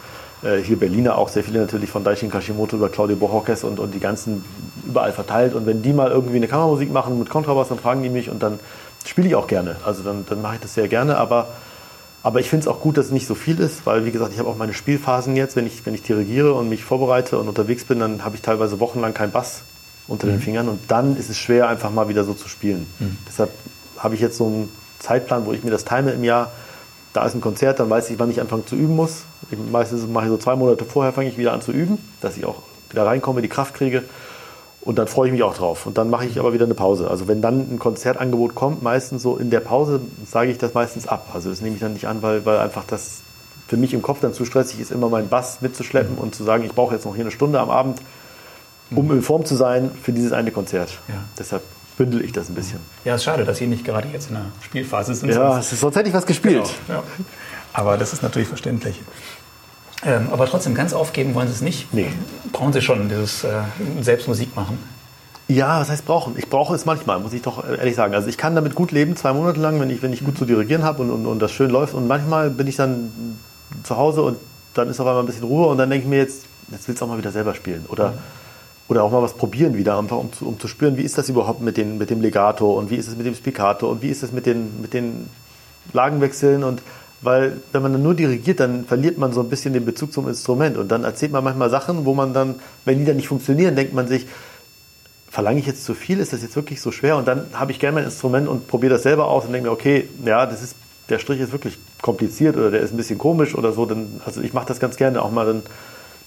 Äh, 0.43 0.57
hier 0.57 0.77
Berliner 0.77 1.17
auch 1.17 1.29
sehr 1.29 1.43
viele 1.43 1.59
natürlich 1.59 1.89
von 1.89 2.03
Daishin 2.03 2.29
Kashimoto 2.29 2.77
über 2.77 2.89
Claudio 2.89 3.15
Bohorkes 3.15 3.63
und, 3.63 3.79
und 3.79 3.93
die 3.93 3.99
ganzen 3.99 4.43
überall 4.87 5.11
verteilt. 5.11 5.53
Und 5.53 5.65
wenn 5.65 5.81
die 5.81 5.93
mal 5.93 6.11
irgendwie 6.11 6.37
eine 6.37 6.47
Kammermusik 6.47 6.91
machen 6.91 7.19
mit 7.19 7.29
Kontrabass, 7.29 7.69
dann 7.69 7.79
fragen 7.79 8.03
die 8.03 8.09
mich 8.09 8.29
und 8.29 8.41
dann 8.41 8.59
spiele 9.05 9.27
ich 9.27 9.35
auch 9.35 9.47
gerne. 9.47 9.75
Also 9.85 10.03
dann, 10.03 10.25
dann 10.27 10.41
mache 10.41 10.55
ich 10.55 10.61
das 10.61 10.73
sehr 10.73 10.87
gerne. 10.87 11.17
Aber 11.17 11.47
aber 12.21 12.39
ich 12.41 12.49
finde 12.49 12.63
es 12.63 12.67
auch 12.67 12.81
gut, 12.81 12.97
dass 12.97 13.07
es 13.07 13.11
nicht 13.11 13.27
so 13.27 13.35
viel 13.35 13.59
ist, 13.59 13.85
weil, 13.85 14.05
wie 14.05 14.11
gesagt, 14.11 14.33
ich 14.33 14.39
habe 14.39 14.49
auch 14.49 14.57
meine 14.57 14.73
Spielphasen 14.73 15.35
jetzt. 15.35 15.55
Wenn 15.55 15.65
ich, 15.65 15.85
wenn 15.85 15.93
ich 15.93 16.03
dirigiere 16.03 16.53
und 16.53 16.67
mich 16.67 16.83
vorbereite 16.83 17.39
und 17.39 17.47
unterwegs 17.47 17.85
bin, 17.85 17.99
dann 17.99 18.25
habe 18.25 18.35
ich 18.35 18.41
teilweise 18.41 18.79
wochenlang 18.79 19.13
keinen 19.13 19.31
Bass 19.31 19.61
unter 20.07 20.27
mhm. 20.27 20.31
den 20.31 20.41
Fingern. 20.41 20.67
Und 20.67 20.79
dann 20.89 21.15
ist 21.15 21.29
es 21.29 21.37
schwer, 21.37 21.69
einfach 21.69 21.91
mal 21.91 22.09
wieder 22.09 22.25
so 22.25 22.33
zu 22.33 22.49
spielen. 22.49 22.87
Mhm. 22.99 23.17
Deshalb 23.27 23.51
habe 23.97 24.15
ich 24.15 24.21
jetzt 24.21 24.37
so 24.37 24.47
einen 24.47 24.69
Zeitplan, 24.99 25.45
wo 25.45 25.53
ich 25.53 25.63
mir 25.63 25.71
das 25.71 25.85
time 25.85 26.11
im 26.11 26.23
Jahr. 26.25 26.51
Da 27.13 27.25
ist 27.25 27.33
ein 27.33 27.41
Konzert, 27.41 27.79
dann 27.79 27.89
weiß 27.89 28.09
ich, 28.09 28.19
wann 28.19 28.29
ich 28.29 28.39
anfangen 28.39 28.67
zu 28.67 28.75
üben 28.75 28.95
muss. 28.95 29.23
Ich, 29.49 29.57
meistens 29.71 30.07
mache 30.07 30.25
ich 30.25 30.31
so 30.31 30.37
zwei 30.37 30.55
Monate 30.55 30.85
vorher, 30.85 31.11
fange 31.11 31.29
ich 31.29 31.37
wieder 31.37 31.53
an 31.53 31.61
zu 31.61 31.71
üben, 31.71 31.97
dass 32.21 32.37
ich 32.37 32.45
auch 32.45 32.61
wieder 32.89 33.05
reinkomme, 33.05 33.41
die 33.41 33.49
Kraft 33.49 33.73
kriege. 33.73 34.03
Und 34.81 34.97
dann 34.97 35.07
freue 35.07 35.27
ich 35.27 35.33
mich 35.33 35.43
auch 35.43 35.55
drauf. 35.55 35.85
Und 35.85 35.97
dann 35.97 36.09
mache 36.09 36.25
ich 36.25 36.39
aber 36.39 36.53
wieder 36.53 36.65
eine 36.65 36.73
Pause. 36.73 37.09
Also 37.09 37.27
wenn 37.27 37.41
dann 37.41 37.73
ein 37.73 37.79
Konzertangebot 37.79 38.55
kommt, 38.55 38.81
meistens 38.81 39.21
so 39.21 39.37
in 39.37 39.49
der 39.49 39.59
Pause, 39.59 40.01
sage 40.25 40.51
ich 40.51 40.57
das 40.57 40.73
meistens 40.73 41.07
ab. 41.07 41.31
Also 41.33 41.49
das 41.49 41.61
nehme 41.61 41.75
ich 41.75 41.81
dann 41.81 41.93
nicht 41.93 42.07
an, 42.07 42.21
weil, 42.21 42.45
weil 42.45 42.59
einfach 42.59 42.85
das 42.85 43.21
für 43.67 43.77
mich 43.77 43.93
im 43.93 44.01
Kopf 44.01 44.19
dann 44.21 44.33
zu 44.33 44.45
stressig 44.45 44.79
ist, 44.79 44.91
immer 44.91 45.09
meinen 45.09 45.29
Bass 45.29 45.61
mitzuschleppen 45.61 46.17
und 46.17 46.33
zu 46.33 46.43
sagen, 46.43 46.63
ich 46.63 46.73
brauche 46.73 46.95
jetzt 46.95 47.05
noch 47.05 47.13
hier 47.13 47.23
eine 47.23 47.31
Stunde 47.31 47.59
am 47.59 47.69
Abend, 47.69 47.99
um 48.89 49.05
mhm. 49.05 49.11
in 49.17 49.21
Form 49.21 49.45
zu 49.45 49.55
sein 49.55 49.91
für 50.01 50.11
dieses 50.13 50.31
eine 50.31 50.51
Konzert. 50.51 50.97
Ja. 51.07 51.15
Deshalb 51.37 51.61
bündel 51.99 52.23
ich 52.23 52.31
das 52.31 52.49
ein 52.49 52.55
bisschen. 52.55 52.79
Ja, 53.03 53.13
es 53.13 53.21
ist 53.21 53.25
schade, 53.25 53.43
dass 53.43 53.57
Sie 53.57 53.67
nicht 53.67 53.83
gerade 53.83 54.07
jetzt 54.07 54.29
in 54.29 54.35
der 54.35 54.45
Spielphase 54.61 55.13
sind. 55.13 55.29
Ja, 55.29 55.61
sonst, 55.61 55.77
sonst 55.79 55.95
hätte 55.97 56.07
ich 56.07 56.15
was 56.15 56.25
gespielt. 56.25 56.69
Genau, 56.87 56.99
ja. 56.99 57.03
Aber 57.73 57.97
das 57.97 58.13
ist 58.13 58.23
natürlich 58.23 58.47
verständlich. 58.47 59.01
Ähm, 60.05 60.29
aber 60.31 60.47
trotzdem, 60.47 60.73
ganz 60.75 60.93
aufgeben 60.93 61.35
wollen 61.35 61.49
Sie 61.49 61.53
es 61.53 61.61
nicht. 61.61 61.93
Nee. 61.93 62.07
Brauchen 62.53 62.71
Sie 62.71 62.81
schon 62.81 63.09
dieses 63.09 63.43
äh, 63.43 63.49
Selbstmusik 63.99 64.55
machen? 64.55 64.79
Ja, 65.49 65.81
was 65.81 65.89
heißt 65.89 66.05
brauchen? 66.05 66.35
Ich 66.37 66.47
brauche 66.47 66.73
es 66.73 66.85
manchmal, 66.85 67.19
muss 67.19 67.33
ich 67.33 67.41
doch 67.41 67.67
ehrlich 67.67 67.95
sagen. 67.95 68.13
Also 68.13 68.29
ich 68.29 68.37
kann 68.37 68.55
damit 68.55 68.75
gut 68.75 68.93
leben, 68.93 69.17
zwei 69.17 69.33
Monate 69.33 69.59
lang, 69.59 69.77
wenn 69.81 69.89
ich, 69.89 70.01
wenn 70.01 70.13
ich 70.13 70.23
gut 70.23 70.37
zu 70.37 70.45
dirigieren 70.45 70.83
habe 70.83 71.01
und, 71.01 71.11
und, 71.11 71.25
und 71.25 71.39
das 71.39 71.51
schön 71.51 71.69
läuft. 71.69 71.93
Und 71.95 72.07
manchmal 72.07 72.49
bin 72.49 72.67
ich 72.67 72.77
dann 72.77 73.11
zu 73.83 73.97
Hause 73.97 74.21
und 74.21 74.37
dann 74.73 74.87
ist 74.89 75.01
auf 75.01 75.07
einmal 75.07 75.23
ein 75.23 75.25
bisschen 75.25 75.43
Ruhe 75.43 75.67
und 75.67 75.77
dann 75.77 75.89
denke 75.89 76.05
ich 76.05 76.09
mir 76.09 76.19
jetzt, 76.19 76.45
jetzt 76.71 76.87
willst 76.87 77.01
du 77.01 77.05
auch 77.05 77.09
mal 77.09 77.17
wieder 77.17 77.31
selber 77.31 77.55
spielen. 77.55 77.85
Oder, 77.89 78.11
mhm. 78.11 78.17
Oder 78.89 79.03
auch 79.03 79.11
mal 79.11 79.21
was 79.21 79.33
probieren 79.33 79.77
wieder, 79.77 79.97
einfach 79.97 80.17
um 80.17 80.33
zu, 80.33 80.47
um 80.47 80.59
zu 80.59 80.67
spüren, 80.67 80.97
wie 80.97 81.03
ist 81.03 81.17
das 81.17 81.29
überhaupt 81.29 81.61
mit, 81.61 81.77
den, 81.77 81.97
mit 81.97 82.09
dem 82.09 82.21
Legato 82.21 82.77
und 82.77 82.89
wie 82.89 82.95
ist 82.95 83.07
es 83.07 83.15
mit 83.15 83.25
dem 83.25 83.35
Spiccato 83.35 83.89
und 83.89 84.01
wie 84.01 84.09
ist 84.09 84.23
es 84.23 84.31
mit 84.31 84.45
den, 84.45 84.81
mit 84.81 84.93
den 84.93 85.29
Lagenwechseln 85.93 86.63
und 86.63 86.81
weil 87.21 87.57
wenn 87.71 87.81
man 87.81 87.91
dann 87.91 88.01
nur 88.01 88.15
dirigiert, 88.15 88.59
dann 88.59 88.85
verliert 88.85 89.17
man 89.17 89.31
so 89.31 89.41
ein 89.41 89.49
bisschen 89.49 89.73
den 89.73 89.85
Bezug 89.85 90.11
zum 90.11 90.27
Instrument 90.27 90.77
und 90.77 90.89
dann 90.89 91.03
erzählt 91.03 91.31
man 91.31 91.43
manchmal 91.43 91.69
Sachen, 91.69 92.05
wo 92.05 92.13
man 92.13 92.33
dann, 92.33 92.55
wenn 92.85 92.97
die 92.97 93.05
dann 93.05 93.17
nicht 93.17 93.27
funktionieren, 93.27 93.75
denkt 93.75 93.93
man 93.93 94.07
sich, 94.07 94.25
verlange 95.29 95.59
ich 95.59 95.67
jetzt 95.67 95.85
zu 95.85 95.93
viel? 95.93 96.19
Ist 96.19 96.33
das 96.33 96.41
jetzt 96.41 96.55
wirklich 96.55 96.81
so 96.81 96.91
schwer? 96.91 97.17
Und 97.17 97.27
dann 97.27 97.45
habe 97.53 97.71
ich 97.71 97.79
gerne 97.79 97.95
mein 97.95 98.05
Instrument 98.05 98.47
und 98.47 98.67
probiere 98.67 98.93
das 98.93 99.03
selber 99.03 99.27
aus 99.27 99.45
und 99.45 99.51
denke 99.51 99.67
mir, 99.67 99.73
okay, 99.73 100.09
ja, 100.25 100.45
das 100.45 100.63
ist, 100.63 100.75
der 101.09 101.19
Strich 101.19 101.39
ist 101.39 101.51
wirklich 101.51 101.77
kompliziert 102.01 102.55
oder 102.55 102.71
der 102.71 102.81
ist 102.81 102.93
ein 102.93 102.97
bisschen 102.97 103.17
komisch 103.17 103.53
oder 103.53 103.71
so. 103.71 103.85
Dann, 103.85 104.21
also 104.25 104.41
ich 104.41 104.53
mache 104.53 104.67
das 104.67 104.79
ganz 104.79 104.95
gerne, 104.95 105.21
auch 105.21 105.31
mal 105.31 105.45
dann 105.45 105.63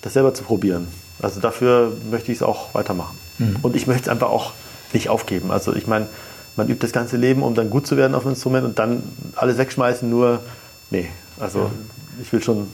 das 0.02 0.12
selber 0.12 0.34
zu 0.34 0.44
probieren. 0.44 0.88
Also 1.20 1.40
dafür 1.40 1.92
möchte 2.10 2.30
ich 2.30 2.38
es 2.38 2.42
auch 2.42 2.74
weitermachen. 2.74 3.16
Mhm. 3.38 3.56
Und 3.62 3.74
ich 3.74 3.86
möchte 3.86 4.02
es 4.02 4.08
einfach 4.08 4.28
auch 4.28 4.52
nicht 4.92 5.08
aufgeben. 5.08 5.50
Also 5.50 5.74
ich 5.74 5.86
meine, 5.86 6.06
man 6.56 6.68
übt 6.68 6.84
das 6.84 6.92
ganze 6.92 7.16
Leben, 7.16 7.42
um 7.42 7.54
dann 7.54 7.70
gut 7.70 7.86
zu 7.86 7.96
werden 7.96 8.14
auf 8.14 8.22
dem 8.22 8.32
Instrument 8.32 8.66
und 8.66 8.78
dann 8.78 9.02
alles 9.36 9.56
wegschmeißen, 9.56 10.08
nur 10.08 10.40
Nee, 10.92 11.08
also 11.40 11.60
ja. 11.60 11.70
ich 12.20 12.30
will 12.34 12.42
schon, 12.42 12.68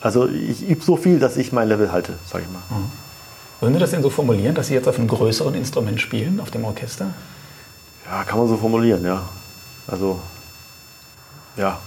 also 0.00 0.28
ich 0.28 0.68
übe 0.68 0.82
so 0.82 0.96
viel, 0.96 1.20
dass 1.20 1.36
ich 1.36 1.52
mein 1.52 1.68
Level 1.68 1.92
halte, 1.92 2.14
sage 2.26 2.44
ich 2.44 2.52
mal. 2.52 2.62
Mhm. 2.76 2.90
Wollen 3.60 3.74
Sie 3.74 3.78
das 3.78 3.92
denn 3.92 4.02
so 4.02 4.10
formulieren, 4.10 4.56
dass 4.56 4.66
Sie 4.66 4.74
jetzt 4.74 4.88
auf 4.88 4.98
einem 4.98 5.06
größeren 5.06 5.54
Instrument 5.54 6.00
spielen, 6.00 6.40
auf 6.40 6.50
dem 6.50 6.64
Orchester? 6.64 7.14
Ja, 8.06 8.24
kann 8.24 8.38
man 8.38 8.48
so 8.48 8.56
formulieren, 8.56 9.04
ja. 9.04 9.22
Also, 9.86 10.18
ja. 11.56 11.78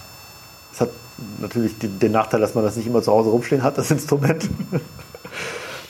Natürlich 1.40 1.74
den 1.78 2.12
Nachteil, 2.12 2.40
dass 2.40 2.54
man 2.54 2.64
das 2.64 2.76
nicht 2.76 2.86
immer 2.86 3.02
zu 3.02 3.12
Hause 3.12 3.30
rumstehen 3.30 3.62
hat, 3.62 3.78
das 3.78 3.90
Instrument. 3.90 4.48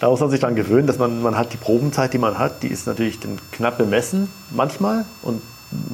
da 0.00 0.10
muss 0.10 0.20
man 0.20 0.30
sich 0.30 0.40
dann 0.40 0.54
gewöhnen, 0.54 0.86
dass 0.86 0.98
man, 0.98 1.22
man 1.22 1.36
hat 1.36 1.52
die 1.52 1.56
Probenzeit, 1.56 2.12
die 2.12 2.18
man 2.18 2.38
hat, 2.38 2.62
die 2.62 2.68
ist 2.68 2.86
natürlich 2.86 3.18
knapp 3.52 3.78
bemessen 3.78 4.28
manchmal 4.50 5.04
und 5.22 5.40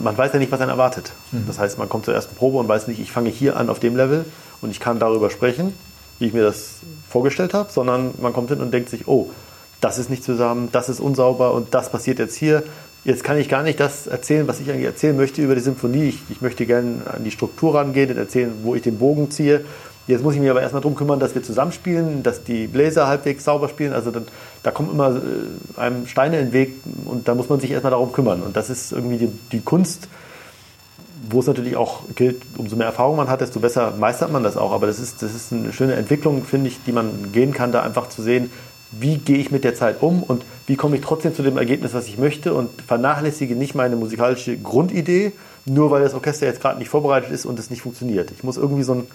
man 0.03 0.17
weiß 0.17 0.33
ja 0.33 0.39
nicht, 0.39 0.53
was 0.53 0.61
einen 0.61 0.71
erwartet. 0.71 1.13
Mhm. 1.33 1.45
Das 1.47 1.59
heißt, 1.59 1.79
man 1.79 1.89
kommt 1.89 2.05
zur 2.05 2.15
ersten 2.15 2.35
Probe 2.35 2.59
und 2.59 2.69
weiß 2.69 2.89
nicht, 2.89 3.01
ich 3.01 3.13
fange 3.13 3.31
hier 3.31 3.57
an 3.57 3.71
auf 3.71 3.79
dem 3.79 3.97
Level 3.97 4.25
und 4.61 4.71
ich 4.71 4.81
kann 4.81 4.99
darüber 4.99 5.31
sprechen, 5.31 5.75
wie 6.19 6.27
ich 6.27 6.33
mir 6.33 6.43
das 6.43 6.81
vorgestellt 7.09 7.55
habe, 7.55 7.73
sondern 7.73 8.15
man 8.21 8.33
kommt 8.33 8.51
hin 8.51 8.61
und 8.61 8.73
denkt 8.73 8.91
sich, 8.91 9.09
oh, 9.09 9.31
das 9.81 9.99
ist 9.99 10.11
nicht 10.11 10.23
zusammen, 10.23 10.69
das 10.73 10.89
ist 10.89 11.01
unsauber 11.01 11.55
und 11.55 11.75
das 11.75 11.91
passiert 11.91 12.19
jetzt 12.19 12.37
hier. 12.37 12.63
Jetzt 13.05 13.25
kann 13.25 13.39
ich 13.39 13.49
gar 13.49 13.63
nicht 13.63 13.81
das 13.81 14.07
erzählen, 14.07 14.47
was 14.47 14.61
ich 14.61 14.71
eigentlich 14.71 14.85
erzählen 14.85 15.17
möchte 15.17 15.41
über 15.43 15.55
die 15.55 15.63
Symphonie. 15.63 16.09
Ich, 16.09 16.23
ich 16.29 16.43
möchte 16.43 16.67
gerne 16.67 17.03
an 17.11 17.25
die 17.25 17.31
Struktur 17.31 17.75
rangehen 17.75 18.11
und 18.11 18.19
erzählen, 18.19 18.53
wo 18.63 18.75
ich 18.75 18.83
den 18.83 18.99
Bogen 18.99 19.31
ziehe. 19.31 19.65
Jetzt 20.07 20.23
muss 20.23 20.35
ich 20.35 20.41
mich 20.41 20.51
aber 20.51 20.61
erstmal 20.61 20.83
darum 20.83 20.97
kümmern, 20.97 21.21
dass 21.21 21.35
wir 21.35 21.43
zusammenspielen, 21.43 22.23
dass 22.23 22.43
die 22.43 22.67
Bläser 22.67 23.07
halbwegs 23.07 23.45
sauber 23.45 23.69
spielen. 23.69 23.93
Also 23.93 24.11
dann, 24.11 24.27
da 24.63 24.71
kommen 24.71 24.91
immer 24.91 25.17
äh, 25.17 25.81
einem 25.81 26.07
Steine 26.07 26.41
in 26.41 26.47
den 26.49 26.53
Weg 26.53 26.75
und 27.07 27.29
da 27.29 27.35
muss 27.35 27.49
man 27.49 27.61
sich 27.61 27.71
erstmal 27.71 27.93
darum 27.93 28.13
kümmern. 28.13 28.43
Und 28.43 28.57
das 28.57 28.69
ist 28.69 28.93
irgendwie 28.93 29.17
die, 29.17 29.29
die 29.53 29.61
Kunst, 29.61 30.09
wo 31.31 31.41
es 31.41 31.47
natürlich 31.47 31.77
auch 31.77 32.03
gilt, 32.17 32.43
umso 32.59 32.77
mehr 32.77 32.87
Erfahrung 32.87 33.17
man 33.17 33.29
hat, 33.29 33.41
desto 33.41 33.61
besser 33.61 33.95
meistert 33.99 34.33
man 34.33 34.43
das 34.43 34.57
auch. 34.57 34.73
Aber 34.73 34.87
das 34.87 34.99
ist, 34.99 35.23
das 35.23 35.35
ist 35.35 35.53
eine 35.53 35.73
schöne 35.73 35.95
Entwicklung, 35.95 36.45
finde 36.45 36.69
ich, 36.69 36.83
die 36.85 36.93
man 36.93 37.33
gehen 37.33 37.55
kann, 37.55 37.73
da 37.73 37.83
einfach 37.83 38.09
zu 38.09 38.21
sehen, 38.21 38.51
wie 38.91 39.19
gehe 39.19 39.39
ich 39.39 39.51
mit 39.51 39.65
der 39.65 39.75
Zeit 39.75 40.03
um 40.03 40.23
und 40.23 40.45
wie 40.71 40.77
komme 40.77 40.95
ich 40.95 41.03
trotzdem 41.03 41.35
zu 41.35 41.43
dem 41.43 41.59
Ergebnis, 41.59 41.95
was 41.95 42.07
ich 42.07 42.17
möchte 42.17 42.55
und 42.55 42.71
vernachlässige 42.83 43.57
nicht 43.57 43.75
meine 43.75 43.97
musikalische 43.97 44.57
Grundidee, 44.57 45.33
nur 45.65 45.91
weil 45.91 46.01
das 46.01 46.15
Orchester 46.15 46.47
jetzt 46.47 46.61
gerade 46.61 46.79
nicht 46.79 46.89
vorbereitet 46.89 47.33
ist 47.33 47.45
und 47.45 47.59
es 47.59 47.71
nicht 47.71 47.83
funktioniert. 47.83 48.31
Ich 48.31 48.45
muss 48.45 48.57
irgendwie 48.57 48.85
so 48.85 48.95
ein 48.95 49.07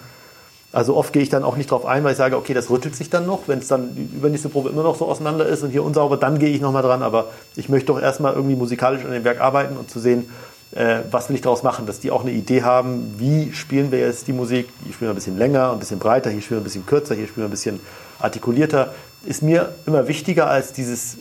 also 0.70 0.94
oft 0.94 1.14
gehe 1.14 1.22
ich 1.22 1.30
dann 1.30 1.44
auch 1.44 1.56
nicht 1.56 1.70
darauf 1.70 1.86
ein, 1.86 2.04
weil 2.04 2.10
ich 2.12 2.18
sage, 2.18 2.36
okay, 2.36 2.52
das 2.52 2.68
rüttelt 2.68 2.94
sich 2.94 3.08
dann 3.08 3.24
noch. 3.24 3.48
Wenn 3.48 3.60
es 3.60 3.68
dann 3.68 4.10
übernächste 4.14 4.50
Probe 4.50 4.68
immer 4.68 4.82
noch 4.82 4.96
so 4.96 5.06
auseinander 5.06 5.46
ist 5.46 5.62
und 5.62 5.70
hier 5.70 5.82
unsauber, 5.82 6.18
dann 6.18 6.38
gehe 6.38 6.50
ich 6.50 6.60
nochmal 6.60 6.82
dran. 6.82 7.02
Aber 7.02 7.28
ich 7.54 7.70
möchte 7.70 7.86
doch 7.86 8.02
erstmal 8.02 8.34
irgendwie 8.34 8.56
musikalisch 8.56 9.02
an 9.06 9.12
dem 9.12 9.24
Werk 9.24 9.40
arbeiten 9.40 9.78
und 9.78 9.88
zu 9.88 10.00
sehen, 10.00 10.28
äh, 10.72 10.98
was 11.10 11.30
will 11.30 11.36
ich 11.36 11.40
daraus 11.40 11.62
machen, 11.62 11.86
dass 11.86 12.00
die 12.00 12.10
auch 12.10 12.20
eine 12.20 12.32
Idee 12.32 12.62
haben, 12.62 13.14
wie 13.16 13.54
spielen 13.54 13.90
wir 13.90 14.00
jetzt 14.00 14.26
die 14.28 14.34
Musik. 14.34 14.68
Hier 14.84 14.92
spielen 14.92 15.08
wir 15.08 15.14
ein 15.14 15.14
bisschen 15.14 15.38
länger, 15.38 15.72
ein 15.72 15.78
bisschen 15.78 15.98
breiter, 15.98 16.28
hier 16.28 16.42
spielen 16.42 16.58
wir 16.58 16.62
ein 16.62 16.64
bisschen 16.64 16.84
kürzer, 16.84 17.14
hier 17.14 17.26
spielen 17.26 17.44
wir 17.44 17.48
ein 17.48 17.52
bisschen 17.52 17.80
artikulierter. 18.18 18.92
Ist 19.24 19.42
mir 19.42 19.74
immer 19.86 20.08
wichtiger 20.08 20.50
als 20.50 20.74
dieses 20.74 21.16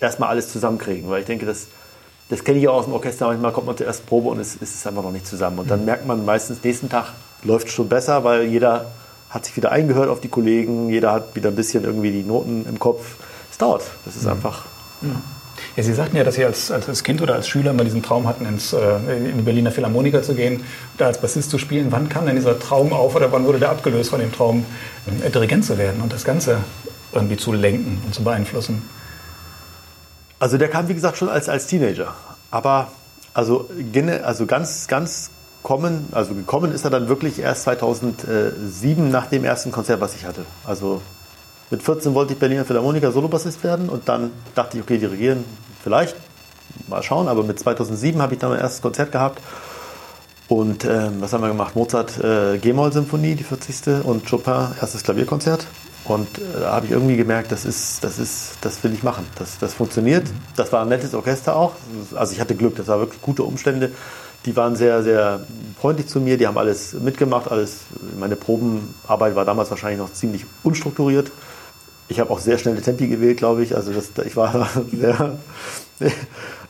erstmal 0.00 0.30
alles 0.30 0.50
zusammenkriegen, 0.50 1.08
weil 1.08 1.20
ich 1.20 1.26
denke, 1.26 1.46
das, 1.46 1.68
das 2.28 2.44
kenne 2.44 2.58
ich 2.58 2.68
auch 2.68 2.74
aus 2.74 2.84
dem 2.84 2.94
Orchester. 2.94 3.28
Manchmal 3.28 3.52
kommt 3.52 3.66
man 3.66 3.76
zur 3.76 3.86
ersten 3.86 4.06
Probe 4.06 4.30
und 4.30 4.40
es, 4.40 4.56
es 4.60 4.74
ist 4.74 4.86
einfach 4.86 5.02
noch 5.02 5.12
nicht 5.12 5.26
zusammen. 5.26 5.58
Und 5.58 5.70
dann 5.70 5.80
mhm. 5.80 5.86
merkt 5.86 6.06
man 6.06 6.24
meistens 6.24 6.62
nächsten 6.62 6.88
Tag, 6.88 7.12
läuft 7.42 7.70
schon 7.70 7.88
besser, 7.88 8.24
weil 8.24 8.44
jeder 8.44 8.86
hat 9.30 9.44
sich 9.44 9.56
wieder 9.56 9.72
eingehört 9.72 10.08
auf 10.08 10.20
die 10.20 10.28
Kollegen, 10.28 10.88
jeder 10.88 11.12
hat 11.12 11.34
wieder 11.34 11.50
ein 11.50 11.56
bisschen 11.56 11.84
irgendwie 11.84 12.10
die 12.10 12.22
Noten 12.22 12.66
im 12.68 12.78
Kopf. 12.78 13.16
Es 13.50 13.58
dauert. 13.58 13.82
Das 14.04 14.16
ist 14.16 14.24
mhm. 14.24 14.30
einfach. 14.30 14.64
Ja. 15.02 15.08
Ja, 15.76 15.82
Sie 15.82 15.92
sagten 15.92 16.16
ja, 16.16 16.24
dass 16.24 16.34
Sie 16.34 16.44
als, 16.44 16.70
als 16.70 17.02
Kind 17.02 17.22
oder 17.22 17.34
als 17.34 17.48
Schüler 17.48 17.72
mal 17.72 17.84
diesen 17.84 18.02
Traum 18.02 18.26
hatten, 18.26 18.46
ins, 18.46 18.72
äh, 18.72 18.96
in 19.30 19.38
die 19.38 19.42
Berliner 19.42 19.70
Philharmoniker 19.70 20.22
zu 20.22 20.34
gehen, 20.34 20.64
da 20.98 21.06
als 21.06 21.20
Bassist 21.20 21.50
zu 21.50 21.58
spielen. 21.58 21.88
Wann 21.90 22.08
kam 22.08 22.26
denn 22.26 22.36
dieser 22.36 22.58
Traum 22.58 22.92
auf 22.92 23.14
oder 23.14 23.32
wann 23.32 23.46
wurde 23.46 23.58
der 23.58 23.70
abgelöst 23.70 24.10
von 24.10 24.20
dem 24.20 24.32
Traum, 24.32 24.64
äh, 25.24 25.30
Dirigent 25.30 25.64
zu 25.64 25.78
werden 25.78 26.00
und 26.02 26.12
das 26.12 26.24
Ganze 26.24 26.58
irgendwie 27.12 27.36
zu 27.36 27.52
lenken 27.52 28.02
und 28.04 28.14
zu 28.14 28.22
beeinflussen? 28.22 28.82
Also 30.38 30.58
der 30.58 30.68
kam, 30.68 30.88
wie 30.88 30.94
gesagt, 30.94 31.16
schon 31.16 31.28
als, 31.28 31.48
als 31.48 31.66
Teenager. 31.66 32.14
Aber 32.50 32.88
also, 33.34 33.68
also 34.22 34.46
ganz, 34.46 34.86
ganz 34.86 35.30
kommen, 35.62 36.08
also 36.12 36.34
gekommen 36.34 36.72
ist 36.72 36.84
er 36.84 36.90
dann 36.90 37.08
wirklich 37.08 37.38
erst 37.38 37.62
2007 37.64 39.10
nach 39.10 39.26
dem 39.26 39.44
ersten 39.44 39.72
Konzert, 39.72 40.00
was 40.00 40.14
ich 40.14 40.24
hatte. 40.24 40.44
Also 40.64 41.02
mit 41.70 41.82
14 41.82 42.14
wollte 42.14 42.34
ich 42.34 42.38
Berliner 42.38 42.64
Philharmoniker 42.64 43.10
Solobassist 43.10 43.64
werden 43.64 43.88
und 43.88 44.08
dann 44.08 44.30
dachte 44.54 44.76
ich, 44.76 44.82
okay, 44.82 44.98
dirigieren 44.98 45.44
vielleicht, 45.82 46.14
mal 46.86 47.02
schauen, 47.02 47.26
aber 47.26 47.42
mit 47.42 47.58
2007 47.58 48.22
habe 48.22 48.34
ich 48.34 48.38
dann 48.38 48.50
mein 48.50 48.60
erstes 48.60 48.80
Konzert 48.80 49.10
gehabt 49.10 49.42
und 50.48 50.84
ähm, 50.84 51.16
was 51.20 51.32
haben 51.32 51.42
wir 51.42 51.48
gemacht? 51.48 51.74
Mozart 51.74 52.22
äh, 52.22 52.58
G-Moll-Symphonie, 52.58 53.34
die 53.34 53.42
40. 53.42 54.04
und 54.04 54.30
Chopin 54.30 54.68
erstes 54.80 55.02
Klavierkonzert. 55.02 55.66
Und 56.08 56.38
äh, 56.38 56.60
da 56.60 56.72
habe 56.72 56.86
ich 56.86 56.92
irgendwie 56.92 57.16
gemerkt, 57.16 57.52
das 57.52 57.64
ist, 57.64 58.04
das 58.04 58.18
ist, 58.18 58.58
das 58.60 58.82
will 58.84 58.92
ich 58.94 59.02
machen. 59.02 59.26
Das, 59.38 59.58
das 59.58 59.74
funktioniert. 59.74 60.26
Das 60.56 60.72
war 60.72 60.82
ein 60.82 60.88
nettes 60.88 61.14
Orchester 61.14 61.56
auch. 61.56 61.72
Also 62.14 62.32
ich 62.32 62.40
hatte 62.40 62.54
Glück, 62.54 62.76
das 62.76 62.86
war 62.86 63.00
wirklich 63.00 63.20
gute 63.20 63.42
Umstände. 63.42 63.90
Die 64.44 64.54
waren 64.54 64.76
sehr, 64.76 65.02
sehr 65.02 65.40
freundlich 65.80 66.06
zu 66.06 66.20
mir. 66.20 66.38
Die 66.38 66.46
haben 66.46 66.56
alles 66.56 66.94
mitgemacht, 66.94 67.50
alles. 67.50 67.80
Meine 68.18 68.36
Probenarbeit 68.36 69.34
war 69.34 69.44
damals 69.44 69.70
wahrscheinlich 69.70 69.98
noch 69.98 70.12
ziemlich 70.12 70.46
unstrukturiert. 70.62 71.32
Ich 72.08 72.20
habe 72.20 72.30
auch 72.30 72.38
sehr 72.38 72.56
schnelle 72.58 72.80
Tempi 72.80 73.08
gewählt, 73.08 73.38
glaube 73.38 73.64
ich. 73.64 73.74
Also 73.74 73.92
das, 73.92 74.10
ich 74.24 74.36
war 74.36 74.68
sehr. 74.92 75.38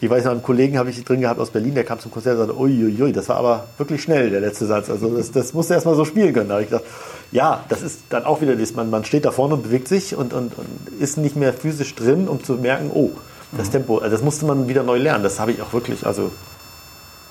Ich 0.01 0.11
weiß 0.11 0.25
noch, 0.25 0.33
einen 0.33 0.43
Kollegen 0.43 0.79
habe 0.79 0.91
ich 0.91 1.03
drin 1.05 1.21
gehabt 1.21 1.41
aus 1.41 1.51
Berlin, 1.51 1.75
der 1.75 1.85
kam 1.85 1.99
zum 1.99 2.11
Konzert 2.11 2.39
und 2.39 2.47
sagte, 2.47 2.61
uiuiui, 2.61 3.13
das 3.13 3.29
war 3.29 3.37
aber 3.37 3.65
wirklich 3.79 4.03
schnell, 4.03 4.31
der 4.31 4.41
letzte 4.41 4.67
Satz. 4.67 4.91
Also 4.91 5.17
das, 5.17 5.33
das 5.33 5.55
musste 5.55 5.75
erst 5.75 5.87
mal 5.87 5.95
so 5.95 6.05
spielen 6.05 6.35
können. 6.35 6.49
Da 6.49 6.55
habe 6.55 6.65
ich 6.65 6.71
gedacht, 6.71 6.85
ja, 7.33 7.65
das 7.69 7.83
ist 7.83 8.01
dann 8.11 8.25
auch 8.25 8.41
wieder 8.43 8.57
das, 8.57 8.75
man, 8.75 8.91
man 8.91 9.05
steht 9.05 9.25
da 9.25 9.31
vorne 9.31 9.55
und 9.55 9.63
bewegt 9.63 9.89
sich 9.89 10.15
und, 10.15 10.35
und, 10.35 10.59
und 10.59 10.69
ist 11.01 11.17
nicht 11.17 11.37
mehr 11.37 11.53
physisch 11.53 11.95
drin, 11.95 12.29
um 12.29 12.45
zu 12.45 12.55
merken, 12.55 12.91
oh, 12.93 13.11
das 13.57 13.69
mhm. 13.69 13.73
Tempo, 13.73 13.99
also 13.99 14.11
das 14.11 14.23
musste 14.23 14.45
man 14.45 14.69
wieder 14.69 14.83
neu 14.83 14.99
lernen. 14.99 15.25
Das 15.25 15.41
habe 15.41 15.53
ich 15.53 15.63
auch 15.63 15.73
wirklich, 15.73 16.07
also 16.07 16.31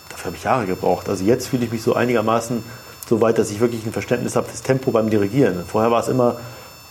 dafür 0.09 0.25
habe 0.25 0.37
ich 0.37 0.43
Jahre 0.43 0.65
gebraucht. 0.65 1.07
Also 1.07 1.23
jetzt 1.23 1.47
fühle 1.47 1.65
ich 1.65 1.71
mich 1.71 1.83
so 1.83 1.93
einigermaßen 1.93 2.63
so 3.07 3.21
weit, 3.21 3.37
dass 3.37 3.51
ich 3.51 3.59
wirklich 3.59 3.85
ein 3.85 3.93
Verständnis 3.93 4.35
habe 4.35 4.47
fürs 4.47 4.63
Tempo 4.63 4.89
beim 4.91 5.11
Dirigieren. 5.11 5.63
Vorher 5.67 5.91
war 5.91 6.01
es 6.01 6.07
immer, 6.07 6.37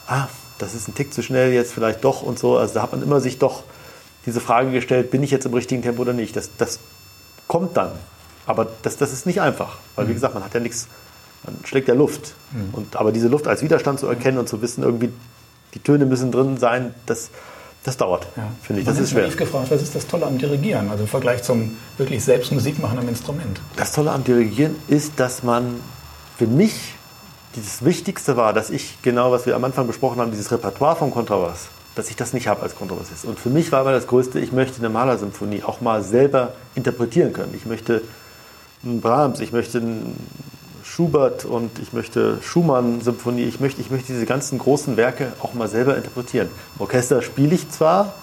ah, 0.07 0.29
das 0.59 0.75
ist 0.75 0.89
ein 0.89 0.95
Tick 0.95 1.13
zu 1.13 1.23
schnell 1.23 1.53
jetzt 1.53 1.73
vielleicht 1.73 2.05
doch 2.05 2.23
und 2.23 2.39
so. 2.39 2.57
Also 2.57 2.75
da 2.75 2.83
hat 2.83 2.93
man 2.93 3.03
immer 3.03 3.21
sich 3.21 3.39
doch 3.39 3.65
diese 4.27 4.41
Frage 4.41 4.71
gestellt, 4.71 5.11
bin 5.11 5.23
ich 5.23 5.31
jetzt 5.31 5.47
im 5.47 5.55
richtigen 5.55 5.83
Tempo 5.83 6.03
oder 6.03 6.13
nicht? 6.13 6.37
Das, 6.37 6.51
das 6.59 6.79
kommt 7.49 7.77
dann. 7.77 7.93
Aber 8.47 8.67
das, 8.83 8.97
das 8.97 9.13
ist 9.13 9.27
nicht 9.27 9.41
einfach. 9.41 9.79
Weil, 9.97 10.07
wie 10.07 10.11
mhm. 10.11 10.15
gesagt, 10.15 10.35
man 10.35 10.45
hat 10.45 10.55
ja 10.55 10.61
nichts 10.61 10.89
man 11.45 11.57
schlägt 11.65 11.89
ja 11.89 11.95
Luft. 11.95 12.35
Mhm. 12.53 12.75
Und, 12.75 12.97
aber 12.97 13.13
diese 13.13 13.29
Luft 13.29 13.47
als 13.47 13.63
Widerstand 13.63 14.01
zu 14.01 14.07
erkennen 14.07 14.39
und 14.39 14.49
zu 14.49 14.63
wissen, 14.63 14.83
irgendwie, 14.83 15.11
die 15.75 15.79
Töne 15.79 16.07
müssen 16.07 16.33
drin 16.33 16.57
sein, 16.57 16.95
das, 17.07 17.31
das 17.83 17.97
dauert, 17.97 18.29
ja. 18.37 18.49
finde 18.63 18.81
ich. 18.81 18.87
Das 18.87 18.99
ist 18.99 19.11
schwer. 19.11 19.27
Ich 19.27 19.37
gefragt, 19.37 19.71
was 19.71 19.83
ist 19.83 19.95
das 19.95 20.07
Tolle 20.07 20.27
am 20.27 20.39
Dirigieren, 20.39 20.91
also 20.91 21.05
im 21.05 21.09
Vergleich 21.09 21.43
zum 21.43 21.77
wirklich 21.99 22.25
selbst 22.25 22.53
Musik 22.53 22.79
machen 22.81 22.99
am 22.99 23.09
Instrument? 23.09 23.61
Das 23.77 23.93
Tolle 23.93 24.13
am 24.13 24.25
Dirigieren 24.25 24.77
ist, 24.89 25.21
dass 25.21 25.43
man 25.43 25.81
für 26.39 26.47
mich 26.47 26.95
das 27.55 27.85
Wichtigste 27.85 28.37
war, 28.37 28.53
dass 28.53 28.71
ich 28.71 29.01
genau, 29.03 29.31
was 29.31 29.47
wir 29.47 29.55
am 29.55 29.65
Anfang 29.65 29.87
besprochen 29.87 30.21
haben, 30.21 30.31
dieses 30.31 30.51
Repertoire 30.51 30.97
vom 30.97 31.13
Kontrabass, 31.13 31.69
dass 31.95 32.11
ich 32.11 32.17
das 32.17 32.33
nicht 32.33 32.49
habe 32.49 32.63
als 32.63 32.75
Kontrabassist. 32.75 33.25
Und 33.25 33.39
für 33.39 33.51
mich 33.51 33.71
war 33.73 33.83
immer 33.83 33.93
das 33.93 34.07
Größte, 34.07 34.41
ich 34.41 34.53
möchte 34.53 34.79
eine 34.79 34.89
Malersymphonie 34.89 35.63
auch 35.63 35.81
mal 35.81 36.03
selber 36.03 36.53
interpretieren 36.75 37.33
können. 37.33 37.55
Ich 37.55 37.67
möchte 37.67 38.03
einen 38.85 39.01
Brahms, 39.01 39.41
ich 39.41 39.53
möchte 39.53 39.79
einen 39.79 40.17
Schubert 40.83 41.45
und 41.45 41.79
ich 41.79 41.93
möchte 41.93 42.39
Schumann-Symphonie, 42.43 43.45
ich 43.45 43.59
möchte, 43.59 43.81
ich 43.81 43.91
möchte 43.91 44.13
diese 44.13 44.27
ganzen 44.27 44.59
großen 44.59 44.97
Werke 44.97 45.33
auch 45.41 45.55
mal 45.55 45.69
selber 45.69 45.97
interpretieren. 45.97 46.49
Im 46.77 46.83
Orchester 46.83 47.23
spiele 47.23 47.55
ich 47.55 47.71
zwar, 47.71 48.15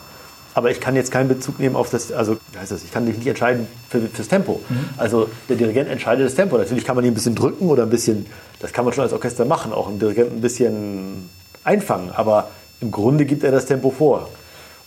aber 0.54 0.70
ich 0.70 0.80
kann 0.80 0.96
jetzt 0.96 1.12
keinen 1.12 1.28
Bezug 1.28 1.60
nehmen 1.60 1.76
auf 1.76 1.90
das, 1.90 2.12
also 2.12 2.38
wie 2.52 2.60
heißt 2.60 2.72
das, 2.72 2.84
ich 2.84 2.92
kann 2.92 3.06
mich 3.06 3.18
nicht 3.18 3.28
entscheiden 3.28 3.68
für, 3.90 4.02
fürs 4.02 4.28
Tempo. 4.28 4.62
Mhm. 4.70 4.86
Also 4.98 5.30
der 5.50 5.56
Dirigent 5.56 5.90
entscheidet 5.90 6.26
das 6.26 6.36
Tempo. 6.36 6.58
Natürlich 6.58 6.86
kann 6.86 6.96
man 6.96 7.06
ihn 7.06 7.12
ein 7.12 7.16
bisschen 7.16 7.36
drücken 7.36 7.68
oder 7.68 7.84
ein 7.84 7.90
bisschen, 7.90 8.26
das 8.60 8.74
kann 8.74 8.86
man 8.86 8.94
schon 8.94 9.04
als 9.04 9.14
Orchester 9.14 9.46
machen, 9.46 9.74
auch 9.74 9.88
einen 9.88 10.00
Dirigenten 10.00 10.38
ein 10.38 10.42
bisschen 10.42 11.30
einfangen, 11.64 12.12
aber 12.12 12.50
im 12.82 12.91
Grunde 12.91 13.26
gibt 13.26 13.44
er 13.44 13.52
das 13.52 13.65
Tempo 13.65 13.91
vor. 13.91 14.30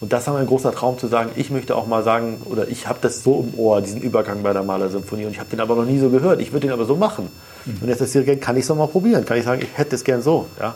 Und 0.00 0.12
das 0.12 0.26
war 0.26 0.35
mein 0.35 0.46
großer 0.46 0.72
Traum 0.72 0.98
zu 0.98 1.07
sagen, 1.07 1.30
ich 1.37 1.50
möchte 1.50 1.76
auch 1.76 1.87
mal 1.87 2.02
sagen, 2.02 2.42
oder 2.44 2.68
ich 2.68 2.88
habe 2.88 2.98
das 3.00 3.22
so 3.22 3.40
im 3.40 3.59
Ohr, 3.59 3.80
diesen 3.80 4.02
Übergang 4.02 4.42
bei 4.42 4.52
der 4.52 4.62
Malersymphonie, 4.62 5.24
und 5.24 5.30
ich 5.30 5.38
habe 5.38 5.48
den 5.48 5.61
aber 5.61 5.76
noch 5.76 5.87
nie 5.87 5.98
so 5.98 6.11
gehört. 6.11 6.40
Ich 6.40 6.52
würde 6.52 6.66
den 6.66 6.72
aber 6.72 6.85
so 6.85 6.96
machen. 6.96 7.30
Mhm. 7.64 7.78
Und 7.80 7.88
jetzt 7.88 8.00
das 8.00 8.12
Dirigent, 8.12 8.42
kann 8.42 8.57
ich 8.57 8.64
es 8.64 8.74
mal 8.74 8.87
probieren? 8.88 9.24
Kann 9.24 9.38
ich 9.38 9.44
sagen, 9.44 9.62
ich 9.62 9.78
hätte 9.78 9.94
es 9.94 10.04
gern 10.04 10.20
so. 10.20 10.46
Ja? 10.61 10.74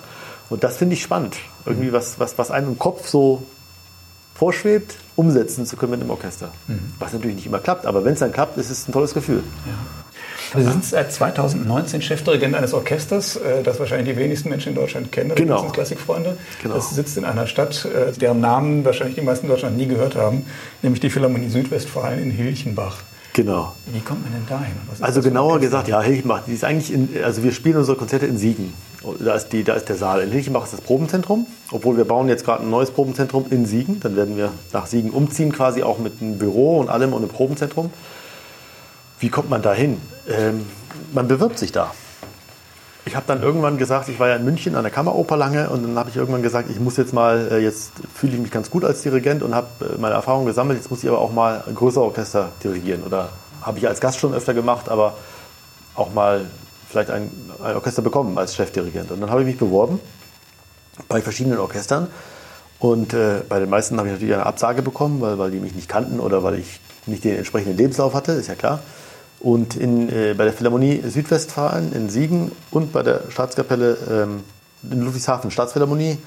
Und 0.48 0.64
das 0.64 0.76
finde 0.76 0.94
ich 0.94 1.02
spannend. 1.02 1.36
Irgendwie 1.66 1.92
was, 1.92 2.18
was, 2.18 2.38
was 2.38 2.50
einem 2.50 2.68
im 2.68 2.78
Kopf 2.78 3.08
so 3.08 3.42
vorschwebt, 4.34 4.94
umsetzen 5.16 5.66
zu 5.66 5.76
können 5.76 5.90
mit 5.90 6.00
einem 6.00 6.10
Orchester. 6.10 6.52
Mhm. 6.68 6.78
Was 7.00 7.12
natürlich 7.12 7.36
nicht 7.36 7.46
immer 7.46 7.58
klappt, 7.58 7.86
aber 7.86 8.04
wenn 8.04 8.14
es 8.14 8.20
dann 8.20 8.32
klappt, 8.32 8.56
ist 8.56 8.70
es 8.70 8.88
ein 8.88 8.92
tolles 8.92 9.12
Gefühl. 9.12 9.42
Ja. 9.66 9.72
Sie 10.54 10.62
sind 10.62 10.84
seit 10.84 11.12
2019 11.12 12.00
Chefdirigent 12.00 12.54
eines 12.54 12.72
Orchesters, 12.72 13.36
äh, 13.36 13.62
das 13.62 13.78
wahrscheinlich 13.78 14.14
die 14.14 14.20
wenigsten 14.20 14.48
Menschen 14.48 14.70
in 14.70 14.74
Deutschland 14.74 15.12
kennen, 15.12 15.34
genau. 15.34 15.60
sind 15.60 15.72
Klassikfreunde. 15.72 16.38
Genau. 16.62 16.74
Das 16.74 16.90
sitzt 16.90 17.16
in 17.18 17.24
einer 17.24 17.46
Stadt, 17.46 17.84
äh, 17.84 18.12
deren 18.12 18.40
Namen 18.40 18.84
wahrscheinlich 18.84 19.16
die 19.16 19.22
meisten 19.22 19.46
in 19.46 19.50
Deutschland 19.50 19.76
nie 19.76 19.86
gehört 19.86 20.16
haben, 20.16 20.46
nämlich 20.82 21.00
die 21.00 21.10
Philharmonie 21.10 21.48
Südwestfalen 21.48 22.22
in 22.22 22.30
Hilchenbach. 22.30 23.02
Genau. 23.34 23.72
Wie 23.92 24.00
kommt 24.00 24.24
man 24.24 24.32
denn 24.32 24.46
dahin? 24.48 24.74
Also 25.00 25.22
genauer 25.22 25.60
gesagt, 25.60 25.86
ja, 25.86 26.02
Hilchenbach, 26.02 26.42
die 26.46 26.54
ist 26.54 26.64
eigentlich 26.64 26.92
in, 26.92 27.08
also 27.22 27.44
wir 27.44 27.52
spielen 27.52 27.76
unsere 27.76 27.96
Konzerte 27.96 28.26
in 28.26 28.36
Siegen. 28.36 28.72
Da 29.20 29.34
ist, 29.34 29.50
die, 29.50 29.62
da 29.62 29.74
ist 29.74 29.88
der 29.88 29.94
Saal. 29.94 30.22
In 30.22 30.32
Hilchenbach 30.32 30.64
ist 30.64 30.72
das 30.72 30.80
Probenzentrum, 30.80 31.46
obwohl 31.70 31.96
wir 31.96 32.04
bauen 32.04 32.28
jetzt 32.28 32.44
gerade 32.44 32.64
ein 32.64 32.70
neues 32.70 32.90
Probenzentrum 32.90 33.46
in 33.50 33.64
Siegen. 33.64 34.00
Dann 34.00 34.16
werden 34.16 34.36
wir 34.36 34.50
nach 34.72 34.86
Siegen 34.86 35.10
umziehen, 35.10 35.52
quasi 35.52 35.84
auch 35.84 35.98
mit 35.98 36.20
einem 36.20 36.38
Büro 36.38 36.80
und 36.80 36.88
allem 36.88 37.12
und 37.12 37.22
einem 37.22 37.30
Probenzentrum. 37.30 37.90
Wie 39.20 39.28
kommt 39.28 39.50
man 39.50 39.62
da 39.62 39.72
hin? 39.72 40.00
Ähm, 40.28 40.66
man 41.12 41.28
bewirbt 41.28 41.58
sich 41.58 41.72
da. 41.72 41.92
Ich 43.04 43.16
habe 43.16 43.24
dann 43.26 43.42
irgendwann 43.42 43.78
gesagt, 43.78 44.10
ich 44.10 44.20
war 44.20 44.28
ja 44.28 44.36
in 44.36 44.44
München 44.44 44.74
an 44.74 44.82
der 44.82 44.92
Kammeroper 44.92 45.36
lange 45.36 45.70
und 45.70 45.82
dann 45.82 45.98
habe 45.98 46.10
ich 46.10 46.16
irgendwann 46.16 46.42
gesagt, 46.42 46.68
ich 46.70 46.78
muss 46.78 46.98
jetzt 46.98 47.14
mal, 47.14 47.48
äh, 47.50 47.58
jetzt 47.58 47.92
fühle 48.14 48.34
ich 48.34 48.38
mich 48.38 48.50
ganz 48.50 48.70
gut 48.70 48.84
als 48.84 49.02
Dirigent 49.02 49.42
und 49.42 49.54
habe 49.54 49.68
äh, 49.80 49.98
meine 49.98 50.14
Erfahrung 50.14 50.44
gesammelt, 50.44 50.78
jetzt 50.78 50.90
muss 50.90 51.02
ich 51.02 51.08
aber 51.08 51.18
auch 51.18 51.32
mal 51.32 51.64
ein 51.66 51.74
größeres 51.74 52.04
Orchester 52.04 52.50
dirigieren. 52.62 53.02
Oder 53.04 53.30
habe 53.62 53.78
ich 53.78 53.88
als 53.88 54.00
Gast 54.00 54.18
schon 54.18 54.34
öfter 54.34 54.52
gemacht, 54.52 54.90
aber 54.90 55.16
auch 55.94 56.12
mal 56.12 56.44
vielleicht 56.90 57.10
ein, 57.10 57.30
ein 57.62 57.76
Orchester 57.76 58.02
bekommen 58.02 58.36
als 58.36 58.54
Chefdirigent. 58.54 59.10
Und 59.10 59.20
dann 59.20 59.30
habe 59.30 59.40
ich 59.40 59.46
mich 59.46 59.58
beworben 59.58 60.00
bei 61.08 61.22
verschiedenen 61.22 61.58
Orchestern 61.58 62.08
und 62.78 63.12
äh, 63.12 63.40
bei 63.48 63.58
den 63.58 63.70
meisten 63.70 63.96
habe 63.98 64.08
ich 64.08 64.14
natürlich 64.14 64.34
eine 64.34 64.46
Absage 64.46 64.82
bekommen, 64.82 65.20
weil, 65.20 65.38
weil 65.38 65.50
die 65.50 65.60
mich 65.60 65.74
nicht 65.74 65.88
kannten 65.88 66.20
oder 66.20 66.42
weil 66.42 66.58
ich 66.58 66.80
nicht 67.06 67.24
den 67.24 67.36
entsprechenden 67.36 67.76
Lebenslauf 67.76 68.14
hatte, 68.14 68.32
ist 68.32 68.48
ja 68.48 68.54
klar. 68.54 68.80
Und 69.40 69.76
in, 69.76 70.08
äh, 70.08 70.34
bei 70.36 70.44
der 70.44 70.52
Philharmonie 70.52 71.02
Südwestfalen 71.06 71.92
in 71.92 72.08
Siegen 72.08 72.52
und 72.70 72.92
bei 72.92 73.02
der 73.02 73.22
Staatskapelle 73.28 73.96
ähm, 74.10 74.44
in 74.90 75.02
Ludwigshafen, 75.02 75.50
Staatsphilharmonie, 75.50 76.18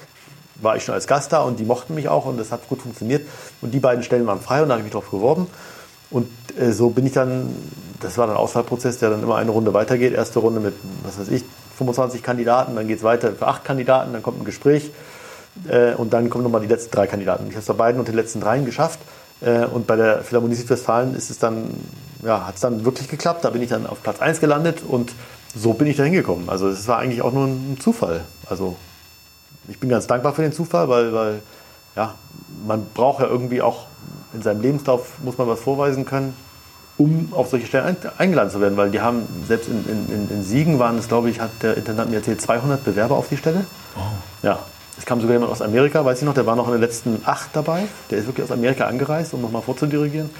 war 0.62 0.76
ich 0.76 0.84
schon 0.84 0.94
als 0.94 1.06
Gast 1.06 1.32
da 1.32 1.42
und 1.42 1.58
die 1.58 1.64
mochten 1.64 1.94
mich 1.94 2.08
auch 2.08 2.24
und 2.26 2.38
das 2.38 2.52
hat 2.52 2.68
gut 2.68 2.80
funktioniert. 2.82 3.26
Und 3.60 3.72
die 3.72 3.80
beiden 3.80 4.02
Stellen 4.02 4.26
waren 4.26 4.40
frei 4.40 4.62
und 4.62 4.68
da 4.68 4.74
habe 4.74 4.80
ich 4.80 4.84
mich 4.84 4.92
darauf 4.92 5.10
beworben. 5.10 5.46
Und 6.10 6.28
äh, 6.58 6.72
so 6.72 6.90
bin 6.90 7.06
ich 7.06 7.12
dann, 7.12 7.54
das 8.00 8.18
war 8.18 8.26
dann 8.26 8.36
ein 8.36 8.40
Auswahlprozess, 8.40 8.98
der 8.98 9.10
dann 9.10 9.22
immer 9.22 9.36
eine 9.36 9.50
Runde 9.50 9.74
weitergeht. 9.74 10.14
Erste 10.14 10.38
Runde 10.38 10.60
mit, 10.60 10.74
was 11.02 11.18
weiß 11.18 11.28
ich, 11.28 11.44
25 11.78 12.22
Kandidaten, 12.22 12.76
dann 12.76 12.86
geht 12.86 12.98
es 12.98 13.02
weiter 13.02 13.32
für 13.32 13.46
acht 13.46 13.64
Kandidaten, 13.64 14.12
dann 14.12 14.22
kommt 14.22 14.40
ein 14.40 14.44
Gespräch 14.44 14.90
äh, 15.68 15.94
und 15.94 16.12
dann 16.12 16.30
kommen 16.30 16.44
nochmal 16.44 16.60
die 16.60 16.66
letzten 16.66 16.90
drei 16.90 17.06
Kandidaten. 17.06 17.44
Ich 17.48 17.52
habe 17.52 17.60
es 17.60 17.66
bei 17.66 17.72
beiden 17.72 17.98
und 17.98 18.08
den 18.08 18.14
letzten 18.14 18.40
dreien 18.40 18.64
geschafft. 18.64 19.00
Äh, 19.40 19.64
und 19.64 19.86
bei 19.86 19.96
der 19.96 20.22
Philharmonie 20.22 20.54
Südwestfalen 20.54 21.14
ist 21.14 21.30
es 21.30 21.38
dann, 21.38 21.70
ja, 22.22 22.46
hat 22.46 22.54
es 22.54 22.60
dann 22.60 22.84
wirklich 22.84 23.08
geklappt. 23.08 23.44
Da 23.44 23.50
bin 23.50 23.62
ich 23.62 23.70
dann 23.70 23.86
auf 23.86 24.02
Platz 24.02 24.20
1 24.20 24.40
gelandet 24.40 24.82
und 24.86 25.12
so 25.54 25.74
bin 25.74 25.86
ich 25.86 25.96
da 25.96 26.04
hingekommen. 26.04 26.48
Also 26.48 26.68
es 26.68 26.88
war 26.88 26.98
eigentlich 26.98 27.22
auch 27.22 27.32
nur 27.32 27.46
ein 27.46 27.76
Zufall. 27.80 28.24
Also 28.48 28.76
ich 29.68 29.78
bin 29.78 29.90
ganz 29.90 30.06
dankbar 30.06 30.32
für 30.32 30.42
den 30.42 30.52
Zufall, 30.52 30.88
weil, 30.88 31.12
weil 31.12 31.42
ja, 31.96 32.14
man 32.66 32.86
braucht 32.94 33.20
ja 33.20 33.26
irgendwie 33.26 33.62
auch 33.62 33.86
in 34.32 34.42
seinem 34.42 34.62
Lebenslauf, 34.62 35.18
muss 35.22 35.36
man 35.36 35.46
was 35.48 35.60
vorweisen 35.60 36.06
können, 36.06 36.34
um 36.96 37.28
auf 37.32 37.48
solche 37.48 37.66
Stellen 37.66 37.96
eingeladen 38.16 38.50
zu 38.50 38.60
werden. 38.60 38.76
Weil 38.76 38.90
die 38.90 39.00
haben, 39.00 39.26
selbst 39.46 39.68
in, 39.68 39.84
in, 40.08 40.30
in 40.30 40.42
Siegen 40.42 40.78
waren 40.78 40.98
es, 40.98 41.08
glaube 41.08 41.28
ich, 41.28 41.40
hat 41.40 41.50
der 41.62 41.76
Intendant 41.76 42.10
mir 42.10 42.16
erzählt, 42.16 42.40
200 42.40 42.82
Bewerber 42.84 43.16
auf 43.16 43.28
die 43.28 43.36
Stelle. 43.36 43.66
Oh. 43.96 44.00
Ja, 44.42 44.60
es 44.98 45.04
kam 45.04 45.20
sogar 45.20 45.34
jemand 45.34 45.52
aus 45.52 45.62
Amerika, 45.62 46.04
weiß 46.04 46.20
ich 46.20 46.24
noch, 46.24 46.34
der 46.34 46.46
war 46.46 46.56
noch 46.56 46.66
in 46.66 46.72
den 46.72 46.80
letzten 46.80 47.20
acht 47.24 47.50
dabei. 47.54 47.84
Der 48.10 48.18
ist 48.18 48.26
wirklich 48.26 48.44
aus 48.44 48.52
Amerika 48.52 48.86
angereist, 48.86 49.34
um 49.34 49.42
nochmal 49.42 49.62
vorzudirigieren. 49.62 50.30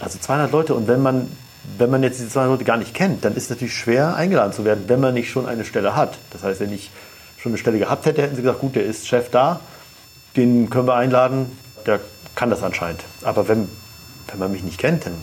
Also 0.00 0.18
200 0.18 0.52
Leute. 0.52 0.74
Und 0.74 0.88
wenn 0.88 1.02
man, 1.02 1.30
wenn 1.78 1.90
man 1.90 2.02
jetzt 2.02 2.18
diese 2.18 2.28
200 2.28 2.52
Leute 2.52 2.64
gar 2.64 2.76
nicht 2.76 2.94
kennt, 2.94 3.24
dann 3.24 3.34
ist 3.34 3.44
es 3.44 3.50
natürlich 3.50 3.74
schwer, 3.74 4.16
eingeladen 4.16 4.52
zu 4.52 4.64
werden, 4.64 4.84
wenn 4.88 5.00
man 5.00 5.14
nicht 5.14 5.30
schon 5.30 5.46
eine 5.46 5.64
Stelle 5.64 5.96
hat. 5.96 6.18
Das 6.30 6.42
heißt, 6.42 6.60
wenn 6.60 6.72
ich 6.72 6.90
schon 7.38 7.52
eine 7.52 7.58
Stelle 7.58 7.78
gehabt 7.78 8.06
hätte, 8.06 8.22
hätten 8.22 8.36
sie 8.36 8.42
gesagt, 8.42 8.60
gut, 8.60 8.74
der 8.74 8.84
ist 8.84 9.06
Chef 9.06 9.30
da, 9.30 9.60
den 10.36 10.70
können 10.70 10.86
wir 10.86 10.94
einladen, 10.94 11.52
der 11.86 12.00
kann 12.34 12.50
das 12.50 12.62
anscheinend. 12.62 13.04
Aber 13.22 13.48
wenn, 13.48 13.68
wenn 14.28 14.38
man 14.38 14.50
mich 14.50 14.62
nicht 14.62 14.78
kennt, 14.78 15.06
dann 15.06 15.14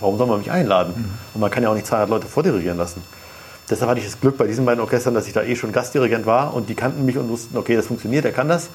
warum 0.00 0.18
soll 0.18 0.26
man 0.26 0.38
mich 0.38 0.50
einladen? 0.50 0.94
Mhm. 0.96 1.10
Und 1.34 1.40
man 1.40 1.50
kann 1.50 1.62
ja 1.62 1.70
auch 1.70 1.74
nicht 1.74 1.86
200 1.86 2.08
Leute 2.08 2.26
vordirigieren 2.26 2.78
lassen. 2.78 3.02
Deshalb 3.70 3.90
hatte 3.90 4.00
ich 4.00 4.06
das 4.06 4.20
Glück 4.20 4.36
bei 4.36 4.46
diesen 4.46 4.66
beiden 4.66 4.80
Orchestern, 4.80 5.14
dass 5.14 5.26
ich 5.26 5.32
da 5.32 5.42
eh 5.42 5.56
schon 5.56 5.72
Gastdirigent 5.72 6.26
war 6.26 6.52
und 6.52 6.68
die 6.68 6.74
kannten 6.74 7.04
mich 7.06 7.16
und 7.16 7.28
wussten, 7.28 7.56
okay, 7.56 7.74
das 7.76 7.86
funktioniert, 7.86 8.24
er 8.24 8.32
kann 8.32 8.48
das. 8.48 8.68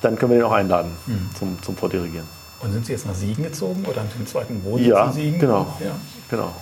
Dann 0.00 0.16
können 0.16 0.32
wir 0.32 0.38
den 0.38 0.46
auch 0.46 0.52
einladen 0.52 0.92
mhm. 1.06 1.28
zum, 1.38 1.62
zum 1.62 1.76
Vordirigieren. 1.76 2.26
Und 2.62 2.72
sind 2.72 2.86
Sie 2.86 2.92
jetzt 2.92 3.06
nach 3.06 3.14
Siegen 3.14 3.44
gezogen 3.44 3.84
oder 3.86 4.00
haben 4.00 4.08
Sie 4.12 4.18
den 4.18 4.26
zweiten 4.26 4.62
Wohnsitz 4.64 4.88
ja, 4.88 5.06
in 5.06 5.12
Siegen? 5.12 5.40
Genau, 5.40 5.66
ja, 5.80 5.92
genau. 6.28 6.52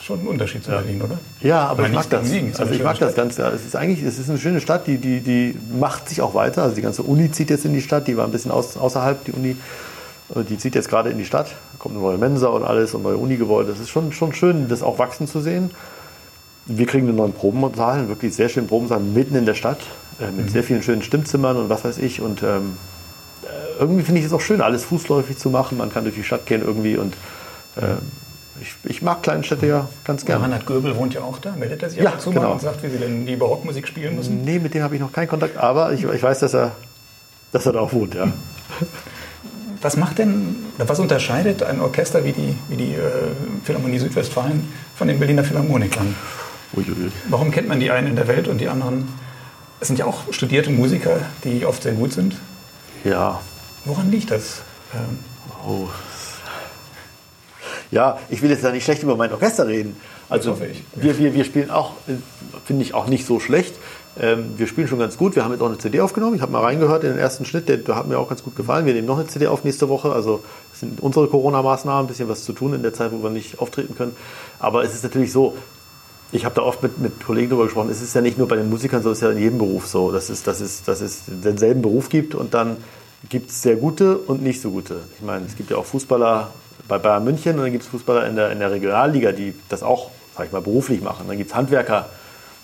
Schon 0.00 0.20
ein 0.20 0.26
Unterschied 0.28 0.62
zu 0.62 0.70
ja. 0.70 0.78
Berlin, 0.78 1.02
oder? 1.02 1.18
Ja, 1.40 1.66
aber 1.66 1.86
ich 1.86 1.92
mag 1.92 2.08
das. 2.10 2.28
Siegen, 2.28 2.54
also 2.56 2.72
ich 2.72 2.82
mag 2.82 2.96
Stadt. 2.96 3.08
das 3.08 3.16
ganz. 3.16 3.38
Es 3.38 3.64
ist 3.64 3.74
eigentlich, 3.74 4.02
es 4.02 4.18
ist 4.18 4.28
eine 4.28 4.38
schöne 4.38 4.60
Stadt, 4.60 4.86
die, 4.86 4.98
die, 4.98 5.20
die 5.20 5.58
macht 5.80 6.08
sich 6.08 6.20
auch 6.20 6.34
weiter. 6.34 6.62
Also 6.62 6.76
die 6.76 6.82
ganze 6.82 7.02
Uni 7.02 7.30
zieht 7.30 7.50
jetzt 7.50 7.64
in 7.64 7.72
die 7.72 7.80
Stadt, 7.80 8.06
die 8.06 8.16
war 8.16 8.24
ein 8.24 8.30
bisschen 8.30 8.50
aus, 8.50 8.76
außerhalb, 8.76 9.24
die 9.24 9.32
Uni. 9.32 9.56
Die 10.48 10.58
zieht 10.58 10.74
jetzt 10.74 10.88
gerade 10.88 11.10
in 11.10 11.18
die 11.18 11.24
Stadt, 11.24 11.46
da 11.46 11.78
kommt 11.78 11.94
eine 11.94 12.02
neue 12.02 12.18
Mensa 12.18 12.48
und 12.48 12.64
alles 12.64 12.94
und 12.94 13.02
neue 13.04 13.16
Uni-Gebäude. 13.16 13.70
Das 13.70 13.78
ist 13.78 13.90
schon, 13.90 14.10
schon 14.10 14.32
schön, 14.32 14.68
das 14.68 14.82
auch 14.82 14.98
wachsen 14.98 15.28
zu 15.28 15.40
sehen. 15.40 15.70
Wir 16.66 16.86
kriegen 16.86 17.06
einen 17.06 17.16
neuen 17.16 17.32
Probensaal, 17.32 18.00
einen 18.00 18.08
wirklich 18.08 18.34
sehr 18.34 18.48
schönen 18.48 18.66
Probensaal 18.66 18.98
mitten 18.98 19.36
in 19.36 19.46
der 19.46 19.54
Stadt. 19.54 19.78
äh, 20.20 20.30
mit 20.30 20.46
mhm. 20.46 20.48
sehr 20.48 20.62
vielen 20.62 20.82
schönen 20.82 21.02
Stimmzimmern 21.02 21.56
und 21.56 21.68
was 21.68 21.84
weiß 21.84 21.98
ich. 21.98 22.20
Und 22.20 22.42
ähm, 22.42 22.48
äh, 22.48 22.95
irgendwie 23.78 24.02
finde 24.02 24.20
ich 24.20 24.26
es 24.26 24.32
auch 24.32 24.40
schön, 24.40 24.60
alles 24.60 24.84
fußläufig 24.84 25.36
zu 25.36 25.50
machen. 25.50 25.78
Man 25.78 25.92
kann 25.92 26.04
durch 26.04 26.16
die 26.16 26.24
Stadt 26.24 26.46
gehen 26.46 26.62
irgendwie 26.62 26.96
und 26.96 27.14
äh, 27.76 27.96
ich, 28.60 28.74
ich, 28.84 29.02
mag 29.02 29.22
kleine 29.22 29.44
Städte 29.44 29.66
ja 29.66 29.88
ganz 30.04 30.24
gerne. 30.24 30.44
Reinhard 30.44 30.66
Göbel 30.66 30.96
wohnt 30.96 31.14
ja 31.14 31.22
auch 31.22 31.38
da. 31.38 31.52
Meldet 31.52 31.82
er 31.82 31.90
sich 31.90 32.00
ja, 32.00 32.10
dazu 32.10 32.30
genau. 32.30 32.52
und 32.52 32.60
sagt, 32.60 32.82
wie 32.82 32.88
Sie 32.88 32.98
denn 32.98 33.26
die 33.26 33.36
Barockmusik 33.36 33.86
spielen 33.86 34.16
müssen? 34.16 34.42
Nee, 34.42 34.58
mit 34.58 34.74
dem 34.74 34.82
habe 34.82 34.94
ich 34.94 35.00
noch 35.00 35.12
keinen 35.12 35.28
Kontakt, 35.28 35.56
aber 35.56 35.92
ich, 35.92 36.04
ich, 36.04 36.22
weiß, 36.22 36.40
dass 36.40 36.54
er, 36.54 36.72
dass 37.52 37.66
er 37.66 37.72
da 37.72 37.80
auch 37.80 37.92
wohnt, 37.92 38.14
ja. 38.14 38.32
Was 39.82 39.96
macht 39.96 40.18
denn, 40.18 40.56
was 40.78 40.98
unterscheidet 40.98 41.62
ein 41.62 41.80
Orchester 41.80 42.24
wie 42.24 42.32
die, 42.32 42.56
wie 42.68 42.76
die 42.76 42.94
äh, 42.94 43.10
Philharmonie 43.62 43.98
Südwestfalen 43.98 44.66
von 44.96 45.06
den 45.06 45.18
Berliner 45.18 45.44
Philharmonikern? 45.44 46.14
Uiuiui. 46.74 47.12
Warum 47.28 47.50
kennt 47.50 47.68
man 47.68 47.78
die 47.78 47.90
einen 47.90 48.08
in 48.08 48.16
der 48.16 48.26
Welt 48.26 48.48
und 48.48 48.58
die 48.58 48.68
anderen? 48.68 49.06
Es 49.78 49.88
sind 49.88 49.98
ja 49.98 50.06
auch 50.06 50.32
studierte 50.32 50.70
Musiker, 50.70 51.18
die 51.44 51.66
oft 51.66 51.82
sehr 51.82 51.92
gut 51.92 52.12
sind. 52.12 52.36
Ja. 53.04 53.40
Woran 53.86 54.10
liegt 54.10 54.30
das? 54.32 54.62
Ähm, 54.94 55.18
oh. 55.66 55.88
Ja, 57.92 58.18
ich 58.28 58.42
will 58.42 58.50
jetzt 58.50 58.64
da 58.64 58.72
nicht 58.72 58.84
schlecht 58.84 59.04
über 59.04 59.16
mein 59.16 59.32
Orchester 59.32 59.66
reden. 59.68 59.96
Also 60.28 60.58
wir, 60.96 61.18
wir, 61.18 61.34
wir 61.34 61.44
spielen 61.44 61.70
auch, 61.70 61.92
finde 62.64 62.82
ich 62.82 62.94
auch 62.94 63.06
nicht 63.06 63.24
so 63.24 63.38
schlecht. 63.38 63.76
Ähm, 64.18 64.54
wir 64.56 64.66
spielen 64.66 64.88
schon 64.88 64.98
ganz 64.98 65.16
gut. 65.16 65.36
Wir 65.36 65.44
haben 65.44 65.52
jetzt 65.52 65.60
auch 65.60 65.68
eine 65.68 65.78
CD 65.78 66.00
aufgenommen. 66.00 66.34
Ich 66.34 66.42
habe 66.42 66.50
mal 66.50 66.62
reingehört 66.62 67.04
in 67.04 67.10
den 67.10 67.18
ersten 67.18 67.44
Schnitt. 67.44 67.68
Der, 67.68 67.76
der, 67.76 67.94
hat 67.94 68.08
mir 68.08 68.18
auch 68.18 68.28
ganz 68.28 68.42
gut 68.42 68.56
gefallen. 68.56 68.86
Wir 68.86 68.94
nehmen 68.94 69.06
noch 69.06 69.18
eine 69.18 69.28
CD 69.28 69.46
auf 69.46 69.62
nächste 69.62 69.88
Woche. 69.88 70.10
Also 70.10 70.42
das 70.72 70.80
sind 70.80 71.00
unsere 71.00 71.28
Corona-Maßnahmen. 71.28 72.06
Ein 72.06 72.08
bisschen 72.08 72.28
was 72.28 72.44
zu 72.44 72.52
tun 72.52 72.74
in 72.74 72.82
der 72.82 72.92
Zeit, 72.92 73.12
wo 73.12 73.22
wir 73.22 73.30
nicht 73.30 73.60
auftreten 73.60 73.94
können. 73.94 74.16
Aber 74.58 74.82
es 74.82 74.94
ist 74.94 75.04
natürlich 75.04 75.30
so, 75.30 75.54
ich 76.32 76.44
habe 76.44 76.56
da 76.56 76.62
oft 76.62 76.82
mit, 76.82 76.98
mit 76.98 77.24
Kollegen 77.24 77.50
darüber 77.50 77.66
gesprochen, 77.66 77.88
es 77.88 78.02
ist 78.02 78.14
ja 78.14 78.20
nicht 78.20 78.36
nur 78.36 78.48
bei 78.48 78.56
den 78.56 78.68
Musikern 78.68 79.00
so, 79.00 79.12
es 79.12 79.18
ist 79.18 79.22
ja 79.22 79.30
in 79.30 79.38
jedem 79.38 79.58
Beruf 79.58 79.86
so, 79.86 80.10
dass 80.10 80.28
es, 80.28 80.42
dass 80.42 80.60
es, 80.60 80.82
dass 80.82 81.00
es 81.00 81.22
denselben 81.28 81.82
Beruf 81.82 82.08
gibt 82.08 82.34
und 82.34 82.52
dann 82.52 82.78
gibt 83.28 83.50
es 83.50 83.62
sehr 83.62 83.76
gute 83.76 84.18
und 84.18 84.42
nicht 84.42 84.60
so 84.60 84.70
gute. 84.70 85.00
Ich 85.16 85.24
meine, 85.24 85.46
es 85.46 85.56
gibt 85.56 85.70
ja 85.70 85.76
auch 85.76 85.84
Fußballer 85.84 86.50
bei 86.88 86.98
Bayern 86.98 87.24
München 87.24 87.56
und 87.56 87.62
dann 87.62 87.72
gibt 87.72 87.84
es 87.84 87.90
Fußballer 87.90 88.26
in 88.26 88.36
der, 88.36 88.50
in 88.50 88.58
der 88.58 88.70
Regionalliga, 88.70 89.32
die 89.32 89.54
das 89.68 89.82
auch, 89.82 90.10
sag 90.36 90.46
ich 90.46 90.52
mal, 90.52 90.62
beruflich 90.62 91.02
machen. 91.02 91.26
Dann 91.28 91.36
gibt 91.36 91.50
es 91.50 91.56
Handwerker, 91.56 92.08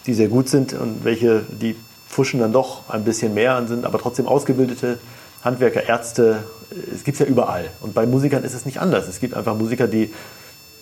die 0.06 0.14
sehr 0.14 0.28
gut 0.28 0.48
sind 0.48 0.72
und 0.72 1.04
welche, 1.04 1.42
die 1.48 1.76
fuschen 2.06 2.40
dann 2.40 2.52
doch 2.52 2.88
ein 2.88 3.04
bisschen 3.04 3.34
mehr 3.34 3.58
und 3.58 3.68
sind 3.68 3.84
aber 3.84 3.98
trotzdem 3.98 4.26
ausgebildete 4.26 4.98
Handwerker, 5.42 5.88
Ärzte. 5.88 6.44
Es 6.92 7.04
gibt 7.04 7.16
es 7.16 7.20
ja 7.20 7.26
überall. 7.26 7.70
Und 7.80 7.94
bei 7.94 8.06
Musikern 8.06 8.44
ist 8.44 8.54
es 8.54 8.64
nicht 8.64 8.80
anders. 8.80 9.08
Es 9.08 9.18
gibt 9.18 9.34
einfach 9.34 9.56
Musiker, 9.56 9.88
die 9.88 10.12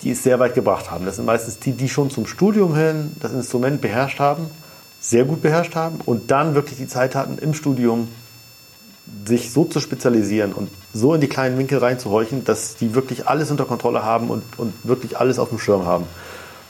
die 0.03 0.12
es 0.12 0.22
sehr 0.22 0.39
weit 0.39 0.55
gebracht 0.55 0.91
haben. 0.91 1.05
Das 1.05 1.16
sind 1.16 1.26
meistens 1.26 1.59
die, 1.59 1.72
die 1.72 1.89
schon 1.89 2.11
zum 2.11 2.26
Studium 2.26 2.74
hin 2.74 3.14
das 3.20 3.33
Instrument 3.33 3.81
beherrscht 3.81 4.18
haben, 4.18 4.47
sehr 5.01 5.24
gut 5.24 5.43
beherrscht 5.43 5.74
haben 5.74 5.99
und 6.05 6.31
dann 6.31 6.55
wirklich 6.55 6.78
die 6.78 6.87
Zeit 6.87 7.14
hatten, 7.14 7.39
im 7.39 7.55
Studium 7.55 8.09
sich 9.26 9.52
so 9.52 9.64
zu 9.64 9.80
spezialisieren 9.80 10.52
und 10.52 10.70
so 10.92 11.14
in 11.14 11.20
die 11.20 11.28
kleinen 11.28 11.58
Winkel 11.58 11.78
reinzuhorchen, 11.78 12.44
dass 12.44 12.76
die 12.76 12.94
wirklich 12.94 13.28
alles 13.28 13.50
unter 13.50 13.64
Kontrolle 13.64 14.02
haben 14.02 14.30
und, 14.30 14.42
und 14.58 14.72
wirklich 14.82 15.18
alles 15.18 15.38
auf 15.38 15.50
dem 15.50 15.58
Schirm 15.58 15.86
haben. 15.86 16.04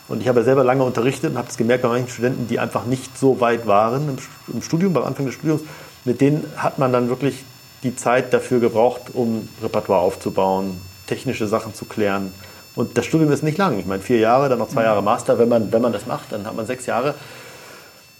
Und 0.09 0.21
ich 0.21 0.29
habe 0.29 0.41
ja 0.41 0.45
selber 0.45 0.65
lange 0.65 0.83
unterrichtet 0.83 1.31
und 1.31 1.39
habe 1.39 1.49
es 1.49 1.57
gemerkt 1.57 1.83
bei 1.83 1.89
manchen 1.89 2.09
Studenten, 2.09 2.49
die 2.49 2.59
einfach 2.59 2.85
nicht 2.85 3.17
so 3.17 3.41
weit 3.41 3.67
waren 3.67 4.09
im, 4.09 4.17
im 4.55 4.63
Studium, 4.63 4.93
beim 4.93 5.05
Anfang 5.05 5.27
des 5.27 5.35
Studiums, 5.35 5.63
mit 6.05 6.21
denen 6.21 6.45
hat 6.57 6.79
man 6.79 6.93
dann 6.93 7.09
wirklich 7.09 7.45
die 7.83 7.95
Zeit 7.95 8.33
dafür 8.35 8.61
gebraucht, 8.61 9.03
um 9.15 9.49
Repertoire 9.63 10.01
aufzubauen, 10.01 10.81
technische 11.07 11.47
Sachen 11.47 11.75
zu 11.75 11.85
klären, 11.85 12.33
und 12.75 12.97
das 12.97 13.07
Studium 13.07 13.33
ist 13.33 13.43
nicht 13.43 13.59
lang. 13.59 13.79
Ich 13.79 13.87
meine, 13.87 14.03
vier 14.03 14.19
Jahre, 14.19 14.49
dann 14.49 14.59
noch 14.59 14.69
zwei 14.69 14.85
Jahre 14.85 15.03
Master. 15.03 15.39
Wenn 15.39 15.49
man, 15.49 15.73
wenn 15.73 15.83
man 15.83 15.93
das 15.93 16.07
macht, 16.07 16.33
dann 16.33 16.47
hat 16.47 16.55
man 16.55 16.67
sechs 16.67 16.87
Jahre. 16.87 17.15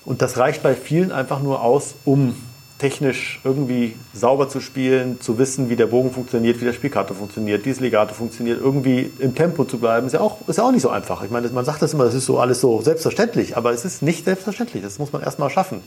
Und 0.05 0.23
das 0.23 0.39
reicht 0.39 0.63
bei 0.63 0.75
vielen 0.75 1.13
einfach 1.13 1.41
nur 1.41 1.63
aus, 1.63 1.95
um 2.05 2.35
technisch 2.81 3.41
irgendwie 3.45 3.95
sauber 4.15 4.49
zu 4.49 4.59
spielen, 4.61 5.21
zu 5.21 5.39
wissen, 5.39 5.69
wie 5.69 5.77
der 5.77 5.87
Bogen 5.87 6.11
funktioniert, 6.11 6.61
wie 6.61 6.65
der 6.65 6.73
Spiccato 6.73 7.13
funktioniert, 7.13 7.67
wie 7.67 7.71
das 7.71 7.81
Legato 7.81 8.15
funktioniert, 8.15 8.59
irgendwie 8.59 9.13
im 9.19 9.35
Tempo 9.35 9.65
zu 9.65 9.79
bleiben, 9.79 10.07
ist 10.07 10.15
ja 10.15 10.21
auch, 10.21 10.49
ist 10.49 10.57
ja 10.57 10.65
auch 10.65 10.73
nicht 10.73 10.81
so 10.81 10.89
einfach. 10.89 11.23
Ich 11.23 11.31
meine, 11.31 11.47
man 11.51 11.67
sagt 11.67 11.83
das 11.83 11.93
immer, 11.93 12.05
das 12.05 12.15
ist 12.15 12.25
so 12.25 12.39
alles 12.39 12.61
so 12.61 12.81
selbstverständlich, 12.81 13.57
aber 13.57 13.73
es 13.73 13.85
ist 13.85 14.03
nicht 14.03 14.25
selbstverständlich. 14.25 14.83
Das 14.83 14.99
muss 14.99 15.13
man 15.13 15.23
erstmal 15.23 15.51
schaffen. 15.51 15.83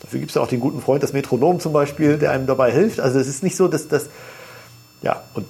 Dafür 0.00 0.20
gibt 0.20 0.30
es 0.30 0.36
ja 0.36 0.42
auch 0.42 0.46
den 0.46 0.60
guten 0.60 0.80
Freund, 0.80 1.02
das 1.02 1.12
Metronom 1.12 1.58
zum 1.58 1.72
Beispiel, 1.72 2.16
der 2.16 2.30
einem 2.30 2.46
dabei 2.46 2.70
hilft. 2.70 3.00
Also 3.00 3.18
es 3.18 3.26
ist 3.26 3.42
nicht 3.42 3.56
so, 3.56 3.66
dass 3.66 3.88
das, 3.88 4.08
ja, 5.02 5.22
und 5.34 5.46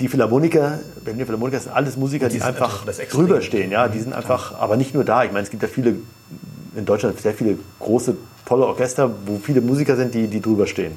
die 0.00 0.06
Philharmoniker, 0.06 0.78
Berliner 1.04 1.26
Philharmoniker 1.26 1.58
sind 1.58 1.72
alles 1.72 1.96
Musiker, 1.96 2.28
die, 2.28 2.36
die 2.36 2.42
einfach 2.42 2.84
drüber 3.10 3.40
stehen. 3.40 3.72
Ja, 3.72 3.88
die 3.88 3.98
sind 3.98 4.12
einfach, 4.12 4.54
aber 4.60 4.76
nicht 4.76 4.94
nur 4.94 5.02
da. 5.02 5.24
Ich 5.24 5.32
meine, 5.32 5.42
es 5.42 5.50
gibt 5.50 5.64
ja 5.64 5.68
viele, 5.68 5.96
in 6.76 6.84
Deutschland 6.84 7.20
sehr 7.20 7.34
viele 7.34 7.58
große, 7.80 8.16
tolle 8.46 8.66
Orchester, 8.66 9.10
wo 9.26 9.38
viele 9.38 9.60
Musiker 9.60 9.96
sind, 9.96 10.14
die, 10.14 10.26
die 10.26 10.40
drüber 10.40 10.66
stehen. 10.66 10.92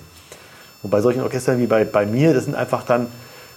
Und 0.84 0.90
bei 0.90 1.02
solchen 1.02 1.22
Orchestern 1.22 1.60
wie 1.60 1.68
bei, 1.68 1.86
bei 1.86 2.06
mir, 2.06 2.34
das 2.34 2.46
sind 2.46 2.56
einfach 2.56 2.84
dann 2.84 3.08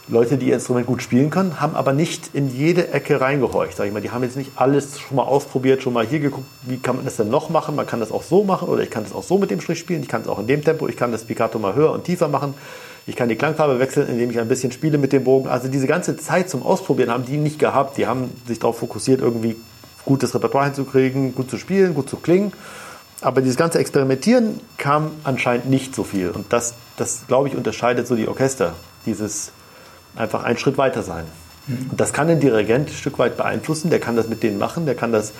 Leute, 0.07 0.37
die 0.37 0.49
ihr 0.49 0.55
Instrument 0.55 0.87
gut 0.87 1.01
spielen 1.01 1.31
können, 1.31 1.62
haben 1.62 1.75
aber 1.75 1.95
nicht 1.95 2.35
in 2.35 2.55
jede 2.55 2.93
Ecke 2.93 3.23
reingehorcht. 3.23 3.75
Sag 3.75 3.87
ich 3.87 3.93
mal, 3.93 4.03
die 4.03 4.11
haben 4.11 4.23
jetzt 4.23 4.37
nicht 4.37 4.51
alles 4.57 5.01
schon 5.01 5.17
mal 5.17 5.23
ausprobiert, 5.23 5.83
schon 5.83 5.95
mal 5.95 6.05
hier 6.07 6.21
geguckt, 6.21 6.47
wie 6.62 6.77
kann 6.77 6.97
man 6.97 7.07
das 7.07 7.17
denn 7.17 7.31
noch 7.31 7.49
machen? 7.49 7.75
Man 7.75 7.87
kann 7.87 8.01
das 8.01 8.12
auch 8.12 8.23
so 8.23 8.45
machen 8.45 8.69
oder 8.69 8.83
ich 8.83 8.91
kann 8.91 9.05
das 9.05 9.15
auch 9.15 9.23
so 9.23 9.39
mit 9.39 9.51
dem 9.51 9.62
Strich 9.62 9.79
spielen, 9.79 10.03
ich 10.03 10.09
kann 10.09 10.21
es 10.21 10.29
auch 10.29 10.39
in 10.39 10.47
dem 10.47 10.62
Tempo, 10.62 10.89
ich 10.89 10.97
kann 10.99 11.11
das 11.11 11.25
Piccato 11.25 11.59
mal 11.59 11.75
höher 11.75 11.93
und 11.93 12.05
tiefer 12.05 12.29
machen. 12.29 12.53
Ich 13.07 13.17
kann 13.17 13.31
die 13.31 13.37
Klangfarbe 13.37 13.79
wechseln, 13.79 14.09
indem 14.09 14.31
ich 14.31 14.39
ein 14.39 14.49
bisschen 14.49 14.73
spiele 14.73 14.99
mit 14.99 15.12
dem 15.12 15.25
Bogen. 15.25 15.49
Also 15.49 15.69
diese 15.69 15.87
ganze 15.87 16.17
Zeit 16.19 16.51
zum 16.51 16.62
Ausprobieren 16.62 17.11
haben 17.11 17.25
die 17.25 17.37
nicht 17.37 17.59
gehabt. 17.59 17.97
Die 17.97 18.07
haben 18.07 18.31
sich 18.47 18.59
darauf 18.59 18.79
fokussiert, 18.79 19.21
irgendwie 19.21 19.57
gutes 20.05 20.35
Repertoire 20.35 20.67
hinzukriegen, 20.67 21.35
gut 21.35 21.51
zu 21.51 21.59
spielen, 21.59 21.95
gut 21.95 22.09
zu 22.09 22.17
klingen. 22.17 22.53
Aber 23.21 23.41
dieses 23.41 23.57
ganze 23.57 23.79
Experimentieren 23.79 24.61
kam 24.77 25.13
anscheinend 25.25 25.71
nicht 25.71 25.95
so 25.95 26.05
viel. 26.05 26.31
Und 26.31 26.53
das, 26.53 26.75
das 26.97 27.27
glaube 27.27 27.49
ich, 27.49 27.57
unterscheidet 27.57 28.07
so 28.07 28.17
die 28.17 28.29
Orchester. 28.29 28.75
Dieses 29.07 29.53
einfach 30.17 30.45
einen 30.45 30.59
Schritt 30.59 30.77
weiter 30.77 31.03
sein. 31.03 31.25
Mhm. 31.67 31.91
Und 31.91 32.01
das 32.01 32.13
kann 32.13 32.29
ein 32.29 32.41
Dirigent 32.41 32.91
ein 32.91 32.95
Stück 32.95 33.19
weit 33.19 33.37
beeinflussen. 33.37 33.91
Der 33.91 34.01
kann 34.01 34.17
das 34.17 34.29
mit 34.29 34.43
denen 34.43 34.59
machen. 34.59 34.85
Der 34.85 34.95
kann 34.95 35.11
das, 35.13 35.33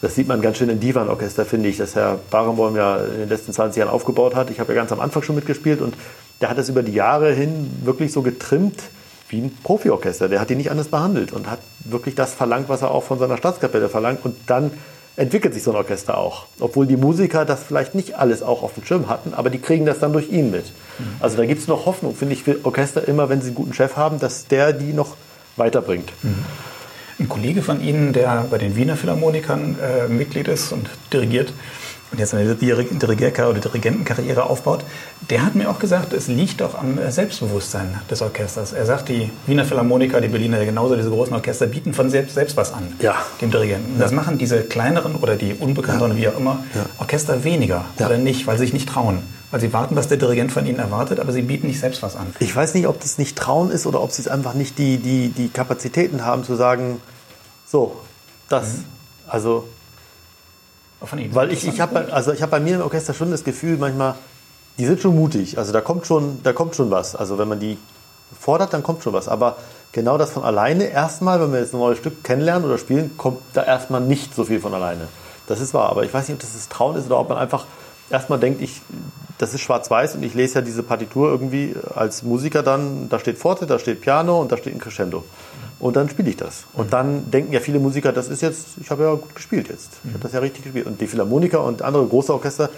das 0.00 0.14
sieht 0.14 0.26
man 0.26 0.40
ganz 0.40 0.58
schön 0.58 0.68
im 0.68 0.80
Divan-Orchester, 0.80 1.44
finde 1.44 1.68
ich, 1.68 1.76
das 1.76 1.94
Herr 1.94 2.18
Barenboim 2.30 2.76
ja 2.76 2.96
in 2.98 3.20
den 3.20 3.28
letzten 3.28 3.52
20 3.52 3.78
Jahren 3.78 3.90
aufgebaut 3.90 4.34
hat. 4.34 4.50
Ich 4.50 4.58
habe 4.58 4.72
ja 4.72 4.80
ganz 4.80 4.90
am 4.90 5.00
Anfang 5.00 5.22
schon 5.22 5.36
mitgespielt 5.36 5.80
und 5.80 5.94
der 6.40 6.50
hat 6.50 6.58
das 6.58 6.68
über 6.68 6.82
die 6.82 6.92
Jahre 6.92 7.32
hin 7.32 7.70
wirklich 7.84 8.12
so 8.12 8.22
getrimmt 8.22 8.80
wie 9.28 9.40
ein 9.40 9.56
Profiorchester. 9.62 10.28
Der 10.28 10.40
hat 10.40 10.50
die 10.50 10.56
nicht 10.56 10.70
anders 10.70 10.88
behandelt 10.88 11.32
und 11.32 11.50
hat 11.50 11.60
wirklich 11.84 12.14
das 12.14 12.34
verlangt, 12.34 12.68
was 12.68 12.82
er 12.82 12.90
auch 12.90 13.04
von 13.04 13.18
seiner 13.18 13.36
Staatskapelle 13.36 13.88
verlangt. 13.88 14.24
Und 14.24 14.36
dann 14.46 14.70
entwickelt 15.16 15.52
sich 15.52 15.64
so 15.64 15.72
ein 15.72 15.76
Orchester 15.76 16.16
auch. 16.16 16.46
Obwohl 16.60 16.86
die 16.86 16.96
Musiker 16.96 17.44
das 17.44 17.62
vielleicht 17.64 17.94
nicht 17.94 18.14
alles 18.14 18.42
auch 18.42 18.62
auf 18.62 18.74
dem 18.74 18.84
Schirm 18.84 19.08
hatten, 19.08 19.34
aber 19.34 19.50
die 19.50 19.58
kriegen 19.58 19.84
das 19.84 19.98
dann 19.98 20.12
durch 20.12 20.30
ihn 20.30 20.50
mit. 20.50 20.66
Mhm. 20.98 21.04
Also 21.20 21.36
da 21.36 21.44
gibt 21.44 21.60
es 21.60 21.66
noch 21.66 21.86
Hoffnung, 21.86 22.14
finde 22.14 22.34
ich, 22.34 22.44
für 22.44 22.64
Orchester 22.64 23.06
immer, 23.06 23.28
wenn 23.28 23.40
sie 23.40 23.48
einen 23.48 23.56
guten 23.56 23.74
Chef 23.74 23.96
haben, 23.96 24.20
dass 24.20 24.46
der 24.46 24.72
die 24.72 24.92
noch 24.92 25.16
weiterbringt. 25.56 26.12
Mhm. 26.22 26.44
Ein 27.18 27.28
Kollege 27.28 27.62
von 27.62 27.82
Ihnen, 27.82 28.12
der 28.12 28.46
bei 28.48 28.58
den 28.58 28.76
Wiener 28.76 28.96
Philharmonikern 28.96 29.76
äh, 29.80 30.08
Mitglied 30.08 30.46
ist 30.46 30.70
und 30.70 30.88
dirigiert, 31.12 31.52
und 32.10 32.18
jetzt 32.18 32.32
eine 32.34 32.54
Dirigierkarriere 32.54 33.50
oder 33.50 33.60
Dirigentenkarriere 33.60 34.44
aufbaut, 34.44 34.84
der 35.28 35.44
hat 35.44 35.54
mir 35.54 35.68
auch 35.68 35.78
gesagt, 35.78 36.12
es 36.12 36.28
liegt 36.28 36.62
auch 36.62 36.74
am 36.74 36.98
Selbstbewusstsein 37.10 38.00
des 38.10 38.22
Orchesters. 38.22 38.72
Er 38.72 38.86
sagt, 38.86 39.10
die 39.10 39.30
Wiener 39.46 39.64
Philharmoniker, 39.64 40.20
die 40.20 40.28
Berliner, 40.28 40.64
genauso 40.64 40.96
diese 40.96 41.10
großen 41.10 41.34
Orchester 41.34 41.66
bieten 41.66 41.92
von 41.92 42.08
selbst, 42.08 42.34
selbst 42.34 42.56
was 42.56 42.72
an, 42.72 42.94
ja. 43.00 43.16
dem 43.40 43.50
Dirigenten. 43.50 43.94
Und 43.94 44.00
das 44.00 44.12
machen 44.12 44.38
diese 44.38 44.62
kleineren 44.62 45.16
oder 45.16 45.36
die 45.36 45.52
unbekannteren, 45.52 46.12
ja. 46.12 46.18
wie 46.18 46.28
auch 46.28 46.38
immer, 46.38 46.64
ja. 46.74 46.86
Orchester 46.98 47.44
weniger 47.44 47.84
oder 47.98 48.16
nicht, 48.16 48.46
weil 48.46 48.56
sie 48.56 48.64
sich 48.64 48.72
nicht 48.72 48.88
trauen. 48.88 49.20
Weil 49.50 49.60
sie 49.60 49.72
warten, 49.72 49.96
was 49.96 50.08
der 50.08 50.18
Dirigent 50.18 50.52
von 50.52 50.66
ihnen 50.66 50.78
erwartet, 50.78 51.20
aber 51.20 51.32
sie 51.32 51.42
bieten 51.42 51.68
nicht 51.68 51.80
selbst 51.80 52.02
was 52.02 52.16
an. 52.16 52.26
Ich 52.38 52.54
weiß 52.54 52.74
nicht, 52.74 52.86
ob 52.86 53.00
das 53.00 53.16
nicht 53.16 53.36
Trauen 53.36 53.70
ist 53.70 53.86
oder 53.86 54.02
ob 54.02 54.12
sie 54.12 54.20
es 54.20 54.28
einfach 54.28 54.52
nicht 54.52 54.76
die, 54.78 54.98
die, 54.98 55.30
die 55.30 55.48
Kapazitäten 55.48 56.24
haben, 56.24 56.44
zu 56.44 56.54
sagen, 56.54 57.00
so, 57.66 57.96
das. 58.48 58.78
Mhm. 58.78 58.84
Also 59.26 59.68
von. 61.06 61.34
Weil 61.34 61.52
ich, 61.52 61.66
ich 61.66 61.80
habe 61.80 62.12
also 62.12 62.32
hab 62.32 62.50
bei 62.50 62.60
mir 62.60 62.76
im 62.76 62.82
Orchester 62.82 63.14
schon 63.14 63.30
das 63.30 63.44
Gefühl, 63.44 63.76
manchmal, 63.78 64.14
die 64.78 64.86
sind 64.86 65.00
schon 65.00 65.14
mutig. 65.16 65.58
Also 65.58 65.72
da 65.72 65.80
kommt 65.80 66.06
schon, 66.06 66.42
da 66.42 66.52
kommt 66.52 66.74
schon 66.74 66.90
was. 66.90 67.14
Also 67.14 67.38
wenn 67.38 67.48
man 67.48 67.60
die 67.60 67.78
fordert, 68.38 68.72
dann 68.72 68.82
kommt 68.82 69.02
schon 69.02 69.12
was. 69.12 69.28
Aber 69.28 69.56
genau 69.92 70.18
das 70.18 70.30
von 70.30 70.44
alleine, 70.44 70.84
erstmal, 70.84 71.40
wenn 71.40 71.52
wir 71.52 71.60
jetzt 71.60 71.74
ein 71.74 71.78
neues 71.78 71.98
Stück 71.98 72.24
kennenlernen 72.24 72.64
oder 72.64 72.78
spielen, 72.78 73.16
kommt 73.16 73.40
da 73.54 73.64
erstmal 73.64 74.00
nicht 74.00 74.34
so 74.34 74.44
viel 74.44 74.60
von 74.60 74.74
alleine. 74.74 75.08
Das 75.46 75.60
ist 75.60 75.74
wahr. 75.74 75.90
Aber 75.90 76.04
ich 76.04 76.12
weiß 76.12 76.28
nicht, 76.28 76.36
ob 76.36 76.40
das 76.40 76.52
das 76.52 76.68
Trauen 76.68 76.96
ist 76.96 77.06
oder 77.06 77.18
ob 77.18 77.28
man 77.28 77.38
einfach 77.38 77.66
erstmal 78.10 78.38
denkt, 78.38 78.60
ich, 78.60 78.82
das 79.38 79.54
ist 79.54 79.60
schwarz-weiß 79.60 80.16
und 80.16 80.22
ich 80.22 80.34
lese 80.34 80.56
ja 80.56 80.60
diese 80.60 80.82
Partitur 80.82 81.30
irgendwie 81.30 81.74
als 81.94 82.22
Musiker 82.22 82.62
dann, 82.62 83.08
da 83.08 83.18
steht 83.18 83.38
Forte, 83.38 83.66
da 83.66 83.78
steht 83.78 84.00
Piano 84.00 84.40
und 84.40 84.52
da 84.52 84.56
steht 84.56 84.74
ein 84.74 84.80
Crescendo. 84.80 85.24
Und 85.80 85.96
dann 85.96 86.08
spiele 86.08 86.30
ich 86.30 86.36
das. 86.36 86.64
Und 86.72 86.86
mhm. 86.86 86.90
dann 86.90 87.30
denken 87.30 87.52
ja 87.52 87.60
viele 87.60 87.78
Musiker, 87.78 88.12
das 88.12 88.28
ist 88.28 88.42
jetzt, 88.42 88.78
ich 88.80 88.90
habe 88.90 89.04
ja 89.04 89.14
gut 89.14 89.34
gespielt 89.34 89.68
jetzt. 89.68 89.92
Ich 90.04 90.10
habe 90.10 90.22
das 90.22 90.32
ja 90.32 90.40
richtig 90.40 90.64
gespielt. 90.64 90.86
Und 90.86 91.00
die 91.00 91.06
Philharmoniker 91.06 91.62
und 91.62 91.82
andere 91.82 92.06
große 92.06 92.32
Orchester, 92.32 92.70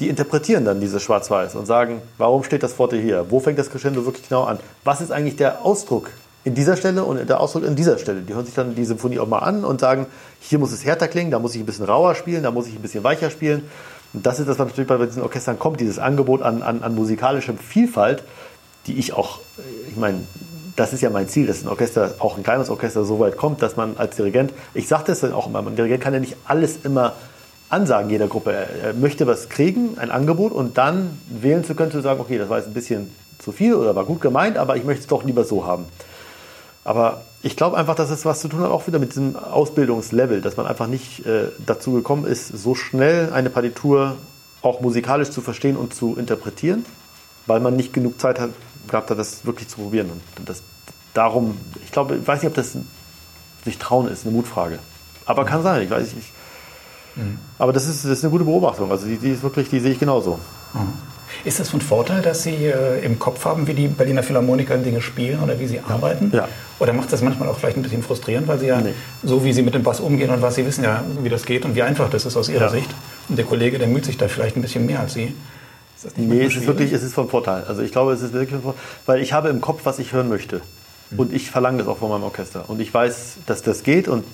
die 0.00 0.08
interpretieren 0.08 0.64
dann 0.64 0.80
dieses 0.80 1.02
Schwarz-Weiß 1.02 1.54
und 1.54 1.66
sagen, 1.66 2.02
warum 2.18 2.44
steht 2.44 2.62
das 2.62 2.72
Forte 2.72 2.96
hier? 2.96 3.26
Wo 3.30 3.40
fängt 3.40 3.58
das 3.58 3.70
Crescendo 3.70 4.04
wirklich 4.04 4.28
genau 4.28 4.44
an? 4.44 4.58
Was 4.84 5.00
ist 5.00 5.12
eigentlich 5.12 5.36
der 5.36 5.64
Ausdruck 5.64 6.10
in 6.44 6.54
dieser 6.54 6.76
Stelle 6.76 7.04
und 7.04 7.28
der 7.28 7.40
Ausdruck 7.40 7.64
in 7.64 7.76
dieser 7.76 7.98
Stelle? 7.98 8.22
Die 8.22 8.34
hören 8.34 8.44
sich 8.44 8.54
dann 8.54 8.74
die 8.74 8.84
Symphonie 8.84 9.18
auch 9.18 9.28
mal 9.28 9.38
an 9.38 9.64
und 9.64 9.80
sagen, 9.80 10.06
hier 10.40 10.58
muss 10.58 10.72
es 10.72 10.84
härter 10.84 11.08
klingen, 11.08 11.30
da 11.30 11.38
muss 11.38 11.54
ich 11.54 11.60
ein 11.60 11.66
bisschen 11.66 11.84
rauer 11.84 12.14
spielen, 12.14 12.42
da 12.42 12.50
muss 12.50 12.66
ich 12.66 12.74
ein 12.74 12.82
bisschen 12.82 13.04
weicher 13.04 13.30
spielen. 13.30 13.62
Und 14.12 14.26
das 14.26 14.38
ist 14.38 14.48
das, 14.48 14.58
was 14.58 14.68
natürlich 14.68 14.88
bei 14.88 14.96
diesen 15.04 15.22
Orchestern 15.22 15.58
kommt, 15.58 15.80
dieses 15.80 15.98
Angebot 15.98 16.42
an, 16.42 16.62
an, 16.62 16.82
an 16.82 16.94
musikalischer 16.94 17.54
Vielfalt, 17.54 18.22
die 18.86 18.98
ich 18.98 19.12
auch, 19.12 19.40
ich 19.88 19.96
meine, 19.96 20.20
das 20.76 20.92
ist 20.92 21.02
ja 21.02 21.10
mein 21.10 21.28
Ziel, 21.28 21.46
dass 21.46 21.62
ein 21.62 21.68
Orchester, 21.68 22.14
auch 22.18 22.36
ein 22.36 22.42
kleines 22.42 22.70
Orchester, 22.70 23.04
so 23.04 23.20
weit 23.20 23.36
kommt, 23.36 23.62
dass 23.62 23.76
man 23.76 23.96
als 23.96 24.16
Dirigent, 24.16 24.52
ich 24.74 24.88
sage 24.88 25.04
das 25.06 25.20
dann 25.20 25.32
auch 25.32 25.46
immer, 25.46 25.60
ein 25.60 25.76
Dirigent 25.76 26.02
kann 26.02 26.14
ja 26.14 26.20
nicht 26.20 26.36
alles 26.46 26.78
immer 26.84 27.14
ansagen 27.68 28.10
jeder 28.10 28.28
Gruppe. 28.28 28.52
Er 28.52 28.94
möchte 28.94 29.26
was 29.26 29.48
kriegen, 29.48 29.98
ein 29.98 30.10
Angebot 30.10 30.52
und 30.52 30.78
dann 30.78 31.18
wählen 31.28 31.64
zu 31.64 31.74
können, 31.74 31.90
zu 31.90 32.00
sagen, 32.00 32.20
okay, 32.20 32.38
das 32.38 32.48
war 32.48 32.58
jetzt 32.58 32.68
ein 32.68 32.74
bisschen 32.74 33.10
zu 33.38 33.52
viel 33.52 33.74
oder 33.74 33.94
war 33.94 34.04
gut 34.04 34.20
gemeint, 34.20 34.56
aber 34.56 34.76
ich 34.76 34.84
möchte 34.84 35.02
es 35.02 35.06
doch 35.06 35.24
lieber 35.24 35.44
so 35.44 35.66
haben. 35.66 35.84
Aber 36.84 37.22
ich 37.42 37.56
glaube 37.56 37.76
einfach, 37.76 37.94
dass 37.94 38.10
es 38.10 38.24
was 38.24 38.40
zu 38.40 38.48
tun 38.48 38.60
hat, 38.60 38.70
auch 38.70 38.86
wieder 38.86 38.98
mit 38.98 39.10
diesem 39.10 39.36
Ausbildungslevel, 39.36 40.40
dass 40.40 40.56
man 40.56 40.66
einfach 40.66 40.86
nicht 40.86 41.26
äh, 41.26 41.48
dazu 41.64 41.92
gekommen 41.92 42.26
ist, 42.26 42.48
so 42.48 42.74
schnell 42.74 43.32
eine 43.32 43.50
Partitur 43.50 44.16
auch 44.62 44.80
musikalisch 44.80 45.30
zu 45.30 45.40
verstehen 45.40 45.76
und 45.76 45.94
zu 45.94 46.16
interpretieren, 46.16 46.84
weil 47.46 47.60
man 47.60 47.76
nicht 47.76 47.92
genug 47.92 48.20
Zeit 48.20 48.38
hat, 48.38 48.50
gehabt 48.88 49.10
hat, 49.10 49.18
das 49.18 49.44
wirklich 49.44 49.68
zu 49.68 49.76
probieren. 49.76 50.10
Und 50.10 50.48
das, 50.48 50.62
darum, 51.12 51.58
ich 51.84 51.92
glaube, 51.92 52.16
ich 52.16 52.26
weiß 52.26 52.42
nicht, 52.42 52.48
ob 52.48 52.54
das 52.54 52.76
sich 53.64 53.78
trauen 53.78 54.08
ist, 54.08 54.26
eine 54.26 54.34
Mutfrage. 54.34 54.78
Aber 55.26 55.44
kann 55.44 55.62
sein, 55.62 55.82
ich 55.82 55.90
weiß 55.90 56.14
nicht. 56.14 56.32
Mhm. 57.16 57.38
Aber 57.58 57.72
das 57.72 57.86
ist, 57.86 58.04
das 58.04 58.18
ist 58.18 58.24
eine 58.24 58.30
gute 58.30 58.44
Beobachtung. 58.44 58.90
Also 58.90 59.06
die, 59.06 59.16
die 59.16 59.30
ist 59.30 59.42
wirklich, 59.42 59.68
die 59.68 59.80
sehe 59.80 59.92
ich 59.92 59.98
genauso. 59.98 60.38
Mhm. 60.74 60.92
Ist 61.44 61.58
das 61.58 61.68
von 61.68 61.80
Vorteil, 61.80 62.22
dass 62.22 62.42
Sie 62.42 62.66
äh, 62.66 63.04
im 63.04 63.18
Kopf 63.18 63.44
haben, 63.44 63.66
wie 63.66 63.74
die 63.74 63.88
Berliner 63.88 64.22
Philharmoniker 64.22 64.78
Dinge 64.78 65.00
spielen 65.00 65.40
oder 65.40 65.58
wie 65.58 65.66
sie 65.66 65.80
arbeiten? 65.80 66.30
Ja. 66.32 66.48
Oder 66.78 66.92
macht 66.92 67.12
das 67.12 67.22
manchmal 67.22 67.48
auch 67.48 67.58
vielleicht 67.58 67.76
ein 67.76 67.82
bisschen 67.82 68.02
frustrierend, 68.02 68.46
weil 68.46 68.58
Sie 68.58 68.66
ja 68.66 68.80
nee. 68.80 68.94
so 69.22 69.44
wie 69.44 69.52
Sie 69.52 69.62
mit 69.62 69.74
dem 69.74 69.82
Bass 69.82 70.00
umgehen 70.00 70.30
und 70.30 70.42
was 70.42 70.54
Sie 70.54 70.64
wissen 70.64 70.84
ja, 70.84 71.02
wie 71.22 71.28
das 71.28 71.44
geht 71.44 71.64
und 71.64 71.74
wie 71.74 71.82
einfach 71.82 72.08
das 72.08 72.24
ist 72.24 72.36
aus 72.36 72.48
Ihrer 72.48 72.66
ja. 72.66 72.68
Sicht. 72.68 72.90
Und 73.28 73.36
der 73.36 73.44
Kollege, 73.44 73.78
der 73.78 73.88
müht 73.88 74.04
sich 74.04 74.16
da 74.16 74.28
vielleicht 74.28 74.56
ein 74.56 74.62
bisschen 74.62 74.86
mehr 74.86 75.00
als 75.00 75.14
Sie. 75.14 75.34
Ist 76.04 76.12
das 76.12 76.18
nicht 76.18 76.28
nee, 76.28 76.44
es 76.44 76.56
ist 76.56 76.66
wirklich, 76.66 76.92
es 76.92 77.02
ist 77.02 77.14
vom 77.14 77.28
Vorteil. 77.28 77.64
Also 77.64 77.82
ich 77.82 77.92
glaube, 77.92 78.12
es 78.12 78.20
ist 78.20 78.32
wirklich 78.32 78.50
von 78.50 78.62
Vorteil, 78.62 78.82
weil 79.06 79.22
ich 79.22 79.32
habe 79.32 79.48
im 79.48 79.60
Kopf, 79.60 79.80
was 79.84 79.98
ich 79.98 80.12
hören 80.12 80.28
möchte. 80.28 80.60
Mhm. 81.10 81.18
Und 81.18 81.32
ich 81.32 81.50
verlange 81.50 81.78
das 81.78 81.88
auch 81.88 81.98
von 81.98 82.10
meinem 82.10 82.24
Orchester. 82.24 82.64
Und 82.68 82.80
ich 82.80 82.92
weiß, 82.92 83.36
dass 83.46 83.62
das 83.62 83.82
geht 83.82 84.08
und 84.08 84.24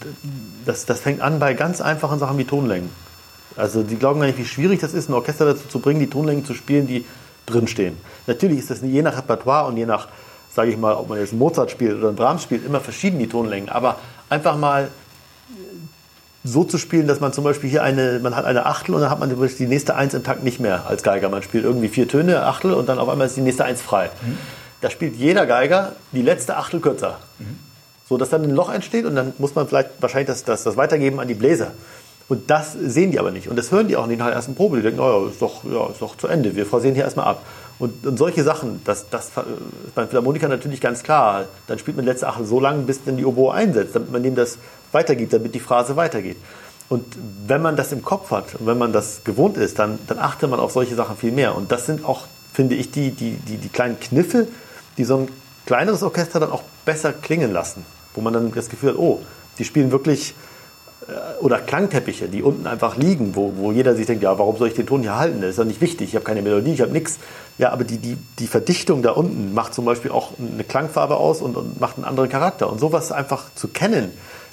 das, 0.65 0.87
das 0.87 1.01
fängt 1.01 1.21
an 1.21 1.39
bei 1.39 1.55
ganz 1.55 1.81
einfachen 1.81 2.19
Sachen 2.19 2.39
wie 2.39 2.45
Tonlängen. 2.45 2.91
Also 3.57 3.83
die 3.83 3.97
glauben 3.97 4.21
gar 4.21 4.27
nicht, 4.27 4.39
wie 4.39 4.45
schwierig 4.45 4.81
das 4.81 4.95
ist, 4.95 5.09
ein 5.09 5.15
Orchester 5.15 5.45
dazu 5.45 5.69
zu 5.69 5.79
bringen, 5.81 6.01
die 6.01 6.09
Tonlängen 6.09 6.45
zu 6.45 6.55
spielen, 6.55 6.87
die 6.87 7.05
drinstehen. 7.47 7.97
Natürlich 8.27 8.59
ist 8.59 8.71
das 8.71 8.81
je 8.83 9.03
nach 9.03 9.17
Repertoire 9.17 9.67
und 9.67 9.77
je 9.77 9.87
nach, 9.87 10.09
sage 10.55 10.71
ich 10.71 10.77
mal, 10.77 10.95
ob 10.95 11.09
man 11.09 11.19
jetzt 11.19 11.33
Mozart 11.33 11.71
spielt 11.71 11.99
oder 11.99 12.09
einen 12.09 12.17
Brahms 12.17 12.43
spielt, 12.43 12.65
immer 12.65 12.81
verschieden 12.81 13.19
die 13.19 13.29
Tonlängen. 13.29 13.69
Aber 13.69 13.97
einfach 14.29 14.57
mal 14.57 14.89
so 16.43 16.65
zu 16.65 16.79
spielen, 16.79 17.07
dass 17.07 17.21
man 17.21 17.33
zum 17.33 17.45
Beispiel 17.45 17.69
hier 17.69 17.83
eine, 17.83 18.19
man 18.23 18.35
hat 18.35 18.45
eine 18.45 18.67
Achtel 18.67 18.95
und 18.95 19.03
dann 19.03 19.11
hat 19.11 19.21
man 19.21 19.29
die 19.31 19.67
nächste 19.67 19.95
Eins 19.95 20.15
im 20.15 20.23
Takt 20.25 20.43
nicht 20.43 20.59
mehr 20.59 20.87
als 20.87 21.03
Geiger. 21.03 21.29
Man 21.29 21.43
spielt 21.43 21.65
irgendwie 21.65 21.89
vier 21.89 22.09
Töne, 22.09 22.45
Achtel 22.45 22.73
und 22.73 22.89
dann 22.89 22.99
auf 22.99 23.09
einmal 23.09 23.27
ist 23.27 23.37
die 23.37 23.43
nächste 23.43 23.65
Eins 23.65 23.83
frei. 23.83 24.11
Mhm. 24.23 24.39
Da 24.81 24.89
spielt 24.89 25.17
jeder 25.17 25.47
Geiger 25.47 25.93
die 26.13 26.23
letzte 26.23 26.57
Achtel 26.57 26.81
kürzer. 26.81 27.19
Mhm. 27.39 27.59
So 28.09 28.17
dass 28.17 28.31
dann 28.31 28.43
ein 28.43 28.51
Loch 28.51 28.73
entsteht 28.73 29.05
und 29.05 29.15
dann 29.15 29.35
muss 29.39 29.55
man 29.55 29.69
vielleicht 29.69 29.91
wahrscheinlich 30.01 30.29
das, 30.29 30.45
das, 30.45 30.65
das 30.65 30.77
weitergeben 30.77 31.21
an 31.21 31.29
die 31.29 31.35
Bläser. 31.35 31.73
Und 32.31 32.49
das 32.49 32.73
sehen 32.73 33.11
die 33.11 33.19
aber 33.19 33.33
nicht. 33.33 33.49
Und 33.49 33.57
das 33.57 33.73
hören 33.73 33.89
die 33.89 33.97
auch 33.97 34.07
nicht 34.07 34.19
nach 34.19 34.27
der 34.27 34.37
ersten 34.37 34.55
Probe. 34.55 34.77
Die 34.77 34.83
denken, 34.85 35.01
oh, 35.01 35.25
ja, 35.25 35.31
ist 35.31 35.43
doch, 35.43 35.65
ja, 35.65 35.89
ist 35.91 36.01
doch 36.01 36.17
zu 36.17 36.29
Ende. 36.29 36.55
Wir 36.55 36.65
sehen 36.65 36.95
hier 36.95 37.03
erstmal 37.03 37.27
ab. 37.27 37.45
Und, 37.81 38.07
und 38.07 38.19
solche 38.19 38.45
Sachen, 38.45 38.81
das, 38.85 39.11
das 39.11 39.27
ist 39.27 39.95
beim 39.97 40.07
Philharmoniker 40.09 40.47
natürlich 40.47 40.81
ganz 40.81 41.03
klar. 41.03 41.47
Dann 41.67 41.81
spielt 41.81 41.97
man 41.97 42.07
letzte 42.07 42.29
Achtel 42.29 42.47
so 42.47 42.61
lange, 42.61 42.83
bis 42.83 43.03
dann 43.03 43.17
die 43.17 43.25
Oboe 43.25 43.53
einsetzt, 43.53 43.97
damit 43.97 44.13
man 44.13 44.23
dem 44.23 44.37
das 44.37 44.59
weitergibt, 44.93 45.33
damit 45.33 45.55
die 45.55 45.61
Phrase 45.61 45.97
weitergeht. 45.97 46.37
Und 46.89 47.05
wenn 47.47 47.63
man 47.63 47.77
das 47.77 47.93
im 47.93 48.03
Kopf 48.03 48.33
hat 48.33 48.57
und 48.57 48.67
wenn 48.67 48.77
man 48.77 48.93
das 48.93 49.23
gewohnt 49.23 49.57
ist, 49.57 49.79
dann, 49.79 49.99
dann 50.09 50.19
achtet 50.19 50.51
man 50.51 50.59
auf 50.59 50.73
solche 50.73 50.97
Sachen 50.97 51.17
viel 51.17 51.31
mehr. 51.31 51.55
Und 51.55 51.71
das 51.71 51.87
sind 51.87 52.05
auch, 52.05 52.27
finde 52.53 52.75
ich, 52.75 52.91
die, 52.91 53.13
die, 53.13 53.33
die, 53.33 53.59
die 53.59 53.69
kleinen 53.69 54.01
Kniffe, 54.01 54.49
die 54.99 55.05
so 55.05 55.19
ein 55.19 55.29
kleineres 55.67 56.03
Orchester 56.03 56.41
dann 56.41 56.51
auch 56.51 56.65
besser 56.85 57.13
klingen 57.13 57.53
lassen. 57.53 57.87
Wo 58.15 58.21
man 58.21 58.33
dann 58.33 58.51
das 58.51 58.69
Gefühl 58.69 58.91
hat, 58.91 58.99
oh, 58.99 59.21
die 59.59 59.65
spielen 59.65 59.93
wirklich 59.93 60.35
äh, 61.07 61.41
oder 61.41 61.61
Klangteppiche, 61.61 62.29
die 62.29 62.43
unten 62.43 62.67
einfach 62.67 62.97
liegen, 62.97 63.37
wo, 63.37 63.53
wo 63.57 63.71
jeder 63.71 63.95
sich 63.95 64.07
denkt, 64.07 64.25
ja, 64.25 64.37
warum 64.37 64.57
soll 64.57 64.67
ich 64.67 64.75
den 64.75 64.87
Ton 64.87 65.03
hier 65.03 65.17
halten? 65.17 65.41
Das 65.41 65.51
ist 65.51 65.61
doch 65.61 65.65
nicht 65.65 65.81
wichtig, 65.81 66.09
ich 66.09 66.15
habe 66.17 66.25
keine 66.25 66.43
Melodie, 66.43 66.73
ich 66.73 66.81
habe 66.81 66.91
nichts. 66.91 67.21
Ja, 67.57 67.71
aber 67.71 67.85
die, 67.85 67.99
die, 67.99 68.17
die 68.41 68.49
Verdichtung 68.49 69.03
da 69.03 69.13
unten 69.13 69.55
macht 69.55 69.75
zum 69.75 69.85
Beispiel 69.85 70.11
auch 70.11 70.33
eine 70.39 70.65
Klangfarbe 70.65 71.17
aus 71.17 71.41
und, 71.41 71.57
und 71.57 71.81
macht 71.81 71.99
einen 71.99 72.05
anderen 72.05 72.29
Charakter. 72.29 72.69
Und 72.69 72.81
sowas 72.81 73.13
einfach 73.13 73.45
zu 73.55 73.69
kennen, 73.69 74.11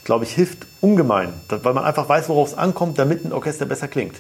glaube 0.08 0.24
ich, 0.24 0.32
hilft 0.34 0.66
ungemein, 0.80 1.34
weil 1.50 1.74
man 1.74 1.84
einfach 1.84 2.08
weiß, 2.08 2.30
worauf 2.30 2.48
es 2.48 2.58
ankommt, 2.58 2.98
damit 2.98 3.26
ein 3.26 3.34
Orchester 3.34 3.66
besser 3.66 3.90
klingt. 3.90 4.16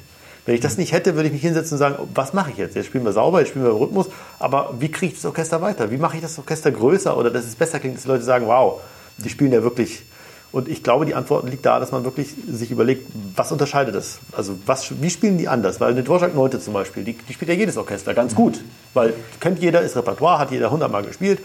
Wenn 0.45 0.53
ich 0.53 0.59
das 0.59 0.77
nicht 0.77 0.91
hätte, 0.91 1.15
würde 1.15 1.27
ich 1.27 1.33
mich 1.33 1.41
hinsetzen 1.41 1.75
und 1.75 1.79
sagen, 1.79 1.95
was 2.13 2.33
mache 2.33 2.51
ich 2.51 2.57
jetzt? 2.57 2.75
Jetzt 2.75 2.87
spielen 2.87 3.05
wir 3.05 3.13
sauber, 3.13 3.39
jetzt 3.39 3.49
spielen 3.49 3.63
wir 3.63 3.71
Rhythmus, 3.71 4.07
aber 4.37 4.75
wie 4.79 4.91
kriege 4.91 5.13
ich 5.13 5.21
das 5.21 5.25
Orchester 5.25 5.61
weiter? 5.61 5.89
Wie 5.89 5.97
mache 5.97 6.17
ich 6.17 6.21
das 6.21 6.37
Orchester 6.37 6.71
größer 6.71 7.17
oder 7.17 7.31
dass 7.31 7.45
es 7.45 7.55
besser 7.55 7.79
klingt, 7.79 7.95
dass 7.95 8.03
die 8.03 8.09
Leute 8.09 8.23
sagen, 8.23 8.47
wow, 8.47 8.81
die 9.17 9.29
spielen 9.29 9.53
ja 9.53 9.63
wirklich 9.63 10.03
und 10.51 10.67
ich 10.67 10.83
glaube, 10.83 11.05
die 11.05 11.15
Antwort 11.15 11.49
liegt 11.49 11.65
da, 11.65 11.79
dass 11.79 11.91
man 11.91 12.03
wirklich 12.03 12.33
sich 12.49 12.69
überlegt, 12.69 13.09
was 13.35 13.51
unterscheidet 13.53 13.95
das? 13.95 14.19
Also 14.31 14.57
was, 14.65 15.01
wie 15.01 15.09
spielen 15.09 15.37
die 15.37 15.47
anders? 15.47 15.79
Weil 15.79 15.91
eine 15.91 16.03
Dvorak 16.03 16.35
Neunte 16.35 16.59
zum 16.59 16.73
Beispiel, 16.73 17.03
die, 17.03 17.13
die, 17.13 17.33
spielt 17.33 17.49
ja 17.49 17.55
jedes 17.55 17.77
Orchester 17.77 18.13
ganz 18.13 18.35
gut. 18.35 18.61
Weil 18.93 19.13
kennt 19.39 19.59
jeder, 19.59 19.81
ist 19.81 19.95
Repertoire, 19.95 20.39
hat 20.39 20.51
jeder 20.51 20.71
hundertmal 20.71 21.03
gespielt. 21.03 21.39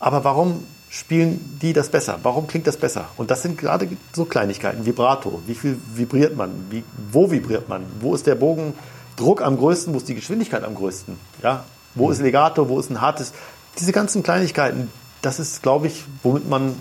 Aber 0.00 0.24
warum 0.24 0.64
spielen 0.92 1.58
die 1.62 1.72
das 1.72 1.88
besser? 1.88 2.18
Warum 2.22 2.46
klingt 2.46 2.66
das 2.66 2.76
besser? 2.76 3.06
Und 3.16 3.30
das 3.30 3.40
sind 3.40 3.56
gerade 3.56 3.88
so 4.12 4.26
Kleinigkeiten. 4.26 4.84
Vibrato, 4.84 5.40
wie 5.46 5.54
viel 5.54 5.80
vibriert 5.94 6.36
man? 6.36 6.66
Wie, 6.68 6.84
wo 7.10 7.30
vibriert 7.30 7.66
man? 7.66 7.86
Wo 8.00 8.14
ist 8.14 8.26
der 8.26 8.34
Bogendruck 8.34 9.40
am 9.40 9.56
größten? 9.56 9.94
Wo 9.94 9.96
ist 9.96 10.08
die 10.08 10.14
Geschwindigkeit 10.14 10.62
am 10.64 10.74
größten? 10.74 11.18
Ja? 11.42 11.64
Wo 11.94 12.10
ist 12.10 12.20
Legato? 12.20 12.68
Wo 12.68 12.78
ist 12.78 12.90
ein 12.90 13.00
hartes? 13.00 13.32
Diese 13.78 13.92
ganzen 13.92 14.22
Kleinigkeiten, 14.22 14.90
das 15.22 15.40
ist, 15.40 15.62
glaube 15.62 15.86
ich, 15.86 16.04
womit 16.22 16.46
man 16.46 16.76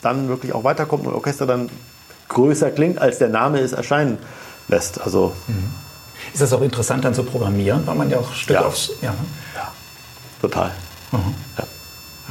dann 0.00 0.28
wirklich 0.28 0.52
auch 0.54 0.64
weiterkommt 0.64 1.06
und 1.06 1.14
Orchester 1.14 1.46
dann 1.46 1.70
größer 2.28 2.72
klingt, 2.72 2.98
als 2.98 3.18
der 3.18 3.28
Name 3.28 3.60
es 3.60 3.72
erscheinen 3.72 4.18
lässt. 4.66 5.00
Also 5.00 5.36
mhm. 5.46 5.70
Ist 6.32 6.40
das 6.40 6.52
auch 6.52 6.62
interessant 6.62 7.04
dann 7.04 7.14
zu 7.14 7.22
programmieren, 7.22 7.86
weil 7.86 7.94
man 7.94 8.10
ja 8.10 8.18
auch 8.18 8.32
Stück 8.32 8.56
ja. 8.56 8.64
aufs... 8.64 8.90
Ja, 9.02 9.10
ne? 9.10 9.18
ja 9.54 9.72
total. 10.40 10.72
Mhm. 11.12 11.34
Ja. 11.58 11.64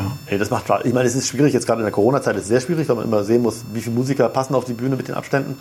Ja. 0.02 0.12
Hey, 0.26 0.38
das 0.38 0.50
macht 0.50 0.66
Ich 0.84 0.94
meine, 0.94 1.08
es 1.08 1.16
ist 1.16 1.28
schwierig, 1.28 1.54
jetzt 1.54 1.66
gerade 1.66 1.82
in 1.82 1.86
der 1.86 1.92
Corona-Zeit 1.92 2.36
ist 2.36 2.44
es 2.44 2.48
sehr 2.48 2.62
schwierig, 2.62 2.88
weil 2.90 2.96
man 2.96 3.06
immer 3.06 3.24
sehen 3.24 3.42
muss, 3.42 3.64
wie 3.74 3.82
viele 3.82 3.96
Musiker 3.96 4.28
passen 4.30 4.56
auf 4.56 4.66
die 4.66 4.74
Bühne 4.74 4.96
mit 4.96 5.08
den 5.08 5.16
Abständen. 5.16 5.58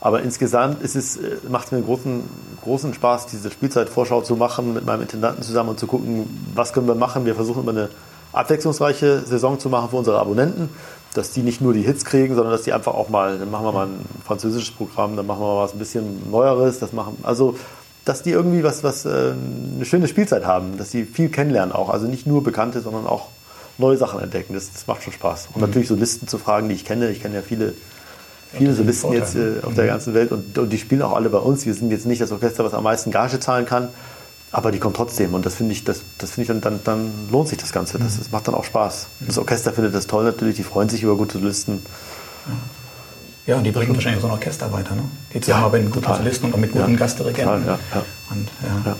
Aber 0.00 0.22
insgesamt 0.22 0.82
ist 0.82 0.94
es, 0.94 1.16
äh, 1.16 1.36
macht 1.48 1.66
es 1.66 1.72
mir 1.72 1.80
großen, 1.80 2.22
großen 2.62 2.94
Spaß, 2.94 3.26
diese 3.26 3.50
Spielzeitvorschau 3.50 4.22
zu 4.22 4.36
machen 4.36 4.74
mit 4.74 4.84
meinem 4.84 5.02
Intendanten 5.02 5.42
zusammen 5.42 5.70
und 5.70 5.80
zu 5.80 5.86
gucken, 5.86 6.50
was 6.54 6.72
können 6.72 6.86
wir 6.86 6.94
machen. 6.94 7.24
Wir 7.24 7.34
versuchen 7.34 7.62
immer 7.62 7.72
eine 7.72 7.88
abwechslungsreiche 8.32 9.20
Saison 9.20 9.58
zu 9.58 9.70
machen 9.70 9.90
für 9.90 9.96
unsere 9.96 10.18
Abonnenten 10.18 10.68
dass 11.16 11.32
die 11.32 11.42
nicht 11.42 11.60
nur 11.60 11.72
die 11.72 11.82
Hits 11.82 12.04
kriegen, 12.04 12.34
sondern 12.34 12.52
dass 12.52 12.62
die 12.62 12.72
einfach 12.72 12.94
auch 12.94 13.08
mal, 13.08 13.38
dann 13.38 13.50
machen 13.50 13.64
wir 13.64 13.72
mal 13.72 13.86
ein 13.86 14.04
französisches 14.24 14.74
Programm, 14.74 15.16
dann 15.16 15.26
machen 15.26 15.40
wir 15.40 15.46
mal 15.46 15.62
was 15.62 15.72
ein 15.72 15.78
bisschen 15.78 16.30
Neueres, 16.30 16.78
das 16.78 16.92
machen, 16.92 17.16
also 17.22 17.56
dass 18.04 18.22
die 18.22 18.30
irgendwie 18.30 18.62
was, 18.62 18.84
was 18.84 19.04
äh, 19.04 19.32
eine 19.74 19.84
schöne 19.84 20.06
Spielzeit 20.06 20.46
haben, 20.46 20.78
dass 20.78 20.90
sie 20.90 21.04
viel 21.04 21.28
kennenlernen 21.28 21.74
auch, 21.74 21.88
also 21.88 22.06
nicht 22.06 22.26
nur 22.26 22.44
Bekannte, 22.44 22.80
sondern 22.80 23.06
auch 23.06 23.28
neue 23.78 23.96
Sachen 23.96 24.20
entdecken. 24.20 24.54
Das, 24.54 24.72
das 24.72 24.86
macht 24.86 25.02
schon 25.02 25.12
Spaß. 25.12 25.48
Und 25.52 25.56
mhm. 25.56 25.68
natürlich 25.68 25.88
so 25.88 25.94
Listen 25.94 26.28
zu 26.28 26.38
fragen, 26.38 26.68
die 26.68 26.74
ich 26.74 26.84
kenne. 26.84 27.10
Ich 27.10 27.20
kenne 27.20 27.36
ja 27.36 27.42
viele, 27.42 27.74
viele 28.52 28.74
so 28.74 28.82
Listen 28.82 29.12
jetzt 29.12 29.36
äh, 29.36 29.60
auf 29.62 29.72
mhm. 29.72 29.76
der 29.76 29.86
ganzen 29.86 30.14
Welt 30.14 30.32
und, 30.32 30.56
und 30.58 30.70
die 30.70 30.78
spielen 30.78 31.02
auch 31.02 31.14
alle 31.14 31.28
bei 31.28 31.38
uns. 31.38 31.66
Wir 31.66 31.74
sind 31.74 31.90
jetzt 31.90 32.06
nicht 32.06 32.20
das 32.20 32.32
Orchester, 32.32 32.64
was 32.64 32.74
am 32.74 32.84
meisten 32.84 33.10
Gage 33.10 33.40
zahlen 33.40 33.66
kann, 33.66 33.88
aber 34.52 34.72
die 34.72 34.78
kommt 34.78 34.96
trotzdem 34.96 35.34
und 35.34 35.44
das 35.44 35.54
finde 35.54 35.72
ich, 35.72 35.84
das, 35.84 36.02
das 36.18 36.32
finde 36.32 36.42
ich 36.42 36.48
dann, 36.48 36.60
dann, 36.60 36.80
dann 36.84 37.10
lohnt 37.30 37.48
sich 37.48 37.58
das 37.58 37.72
Ganze. 37.72 37.98
Das, 37.98 38.18
das 38.18 38.30
macht 38.30 38.48
dann 38.48 38.54
auch 38.54 38.64
Spaß. 38.64 39.08
Das 39.20 39.38
Orchester 39.38 39.72
findet 39.72 39.94
das 39.94 40.06
toll 40.06 40.24
natürlich, 40.24 40.56
die 40.56 40.62
freuen 40.62 40.88
sich 40.88 41.02
über 41.02 41.16
gute 41.16 41.38
Listen. 41.38 41.82
Ja, 43.46 43.56
und 43.56 43.64
die 43.64 43.70
bringen 43.70 43.94
wahrscheinlich 43.94 44.20
so 44.20 44.26
ein 44.26 44.32
Orchester 44.32 44.72
weiter, 44.72 44.96
ne? 44.96 45.02
Die 45.32 45.40
zusammenarbeiten 45.40 45.84
ja, 45.84 45.94
mit 45.94 46.02
guten 46.02 46.16
Solisten 46.16 46.46
und 46.46 46.54
auch 46.54 46.58
mit 46.58 46.72
guten 46.72 46.92
ja, 46.92 46.98
Gastdirigenten. 46.98 47.66
Ja, 47.66 47.78
ja. 47.94 48.04
Und, 48.30 48.48
ja. 48.86 48.96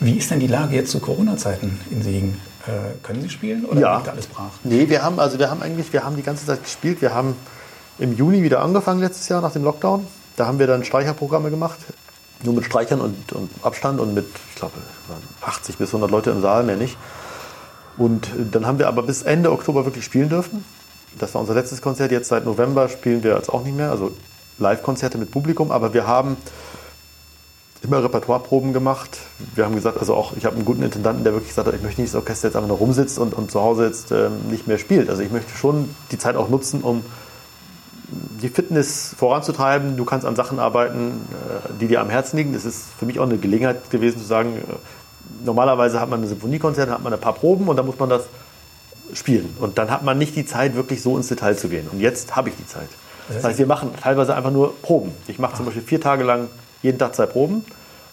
Wie 0.00 0.18
ist 0.18 0.30
denn 0.30 0.38
die 0.38 0.46
Lage 0.46 0.76
jetzt 0.76 0.90
zu 0.90 1.00
Corona-Zeiten 1.00 1.80
in 1.90 2.02
Siegen? 2.02 2.40
Äh, 2.66 2.96
können 3.02 3.20
Sie 3.22 3.30
spielen 3.30 3.64
oder 3.64 3.80
ja. 3.80 3.96
liegt 3.96 4.08
alles 4.08 4.26
brach? 4.26 4.50
Nee, 4.62 4.88
wir 4.88 5.02
haben, 5.02 5.18
also 5.20 5.38
wir 5.38 5.50
haben 5.50 5.62
eigentlich, 5.62 5.92
wir 5.92 6.04
haben 6.04 6.16
die 6.16 6.22
ganze 6.22 6.46
Zeit 6.46 6.62
gespielt. 6.62 7.02
Wir 7.02 7.14
haben 7.14 7.36
im 7.98 8.16
Juni 8.16 8.42
wieder 8.42 8.62
angefangen 8.62 9.00
letztes 9.00 9.28
Jahr 9.28 9.40
nach 9.40 9.52
dem 9.52 9.64
Lockdown. 9.64 10.06
Da 10.36 10.46
haben 10.46 10.58
wir 10.58 10.66
dann 10.66 10.84
Streicherprogramme 10.84 11.50
gemacht 11.50 11.78
nur 12.44 12.54
mit 12.54 12.64
Streichern 12.64 13.00
und, 13.00 13.32
und 13.32 13.50
Abstand 13.62 14.00
und 14.00 14.14
mit, 14.14 14.26
ich 14.50 14.56
glaube, 14.56 14.74
80 15.42 15.78
bis 15.78 15.88
100 15.88 16.10
Leute 16.10 16.30
im 16.30 16.40
Saal, 16.40 16.62
mehr 16.64 16.76
nicht. 16.76 16.96
Und 17.96 18.28
dann 18.52 18.66
haben 18.66 18.78
wir 18.78 18.88
aber 18.88 19.02
bis 19.02 19.22
Ende 19.22 19.52
Oktober 19.52 19.84
wirklich 19.84 20.04
spielen 20.04 20.28
dürfen. 20.28 20.64
Das 21.18 21.34
war 21.34 21.40
unser 21.40 21.54
letztes 21.54 21.80
Konzert. 21.80 22.10
Jetzt 22.10 22.28
seit 22.28 22.44
November 22.44 22.88
spielen 22.88 23.22
wir 23.22 23.36
jetzt 23.36 23.48
auch 23.48 23.62
nicht 23.64 23.76
mehr, 23.76 23.90
also 23.90 24.12
Live-Konzerte 24.58 25.16
mit 25.16 25.30
Publikum. 25.30 25.70
Aber 25.70 25.94
wir 25.94 26.06
haben 26.06 26.36
immer 27.84 28.02
Repertoireproben 28.02 28.72
gemacht. 28.72 29.18
Wir 29.54 29.64
haben 29.64 29.74
gesagt, 29.74 29.98
also 29.98 30.14
auch, 30.14 30.36
ich 30.36 30.44
habe 30.44 30.56
einen 30.56 30.64
guten 30.64 30.82
Intendanten, 30.82 31.24
der 31.24 31.32
wirklich 31.32 31.50
gesagt 31.50 31.68
hat, 31.68 31.74
ich 31.74 31.82
möchte 31.82 32.00
nicht 32.00 32.12
das 32.12 32.20
Orchester 32.20 32.48
jetzt 32.48 32.56
einfach 32.56 32.68
nur 32.68 32.78
rumsitzt 32.78 33.18
und, 33.18 33.34
und 33.34 33.50
zu 33.50 33.60
Hause 33.60 33.86
jetzt 33.86 34.10
ähm, 34.12 34.32
nicht 34.50 34.66
mehr 34.66 34.78
spielt. 34.78 35.10
Also 35.10 35.22
ich 35.22 35.30
möchte 35.30 35.54
schon 35.56 35.94
die 36.10 36.18
Zeit 36.18 36.36
auch 36.36 36.48
nutzen, 36.48 36.82
um 36.82 37.04
die 38.42 38.48
Fitness 38.48 39.14
voranzutreiben. 39.18 39.96
Du 39.96 40.04
kannst 40.04 40.26
an 40.26 40.36
Sachen 40.36 40.58
arbeiten, 40.58 41.26
äh, 41.30 41.72
die 41.80 41.88
dir 41.88 42.00
am 42.00 42.10
Herzen 42.10 42.36
liegen. 42.36 42.52
Das 42.52 42.64
ist 42.64 42.84
für 42.98 43.06
mich 43.06 43.18
auch 43.18 43.24
eine 43.24 43.38
Gelegenheit 43.38 43.90
gewesen 43.90 44.18
zu 44.18 44.24
sagen, 44.24 44.56
äh, 44.56 45.44
normalerweise 45.44 46.00
hat 46.00 46.08
man 46.08 46.22
ein 46.22 46.28
Symphoniekonzert, 46.28 46.90
hat 46.90 47.02
man 47.02 47.12
ein 47.12 47.20
paar 47.20 47.34
Proben 47.34 47.68
und 47.68 47.76
dann 47.76 47.86
muss 47.86 47.98
man 47.98 48.08
das 48.08 48.24
spielen. 49.12 49.54
Und 49.60 49.78
dann 49.78 49.90
hat 49.90 50.02
man 50.02 50.18
nicht 50.18 50.36
die 50.36 50.46
Zeit, 50.46 50.74
wirklich 50.74 51.02
so 51.02 51.16
ins 51.16 51.28
Detail 51.28 51.56
zu 51.56 51.68
gehen. 51.68 51.88
Und 51.90 52.00
jetzt 52.00 52.36
habe 52.36 52.48
ich 52.48 52.56
die 52.56 52.66
Zeit. 52.66 52.88
Das 53.28 53.44
heißt, 53.44 53.58
wir 53.58 53.66
machen 53.66 53.90
teilweise 54.00 54.34
einfach 54.34 54.50
nur 54.50 54.74
Proben. 54.82 55.12
Ich 55.28 55.38
mache 55.38 55.56
zum 55.56 55.64
Beispiel 55.64 55.82
vier 55.82 56.00
Tage 56.00 56.24
lang 56.24 56.48
jeden 56.84 56.98
Tag 56.98 57.16
zwei 57.16 57.26
Proben. 57.26 57.64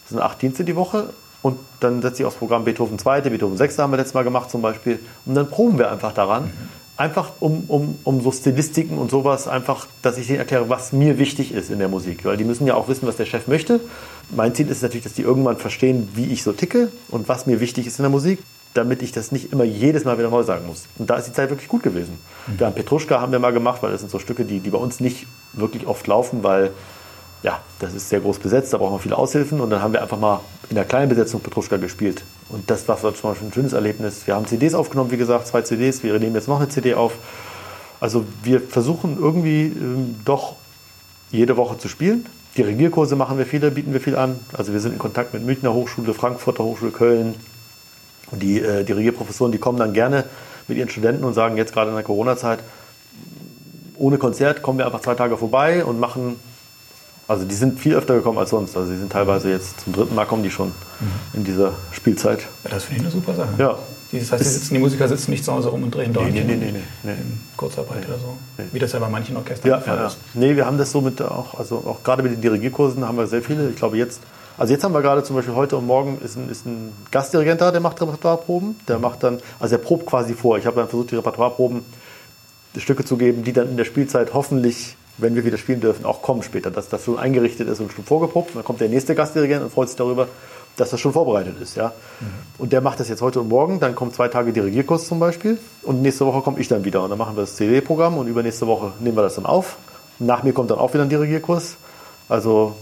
Das 0.03 0.09
sind 0.09 0.19
acht 0.19 0.41
Dienste 0.41 0.63
die 0.63 0.75
Woche. 0.75 1.09
Und 1.43 1.57
dann 1.79 2.01
setze 2.01 2.21
ich 2.21 2.25
aufs 2.25 2.37
Programm 2.37 2.65
Beethoven 2.65 2.99
2., 2.99 3.21
Beethoven 3.21 3.57
6. 3.57 3.77
haben 3.79 3.91
wir 3.91 3.97
letztes 3.97 4.13
Mal 4.13 4.23
gemacht 4.23 4.49
zum 4.49 4.61
Beispiel. 4.61 4.99
Und 5.25 5.35
dann 5.35 5.49
proben 5.49 5.77
wir 5.77 5.91
einfach 5.91 6.13
daran. 6.13 6.45
Mhm. 6.45 6.51
Einfach 6.97 7.31
um, 7.39 7.63
um, 7.67 7.97
um 8.03 8.21
so 8.21 8.31
Stilistiken 8.31 8.99
und 8.99 9.09
sowas, 9.09 9.47
einfach, 9.47 9.87
dass 10.03 10.19
ich 10.19 10.27
denen 10.27 10.39
erkläre, 10.39 10.69
was 10.69 10.93
mir 10.93 11.17
wichtig 11.17 11.51
ist 11.51 11.71
in 11.71 11.79
der 11.79 11.87
Musik. 11.87 12.25
Weil 12.25 12.37
die 12.37 12.43
müssen 12.43 12.67
ja 12.67 12.75
auch 12.75 12.87
wissen, 12.87 13.07
was 13.07 13.15
der 13.15 13.25
Chef 13.25 13.47
möchte. 13.47 13.79
Mein 14.29 14.53
Ziel 14.53 14.69
ist 14.69 14.83
natürlich, 14.83 15.03
dass 15.03 15.13
die 15.13 15.23
irgendwann 15.23 15.57
verstehen, 15.57 16.09
wie 16.13 16.25
ich 16.25 16.43
so 16.43 16.51
ticke 16.51 16.91
und 17.09 17.27
was 17.27 17.47
mir 17.47 17.59
wichtig 17.59 17.87
ist 17.87 17.97
in 17.97 18.03
der 18.03 18.11
Musik 18.11 18.39
damit 18.73 19.01
ich 19.01 19.11
das 19.11 19.31
nicht 19.31 19.51
immer 19.51 19.63
jedes 19.63 20.05
Mal 20.05 20.17
wieder 20.17 20.29
neu 20.29 20.43
sagen 20.43 20.65
muss. 20.65 20.87
Und 20.97 21.09
da 21.09 21.15
ist 21.15 21.27
die 21.27 21.33
Zeit 21.33 21.49
wirklich 21.49 21.67
gut 21.67 21.83
gewesen. 21.83 22.17
Mhm. 22.47 22.59
Wir 22.59 22.67
haben 22.67 22.73
Petruschka 22.73 23.19
haben 23.19 23.31
wir 23.31 23.39
mal 23.39 23.51
gemacht, 23.51 23.83
weil 23.83 23.91
das 23.91 23.99
sind 23.99 24.09
so 24.09 24.19
Stücke, 24.19 24.45
die, 24.45 24.59
die 24.59 24.69
bei 24.69 24.77
uns 24.77 24.99
nicht 24.99 25.27
wirklich 25.53 25.87
oft 25.87 26.07
laufen, 26.07 26.43
weil 26.43 26.71
ja, 27.43 27.59
das 27.79 27.93
ist 27.93 28.09
sehr 28.09 28.19
groß 28.19 28.39
besetzt, 28.39 28.71
da 28.73 28.77
brauchen 28.77 28.93
wir 28.93 28.99
viele 28.99 29.17
Aushilfen. 29.17 29.59
Und 29.61 29.69
dann 29.69 29.81
haben 29.81 29.93
wir 29.93 30.01
einfach 30.01 30.19
mal 30.19 30.41
in 30.69 30.75
der 30.75 30.85
kleinen 30.85 31.09
Besetzung 31.09 31.41
Petruschka 31.41 31.77
gespielt. 31.77 32.23
Und 32.49 32.69
das 32.69 32.87
war 32.87 32.97
schon 32.97 33.13
mal 33.23 33.35
ein 33.41 33.53
schönes 33.53 33.73
Erlebnis. 33.73 34.27
Wir 34.27 34.35
haben 34.35 34.45
CDs 34.45 34.73
aufgenommen, 34.73 35.11
wie 35.11 35.17
gesagt, 35.17 35.47
zwei 35.47 35.61
CDs. 35.61 36.03
Wir 36.03 36.17
nehmen 36.19 36.35
jetzt 36.35 36.47
noch 36.47 36.59
eine 36.59 36.69
CD 36.69 36.93
auf. 36.93 37.13
Also 37.99 38.25
wir 38.43 38.61
versuchen 38.61 39.17
irgendwie 39.19 39.65
ähm, 39.65 40.15
doch 40.25 40.55
jede 41.31 41.57
Woche 41.57 41.77
zu 41.77 41.87
spielen. 41.87 42.25
Dirigierkurse 42.57 43.15
machen 43.15 43.37
wir 43.37 43.45
viele, 43.45 43.71
bieten 43.71 43.93
wir 43.93 44.01
viel 44.01 44.15
an. 44.15 44.39
Also 44.53 44.73
wir 44.73 44.79
sind 44.79 44.93
in 44.93 44.99
Kontakt 44.99 45.33
mit 45.33 45.43
Münchner 45.45 45.73
Hochschule, 45.73 46.13
Frankfurter 46.13 46.63
Hochschule, 46.63 46.91
Köln, 46.91 47.35
und 48.31 48.41
die 48.41 48.61
äh, 48.61 48.83
Dirigierprofessoren, 48.83 49.51
die 49.51 49.57
kommen 49.57 49.77
dann 49.77 49.93
gerne 49.93 50.25
mit 50.67 50.77
ihren 50.77 50.89
Studenten 50.89 51.23
und 51.23 51.33
sagen, 51.33 51.57
jetzt 51.57 51.73
gerade 51.73 51.89
in 51.89 51.95
der 51.95 52.03
Corona-Zeit, 52.03 52.59
ohne 53.97 54.17
Konzert 54.17 54.61
kommen 54.61 54.79
wir 54.79 54.85
einfach 54.85 55.01
zwei 55.01 55.15
Tage 55.15 55.37
vorbei 55.37 55.85
und 55.85 55.99
machen, 55.99 56.39
also 57.27 57.45
die 57.45 57.55
sind 57.55 57.79
viel 57.79 57.95
öfter 57.95 58.15
gekommen 58.15 58.37
als 58.37 58.49
sonst. 58.49 58.75
Also 58.75 58.91
die 58.91 58.97
sind 58.97 59.11
teilweise 59.11 59.49
jetzt 59.49 59.81
zum 59.81 59.93
dritten 59.93 60.15
Mal 60.15 60.25
kommen 60.25 60.43
die 60.43 60.51
schon 60.51 60.69
mhm. 60.69 61.07
in 61.33 61.43
dieser 61.43 61.73
Spielzeit. 61.91 62.41
Ja, 62.63 62.69
das 62.71 62.83
finde 62.83 63.01
ich 63.01 63.05
eine 63.05 63.11
super 63.11 63.33
Sache. 63.33 63.49
Ja. 63.57 63.77
Das 64.11 64.31
heißt, 64.33 64.43
die, 64.43 64.49
sitzen, 64.49 64.73
die, 64.73 64.79
Musiker 64.81 65.07
sitzen 65.07 65.31
nicht 65.31 65.45
zu 65.45 65.53
Hause 65.53 65.69
rum 65.69 65.83
und 65.83 65.95
drehen 65.95 66.11
Däumchen 66.11 66.45
nee, 66.45 66.55
nee, 66.57 66.71
nee, 66.73 66.79
nee, 67.03 67.11
in 67.13 67.39
Kurzarbeit 67.55 68.05
oder 68.09 68.19
so. 68.19 68.37
Wie 68.73 68.77
das 68.77 68.91
ja 68.91 68.99
bei 68.99 69.07
manchen 69.07 69.37
Orchestern 69.37 69.69
ja, 69.69 69.77
der 69.77 69.85
Fall 69.85 69.97
ja, 69.97 70.07
ist. 70.07 70.17
Nee, 70.33 70.57
wir 70.57 70.65
haben 70.65 70.77
das 70.77 70.91
so 70.91 70.99
mit 70.99 71.21
auch, 71.21 71.57
also 71.57 71.77
auch 71.77 72.03
gerade 72.03 72.21
mit 72.21 72.33
den 72.33 72.41
Dirigierkursen 72.41 73.07
haben 73.07 73.17
wir 73.17 73.27
sehr 73.27 73.41
viele. 73.41 73.69
Ich 73.69 73.77
glaube 73.77 73.95
jetzt 73.95 74.19
also 74.57 74.73
jetzt 74.73 74.83
haben 74.83 74.93
wir 74.93 75.01
gerade 75.01 75.23
zum 75.23 75.35
Beispiel 75.35 75.55
heute 75.55 75.77
und 75.77 75.87
morgen 75.87 76.19
ist 76.23 76.35
ein, 76.35 76.49
ist 76.49 76.67
ein 76.67 76.93
Gastdirigent 77.09 77.61
da, 77.61 77.71
der 77.71 77.81
macht 77.81 77.99
Repertoireproben. 77.99 78.75
Der 78.87 78.99
macht 78.99 79.23
dann, 79.23 79.39
also 79.59 79.75
er 79.75 79.79
probt 79.79 80.05
quasi 80.05 80.33
vor. 80.33 80.57
Ich 80.57 80.67
habe 80.67 80.75
dann 80.75 80.87
versucht, 80.87 81.09
die 81.09 81.15
Repertoireproben 81.15 81.83
Stücke 82.77 83.03
zu 83.03 83.17
geben, 83.17 83.43
die 83.43 83.53
dann 83.53 83.69
in 83.69 83.77
der 83.77 83.85
Spielzeit 83.85 84.33
hoffentlich, 84.33 84.95
wenn 85.21 85.35
wir 85.35 85.45
wieder 85.45 85.57
spielen 85.57 85.79
dürfen, 85.79 86.05
auch 86.05 86.21
kommen 86.21 86.43
später. 86.43 86.71
Dass 86.71 86.89
das 86.89 87.05
schon 87.05 87.17
eingerichtet 87.17 87.67
ist 87.67 87.79
und 87.79 87.91
schon 87.91 88.03
vorgeprobt. 88.03 88.55
Dann 88.55 88.63
kommt 88.63 88.81
der 88.81 88.89
nächste 88.89 89.15
Gastdirigent 89.15 89.63
und 89.63 89.71
freut 89.71 89.89
sich 89.89 89.97
darüber, 89.97 90.27
dass 90.77 90.89
das 90.89 90.99
schon 90.99 91.13
vorbereitet 91.13 91.55
ist. 91.61 91.75
Ja? 91.75 91.93
Mhm. 92.19 92.25
Und 92.57 92.73
der 92.73 92.81
macht 92.81 92.99
das 92.99 93.09
jetzt 93.09 93.21
heute 93.21 93.39
und 93.39 93.49
morgen. 93.49 93.79
Dann 93.79 93.95
kommt 93.95 94.15
zwei 94.15 94.27
Tage 94.27 94.51
Dirigierkurs 94.51 95.07
zum 95.07 95.19
Beispiel. 95.19 95.57
Und 95.83 96.01
nächste 96.01 96.25
Woche 96.25 96.41
komme 96.41 96.59
ich 96.59 96.67
dann 96.67 96.83
wieder. 96.83 97.03
Und 97.03 97.09
dann 97.09 97.19
machen 97.19 97.35
wir 97.35 97.41
das 97.41 97.55
CD-Programm 97.55 98.17
und 98.17 98.27
übernächste 98.27 98.67
Woche 98.67 98.93
nehmen 98.99 99.15
wir 99.17 99.23
das 99.23 99.35
dann 99.35 99.45
auf. 99.45 99.77
Nach 100.19 100.43
mir 100.43 100.53
kommt 100.53 100.71
dann 100.71 100.79
auch 100.79 100.93
wieder 100.93 101.03
ein 101.03 101.09
Dirigierkurs. 101.09 101.77
Also 102.27 102.75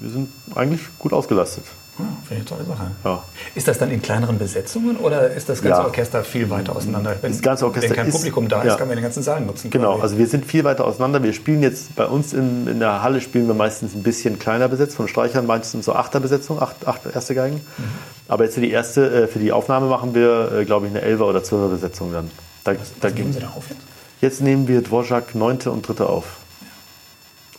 wir 0.00 0.10
sind 0.10 0.28
eigentlich 0.54 0.80
gut 0.98 1.12
ausgelastet. 1.12 1.64
Ja, 1.98 2.06
Finde 2.26 2.42
ich 2.42 2.52
eine 2.52 2.64
tolle 2.64 2.64
Sache. 2.64 2.90
Ja. 3.04 3.22
Ist 3.54 3.68
das 3.68 3.76
dann 3.76 3.90
in 3.90 4.00
kleineren 4.00 4.38
Besetzungen 4.38 4.96
oder 4.96 5.30
ist 5.30 5.50
das 5.50 5.60
ganze 5.60 5.80
ja. 5.80 5.84
Orchester 5.84 6.24
viel 6.24 6.48
weiter 6.48 6.74
auseinander? 6.74 7.16
Wenn, 7.20 7.32
das 7.32 7.42
ganze 7.42 7.66
Orchester 7.66 7.90
wenn 7.90 7.96
kein 7.96 8.06
ist, 8.06 8.14
Publikum 8.14 8.48
da 8.48 8.62
ist, 8.62 8.78
kann 8.78 8.88
man 8.88 8.96
den 8.96 9.02
ganzen 9.02 9.22
Saal 9.22 9.42
nutzen. 9.42 9.70
Genau, 9.70 10.00
also 10.00 10.16
wir 10.16 10.26
sind 10.26 10.46
viel 10.46 10.64
weiter 10.64 10.86
auseinander. 10.86 11.22
Wir 11.22 11.34
spielen 11.34 11.62
jetzt 11.62 11.94
bei 11.94 12.06
uns 12.06 12.32
in, 12.32 12.66
in 12.66 12.78
der 12.78 13.02
Halle 13.02 13.20
spielen 13.20 13.46
wir 13.46 13.54
meistens 13.54 13.94
ein 13.94 14.02
bisschen 14.02 14.38
kleiner 14.38 14.68
besetzt, 14.68 14.96
von 14.96 15.06
Streichern 15.06 15.44
meistens 15.44 15.84
so 15.84 15.92
Achterbesetzung, 15.94 16.62
acht, 16.62 16.86
acht 16.86 17.02
erste 17.12 17.34
Geigen. 17.34 17.56
Mhm. 17.56 17.84
Aber 18.26 18.44
jetzt 18.44 18.54
für 18.54 18.62
die 18.62 18.70
erste, 18.70 19.24
äh, 19.24 19.26
für 19.26 19.38
die 19.38 19.52
Aufnahme 19.52 19.86
machen 19.86 20.14
wir, 20.14 20.50
äh, 20.52 20.64
glaube 20.64 20.86
ich, 20.86 20.92
eine 20.92 21.02
Elfer 21.02 21.26
oder 21.26 21.44
zwölfer 21.44 21.68
Besetzung 21.68 22.10
dann. 22.10 22.30
Da, 22.64 22.72
was, 22.72 22.92
da 23.00 23.08
was 23.08 23.14
geben 23.14 23.32
Sie 23.34 23.40
da 23.40 23.48
auf 23.48 23.68
jetzt? 23.68 23.82
Jetzt 24.22 24.40
nehmen 24.40 24.66
wir 24.66 24.82
Dvorak 24.82 25.34
9. 25.34 25.58
und 25.66 25.82
3. 25.82 26.04
auf. 26.04 26.36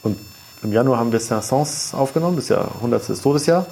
Und 0.02 0.18
im 0.64 0.74
Januar 0.74 0.98
haben 0.98 1.12
wir 1.12 1.20
Saint-Saëns 1.20 1.94
aufgenommen, 1.94 2.38
das 2.38 2.46
ist 2.46 2.50
ja 2.50 2.68
100. 2.80 3.22
Todesjahr. 3.22 3.68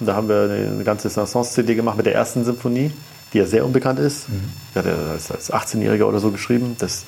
Da 0.00 0.14
haben 0.16 0.28
wir 0.28 0.42
eine 0.42 0.84
ganze 0.84 1.08
Saint-Saëns-CD 1.08 1.74
gemacht 1.74 1.96
mit 1.96 2.06
der 2.06 2.14
ersten 2.14 2.44
Symphonie, 2.44 2.90
die 3.32 3.38
ja 3.38 3.46
sehr 3.46 3.64
unbekannt 3.64 3.98
ist. 3.98 4.28
Mhm. 4.28 4.42
Die 4.74 4.78
hat 4.78 4.86
er 4.86 4.96
als 5.12 5.52
18-Jähriger 5.52 6.04
oder 6.04 6.18
so 6.18 6.30
geschrieben. 6.30 6.76
Das, 6.78 7.04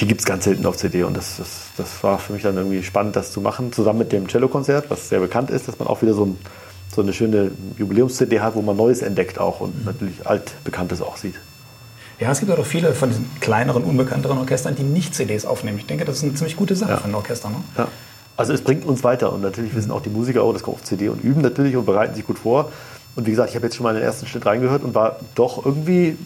die 0.00 0.06
gibt 0.06 0.20
es 0.20 0.26
ganz 0.26 0.44
selten 0.44 0.66
auf 0.66 0.76
CD 0.76 1.02
und 1.02 1.16
das, 1.16 1.38
das, 1.38 1.48
das, 1.76 2.02
war 2.02 2.18
für 2.18 2.32
mich 2.32 2.42
dann 2.42 2.56
irgendwie 2.56 2.82
spannend, 2.82 3.16
das 3.16 3.32
zu 3.32 3.40
machen, 3.40 3.72
zusammen 3.72 4.00
mit 4.00 4.12
dem 4.12 4.28
Cello-Konzert, 4.28 4.90
was 4.90 5.08
sehr 5.08 5.20
bekannt 5.20 5.50
ist, 5.50 5.66
dass 5.66 5.78
man 5.78 5.88
auch 5.88 6.02
wieder 6.02 6.14
so, 6.14 6.26
ein, 6.26 6.38
so 6.94 7.02
eine 7.02 7.12
schöne 7.12 7.50
Jubiläums-CD 7.78 8.40
hat, 8.40 8.54
wo 8.54 8.62
man 8.62 8.76
Neues 8.76 9.02
entdeckt 9.02 9.38
auch 9.38 9.60
und 9.60 9.78
mhm. 9.78 9.84
natürlich 9.86 10.26
altbekanntes 10.26 11.02
auch 11.02 11.16
sieht. 11.16 11.34
Ja, 12.20 12.32
es 12.32 12.40
gibt 12.40 12.50
auch 12.50 12.66
viele 12.66 12.94
von 12.94 13.10
diesen 13.10 13.30
kleineren, 13.40 13.84
unbekannteren 13.84 14.38
Orchestern, 14.38 14.74
die 14.74 14.82
nicht 14.82 15.14
CDs 15.14 15.46
aufnehmen. 15.46 15.78
Ich 15.78 15.86
denke, 15.86 16.04
das 16.04 16.16
ist 16.16 16.24
eine 16.24 16.34
ziemlich 16.34 16.56
gute 16.56 16.74
Sache 16.74 16.92
ja. 16.92 16.96
für 16.96 17.08
ein 17.08 17.14
Orchester. 17.14 17.48
Ne? 17.48 17.56
Ja. 17.76 17.88
Also 18.38 18.52
es 18.52 18.62
bringt 18.62 18.86
uns 18.86 19.02
weiter 19.02 19.32
und 19.32 19.42
natürlich 19.42 19.74
wissen 19.74 19.90
auch 19.90 20.00
die 20.00 20.10
Musiker, 20.10 20.44
oh, 20.44 20.52
das 20.52 20.62
kommt 20.62 20.76
auf 20.76 20.84
CD 20.84 21.08
und 21.08 21.24
üben 21.24 21.42
natürlich 21.42 21.76
und 21.76 21.84
bereiten 21.84 22.14
sich 22.14 22.24
gut 22.24 22.38
vor. 22.38 22.70
Und 23.16 23.26
wie 23.26 23.30
gesagt, 23.30 23.50
ich 23.50 23.56
habe 23.56 23.66
jetzt 23.66 23.74
schon 23.74 23.82
mal 23.82 23.94
den 23.94 24.02
ersten 24.02 24.28
Schnitt 24.28 24.46
reingehört 24.46 24.84
und 24.84 24.94
war 24.94 25.16
doch 25.34 25.66
irgendwie 25.66 26.16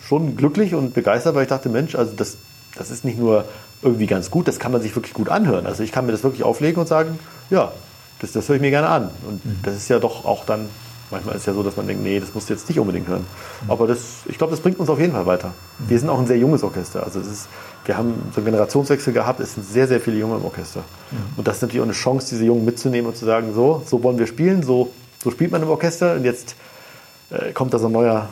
schon 0.00 0.36
glücklich 0.36 0.76
und 0.76 0.94
begeistert, 0.94 1.34
weil 1.34 1.42
ich 1.42 1.48
dachte, 1.48 1.68
Mensch, 1.70 1.96
also 1.96 2.12
das, 2.14 2.36
das 2.76 2.92
ist 2.92 3.04
nicht 3.04 3.18
nur 3.18 3.46
irgendwie 3.82 4.06
ganz 4.06 4.30
gut, 4.30 4.46
das 4.46 4.60
kann 4.60 4.70
man 4.70 4.80
sich 4.80 4.94
wirklich 4.94 5.12
gut 5.12 5.28
anhören. 5.28 5.66
Also 5.66 5.82
ich 5.82 5.90
kann 5.90 6.06
mir 6.06 6.12
das 6.12 6.22
wirklich 6.22 6.44
auflegen 6.44 6.80
und 6.80 6.86
sagen, 6.86 7.18
ja, 7.50 7.72
das, 8.20 8.30
das 8.30 8.48
höre 8.48 8.54
ich 8.54 8.62
mir 8.62 8.70
gerne 8.70 8.88
an. 8.88 9.10
Und 9.26 9.44
mhm. 9.44 9.58
das 9.64 9.74
ist 9.74 9.88
ja 9.88 9.98
doch 9.98 10.24
auch 10.24 10.44
dann 10.44 10.68
Manchmal 11.12 11.36
ist 11.36 11.42
es 11.42 11.46
ja 11.46 11.52
so, 11.52 11.62
dass 11.62 11.76
man 11.76 11.86
denkt, 11.86 12.02
nee, 12.02 12.18
das 12.18 12.34
musst 12.34 12.48
du 12.48 12.54
jetzt 12.54 12.68
nicht 12.68 12.80
unbedingt 12.80 13.06
hören. 13.06 13.24
Aber 13.68 13.86
das, 13.86 14.22
ich 14.26 14.38
glaube, 14.38 14.50
das 14.50 14.60
bringt 14.60 14.80
uns 14.80 14.88
auf 14.88 14.98
jeden 14.98 15.12
Fall 15.12 15.26
weiter. 15.26 15.52
Wir 15.78 15.98
sind 15.98 16.08
auch 16.08 16.18
ein 16.18 16.26
sehr 16.26 16.38
junges 16.38 16.64
Orchester. 16.64 17.04
Also 17.04 17.20
es 17.20 17.26
ist, 17.26 17.48
wir 17.84 17.96
haben 17.96 18.14
so 18.34 18.38
einen 18.38 18.46
Generationswechsel 18.46 19.12
gehabt, 19.12 19.38
es 19.38 19.54
sind 19.54 19.64
sehr, 19.64 19.86
sehr 19.86 20.00
viele 20.00 20.16
Junge 20.18 20.36
im 20.36 20.44
Orchester. 20.44 20.82
Und 21.36 21.46
das 21.46 21.56
ist 21.56 21.62
natürlich 21.62 21.80
auch 21.80 21.86
eine 21.86 21.92
Chance, 21.92 22.30
diese 22.30 22.44
Jungen 22.44 22.64
mitzunehmen 22.64 23.06
und 23.06 23.16
zu 23.16 23.26
sagen, 23.26 23.52
so, 23.54 23.82
so 23.86 24.02
wollen 24.02 24.18
wir 24.18 24.26
spielen, 24.26 24.62
so, 24.62 24.90
so 25.22 25.30
spielt 25.30 25.52
man 25.52 25.62
im 25.62 25.68
Orchester 25.68 26.14
und 26.14 26.24
jetzt 26.24 26.56
äh, 27.30 27.52
kommt 27.52 27.74
da 27.74 27.78
so 27.78 27.86
ein 27.86 27.92
neuer 27.92 28.28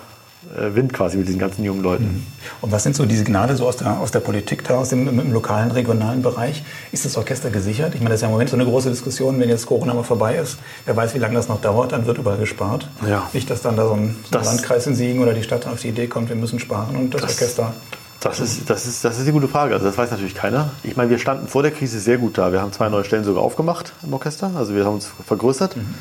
Wind 0.54 0.92
quasi 0.92 1.16
mit 1.16 1.28
diesen 1.28 1.38
ganzen 1.38 1.64
jungen 1.64 1.82
Leuten. 1.82 2.04
Mhm. 2.04 2.26
Und 2.62 2.72
was 2.72 2.82
sind 2.82 2.96
so 2.96 3.04
die 3.04 3.16
Signale 3.16 3.56
so 3.56 3.66
aus 3.66 3.76
der, 3.76 4.00
aus 4.00 4.10
der 4.10 4.20
Politik 4.20 4.64
da, 4.64 4.78
aus 4.78 4.88
dem 4.88 5.06
im, 5.06 5.20
im, 5.20 5.32
lokalen, 5.32 5.70
regionalen 5.70 6.22
Bereich? 6.22 6.62
Ist 6.92 7.04
das 7.04 7.16
Orchester 7.16 7.50
gesichert? 7.50 7.94
Ich 7.94 8.00
meine, 8.00 8.10
das 8.10 8.18
ist 8.18 8.22
ja 8.22 8.28
im 8.28 8.32
Moment 8.32 8.50
so 8.50 8.56
eine 8.56 8.64
große 8.64 8.88
Diskussion, 8.88 9.38
wenn 9.38 9.48
jetzt 9.48 9.66
Corona 9.66 9.92
mal 9.92 10.02
vorbei 10.02 10.36
ist. 10.36 10.58
Wer 10.86 10.96
weiß, 10.96 11.14
wie 11.14 11.18
lange 11.18 11.34
das 11.34 11.48
noch 11.48 11.60
dauert, 11.60 11.92
dann 11.92 12.06
wird 12.06 12.18
überall 12.18 12.38
gespart. 12.38 12.88
Ja. 13.06 13.28
Nicht, 13.32 13.50
dass 13.50 13.60
dann 13.60 13.76
da 13.76 13.86
so 13.86 13.94
ein, 13.94 14.16
so 14.30 14.38
ein 14.38 14.44
Landkreis 14.44 14.86
in 14.86 14.94
Siegen 14.94 15.22
oder 15.22 15.34
die 15.34 15.42
Stadt 15.42 15.66
auf 15.66 15.80
die 15.80 15.88
Idee 15.88 16.06
kommt, 16.06 16.30
wir 16.30 16.36
müssen 16.36 16.58
sparen 16.58 16.96
und 16.96 17.14
das, 17.14 17.22
das 17.22 17.32
Orchester... 17.32 17.74
Das 18.20 18.38
ist, 18.38 18.68
das, 18.68 18.86
ist, 18.86 19.02
das 19.02 19.16
ist 19.16 19.22
eine 19.22 19.32
gute 19.32 19.48
Frage. 19.48 19.72
Also 19.72 19.86
das 19.86 19.96
weiß 19.96 20.10
natürlich 20.10 20.34
keiner. 20.34 20.72
Ich 20.82 20.94
meine, 20.94 21.08
wir 21.08 21.18
standen 21.18 21.48
vor 21.48 21.62
der 21.62 21.72
Krise 21.72 21.98
sehr 21.98 22.18
gut 22.18 22.36
da. 22.36 22.52
Wir 22.52 22.60
haben 22.60 22.70
zwei 22.70 22.90
neue 22.90 23.02
Stellen 23.02 23.24
sogar 23.24 23.42
aufgemacht 23.42 23.94
im 24.02 24.12
Orchester. 24.12 24.50
Also 24.56 24.74
wir 24.74 24.84
haben 24.84 24.96
uns 24.96 25.10
vergrößert. 25.26 25.76
Mhm. 25.78 25.94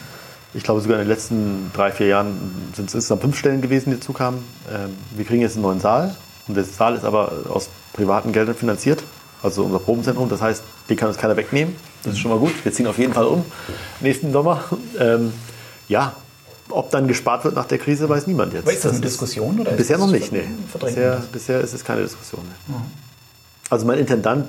Ich 0.54 0.64
glaube, 0.64 0.82
sogar 0.82 0.98
in 0.98 1.06
den 1.06 1.10
letzten 1.10 1.72
drei, 1.74 1.92
vier 1.92 2.08
Jahren 2.08 2.72
sind 2.76 2.90
es 2.90 2.96
insgesamt 2.96 3.22
fünf 3.22 3.38
Stellen 3.38 3.62
gewesen, 3.62 3.92
die 3.92 3.98
dazu 3.98 4.14
kamen. 4.14 4.44
Ähm, 4.72 4.96
wir 5.16 5.26
kriegen 5.26 5.42
jetzt 5.42 5.54
einen 5.54 5.64
neuen 5.64 5.80
Saal. 5.80 6.16
Und 6.48 6.56
der 6.56 6.64
Saal 6.64 6.96
ist 6.96 7.06
aber 7.06 7.32
aus 7.50 7.70
privaten 7.94 8.32
Geldern 8.32 8.56
finanziert. 8.56 9.04
Also 9.44 9.64
unser 9.64 9.80
Probenzentrum. 9.80 10.28
Das 10.28 10.42
heißt, 10.42 10.64
den 10.90 10.98
kann 10.98 11.08
uns 11.08 11.18
keiner 11.18 11.38
wegnehmen. 11.38 11.76
Das 12.04 12.14
ist 12.14 12.20
schon 12.20 12.32
mal 12.32 12.40
gut. 12.40 12.54
Wir 12.64 12.74
ziehen 12.74 12.88
auf 12.88 12.98
jeden 12.98 13.14
Fall 13.14 13.26
um 13.26 13.46
nächsten 14.00 14.32
Sommer. 14.32 14.64
Ähm, 14.98 15.34
ja, 15.88 16.16
ob 16.70 16.90
dann 16.92 17.08
gespart 17.08 17.44
wird 17.44 17.56
nach 17.56 17.66
der 17.66 17.78
Krise, 17.78 18.10
weiß 18.10 18.28
niemand 18.28 18.54
jetzt. 18.54 18.64
Aber 18.64 18.74
ist 18.74 18.86
das 18.86 18.94
eine 18.94 19.02
Diskussion? 19.02 19.60
Oder 19.60 19.72
bisher 19.72 19.98
noch 19.98 20.10
nicht, 20.10 20.32
nee. 20.32 20.48
Bisher, 20.80 21.24
bisher, 21.32 21.62
ist 21.62 21.74
es 21.74 21.84
keine 21.84 22.02
Diskussion. 22.02 22.42
Nee. 22.44 22.76
Mhm. 22.76 22.82
Also 23.70 23.86
mein 23.86 24.00
Intendant 24.00 24.48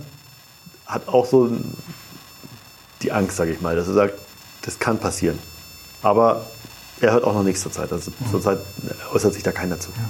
hat 0.86 1.09
auch 1.09 1.26
so 1.26 1.51
die 3.03 3.12
Angst, 3.12 3.36
sage 3.36 3.53
ich 3.53 3.61
mal, 3.61 3.76
dass 3.76 3.88
er 3.88 3.94
sagt, 3.94 4.14
das 4.62 4.78
kann 4.78 4.98
passieren. 4.98 5.38
Aber 6.03 6.46
er 7.01 7.12
hört 7.12 7.24
auch 7.24 7.34
noch 7.34 7.42
nichts 7.42 7.62
zur 7.62 7.72
Zeit. 7.72 7.92
Also 7.92 8.11
mhm. 8.11 8.30
zurzeit 8.30 8.59
äußert 9.12 9.34
sich 9.34 9.42
da 9.42 9.53
keiner 9.53 9.78
zu. 9.78 9.90
Ja. 9.90 10.09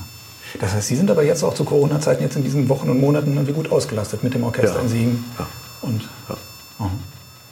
Das 0.60 0.72
heißt, 0.72 0.88
Sie 0.88 0.96
sind 0.96 1.10
aber 1.10 1.22
jetzt 1.22 1.44
auch 1.44 1.54
zu 1.54 1.64
Corona-Zeiten 1.64 2.22
jetzt 2.22 2.36
in 2.36 2.42
diesen 2.42 2.68
Wochen 2.68 2.90
und 2.90 3.00
Monaten 3.00 3.34
irgendwie 3.34 3.52
gut 3.52 3.70
ausgelastet 3.70 4.24
mit 4.24 4.34
dem 4.34 4.42
Orchester 4.42 4.76
ja. 4.76 4.82
in 4.82 4.88
Siegen. 4.88 5.24
Ja. 5.38 5.46
Und 5.82 6.02
ja. 6.28 6.36
Mhm. 6.78 6.90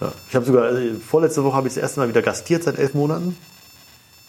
ja. 0.01 0.13
Ich 0.29 0.35
habe 0.35 0.45
sogar, 0.45 0.65
also 0.65 0.81
vorletzte 1.07 1.45
Woche 1.45 1.57
habe 1.57 1.69
ich 1.69 1.75
das 1.75 1.83
erste 1.83 2.01
Mal 2.01 2.09
wieder 2.09 2.23
gastiert 2.23 2.65
seit 2.65 2.79
elf 2.79 2.95
Monaten, 2.95 3.37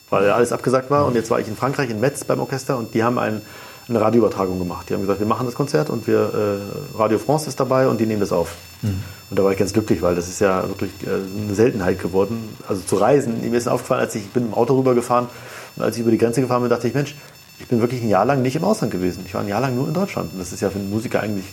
weil 0.09 0.29
alles 0.29 0.51
abgesagt 0.51 0.91
war. 0.91 1.05
Und 1.05 1.15
jetzt 1.15 1.31
war 1.31 1.39
ich 1.39 1.47
in 1.47 1.55
Frankreich, 1.55 1.89
in 1.89 1.99
Metz 1.99 2.23
beim 2.23 2.39
Orchester 2.39 2.77
und 2.77 2.93
die 2.93 3.03
haben 3.03 3.17
ein, 3.17 3.41
eine 3.89 4.01
Radioübertragung 4.01 4.59
gemacht. 4.59 4.89
Die 4.89 4.93
haben 4.93 5.01
gesagt, 5.01 5.19
wir 5.19 5.27
machen 5.27 5.45
das 5.45 5.55
Konzert 5.55 5.89
und 5.89 6.07
wir, 6.07 6.59
äh, 6.95 6.97
Radio 6.97 7.17
France 7.17 7.47
ist 7.47 7.59
dabei 7.59 7.87
und 7.87 7.99
die 7.99 8.05
nehmen 8.05 8.19
das 8.19 8.31
auf. 8.31 8.55
Mhm. 8.81 9.03
Und 9.29 9.39
da 9.39 9.43
war 9.43 9.51
ich 9.51 9.57
ganz 9.57 9.73
glücklich, 9.73 10.01
weil 10.01 10.15
das 10.15 10.27
ist 10.27 10.39
ja 10.39 10.67
wirklich 10.67 10.91
äh, 11.05 11.43
eine 11.43 11.55
Seltenheit 11.55 11.99
geworden. 11.99 12.55
Also 12.67 12.81
zu 12.81 12.95
reisen, 12.95 13.41
mir 13.41 13.57
ist 13.57 13.67
aufgefallen, 13.67 14.01
als 14.01 14.15
ich, 14.15 14.23
ich 14.23 14.31
bin 14.31 14.47
im 14.47 14.53
Auto 14.53 14.77
rübergefahren 14.77 15.27
und 15.75 15.83
als 15.83 15.95
ich 15.95 16.01
über 16.01 16.11
die 16.11 16.17
Grenze 16.17 16.41
gefahren 16.41 16.61
bin, 16.61 16.69
dachte 16.69 16.87
ich, 16.87 16.93
Mensch, 16.93 17.15
ich 17.59 17.67
bin 17.67 17.81
wirklich 17.81 18.01
ein 18.01 18.09
Jahr 18.09 18.25
lang 18.25 18.41
nicht 18.41 18.55
im 18.55 18.63
Ausland 18.63 18.91
gewesen. 18.91 19.23
Ich 19.25 19.33
war 19.33 19.41
ein 19.41 19.47
Jahr 19.47 19.61
lang 19.61 19.75
nur 19.75 19.87
in 19.87 19.93
Deutschland. 19.93 20.33
Und 20.33 20.39
das 20.39 20.53
ist 20.53 20.61
ja 20.61 20.69
für 20.69 20.79
einen 20.79 20.89
Musiker 20.89 21.21
eigentlich 21.21 21.45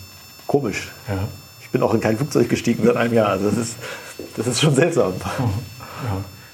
komisch. 0.47 0.93
Ja. 1.09 1.15
Ich 1.61 1.71
bin 1.71 1.83
auch 1.83 1.95
in 1.95 2.01
kein 2.01 2.17
Flugzeug 2.17 2.49
gestiegen 2.49 2.85
seit 2.87 2.97
einem 2.97 3.13
Jahr. 3.13 3.29
Also 3.29 3.51
das 3.51 3.59
ist, 3.59 3.77
das 4.37 4.47
ist 4.47 4.61
schon 4.61 4.75
seltsam. 4.75 5.15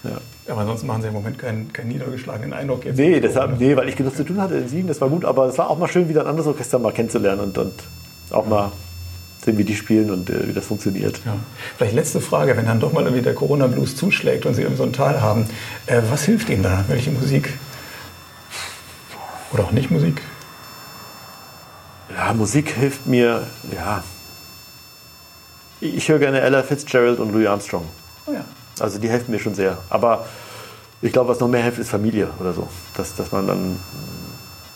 Ja. 0.04 0.10
ja. 0.10 0.16
Aber 0.48 0.62
ansonsten 0.62 0.86
machen 0.86 1.02
Sie 1.02 1.08
im 1.08 1.14
Moment 1.14 1.38
keinen, 1.38 1.72
keinen 1.72 1.88
niedergeschlagenen 1.88 2.52
Eindruck 2.52 2.84
jetzt. 2.84 2.98
Nee, 2.98 3.20
deshalb, 3.20 3.60
nee, 3.60 3.76
weil 3.76 3.88
ich 3.88 3.96
genug 3.96 4.16
zu 4.16 4.24
tun 4.24 4.40
hatte 4.40 4.56
in 4.56 4.68
Siegen, 4.68 4.88
das 4.88 5.00
war 5.00 5.08
gut. 5.08 5.24
Aber 5.24 5.46
es 5.46 5.56
war 5.56 5.70
auch 5.70 5.78
mal 5.78 5.88
schön, 5.88 6.08
wieder 6.08 6.22
ein 6.22 6.26
anderes 6.26 6.48
Orchester 6.48 6.78
mal 6.78 6.92
kennenzulernen 6.92 7.40
und, 7.40 7.58
und 7.58 7.74
auch 8.30 8.46
mal 8.46 8.72
sehen, 9.44 9.58
wie 9.58 9.64
die 9.64 9.74
spielen 9.74 10.10
und 10.10 10.30
äh, 10.30 10.48
wie 10.48 10.52
das 10.52 10.66
funktioniert. 10.66 11.20
Ja. 11.24 11.36
Vielleicht 11.76 11.94
letzte 11.94 12.20
Frage, 12.20 12.56
wenn 12.56 12.66
dann 12.66 12.80
doch 12.80 12.92
mal 12.92 13.04
irgendwie 13.04 13.22
der 13.22 13.34
Corona-Blues 13.34 13.96
zuschlägt 13.96 14.46
und 14.46 14.54
Sie 14.54 14.66
so 14.76 14.82
einen 14.82 14.92
Teil 14.92 15.20
haben, 15.20 15.46
äh, 15.86 16.00
was 16.10 16.24
hilft 16.24 16.48
Ihnen 16.48 16.62
da? 16.62 16.84
Welche 16.88 17.10
Musik? 17.10 17.58
Oder 19.52 19.64
auch 19.64 19.72
nicht 19.72 19.90
Musik? 19.90 20.22
Ja, 22.16 22.32
Musik 22.32 22.70
hilft 22.70 23.06
mir, 23.06 23.46
ja. 23.74 24.02
Ich 25.80 26.08
höre 26.08 26.18
gerne 26.18 26.40
Ella 26.40 26.62
Fitzgerald 26.62 27.18
und 27.18 27.32
Louis 27.32 27.48
Armstrong. 27.48 27.84
Oh 28.26 28.32
ja. 28.32 28.44
Also 28.82 28.98
die 28.98 29.08
helfen 29.08 29.30
mir 29.30 29.38
schon 29.38 29.54
sehr. 29.54 29.78
Aber 29.88 30.26
ich 31.00 31.12
glaube, 31.12 31.30
was 31.30 31.40
noch 31.40 31.48
mehr 31.48 31.62
hilft, 31.62 31.78
ist 31.78 31.90
Familie 31.90 32.28
oder 32.40 32.52
so. 32.52 32.68
Dass, 32.96 33.14
dass 33.16 33.32
man 33.32 33.46
dann 33.46 33.78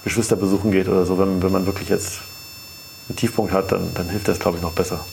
Geschwister 0.05 0.37
besuchen 0.37 0.71
geht 0.71 0.89
oder 0.89 1.05
so. 1.05 1.19
Wenn, 1.19 1.43
wenn 1.43 1.53
man 1.53 1.67
wirklich 1.67 1.89
jetzt 1.89 2.21
einen 3.09 3.17
Tiefpunkt 3.17 3.53
hat, 3.53 3.73
dann, 3.73 3.93
dann 3.95 4.09
hilft 4.09 4.29
das, 4.29 4.39
glaube 4.39 4.59
ich, 4.59 4.63
noch 4.63 4.73
besser. 4.73 5.05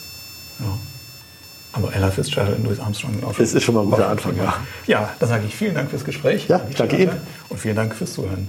Ja. 0.59 0.77
Aber 1.73 1.93
Ella 1.93 2.11
Fitzgerald 2.11 2.57
und 2.57 2.65
Louis 2.65 2.79
Armstrong. 2.79 3.15
Es 3.39 3.53
ist 3.53 3.63
schon 3.63 3.73
mal 3.73 3.81
ein 3.81 3.89
guter 3.89 4.07
Anfang, 4.07 4.37
ja. 4.37 4.53
Ja, 4.85 5.09
dann 5.19 5.27
sage 5.27 5.45
ich 5.47 5.55
vielen 5.55 5.73
Dank 5.73 5.89
fürs 5.89 6.05
Gespräch. 6.05 6.47
Ja, 6.47 6.61
danke 6.77 6.97
Ihnen. 6.97 7.19
Und 7.49 7.59
vielen 7.59 7.75
Dank 7.75 7.95
fürs 7.95 8.13
Zuhören. 8.13 8.47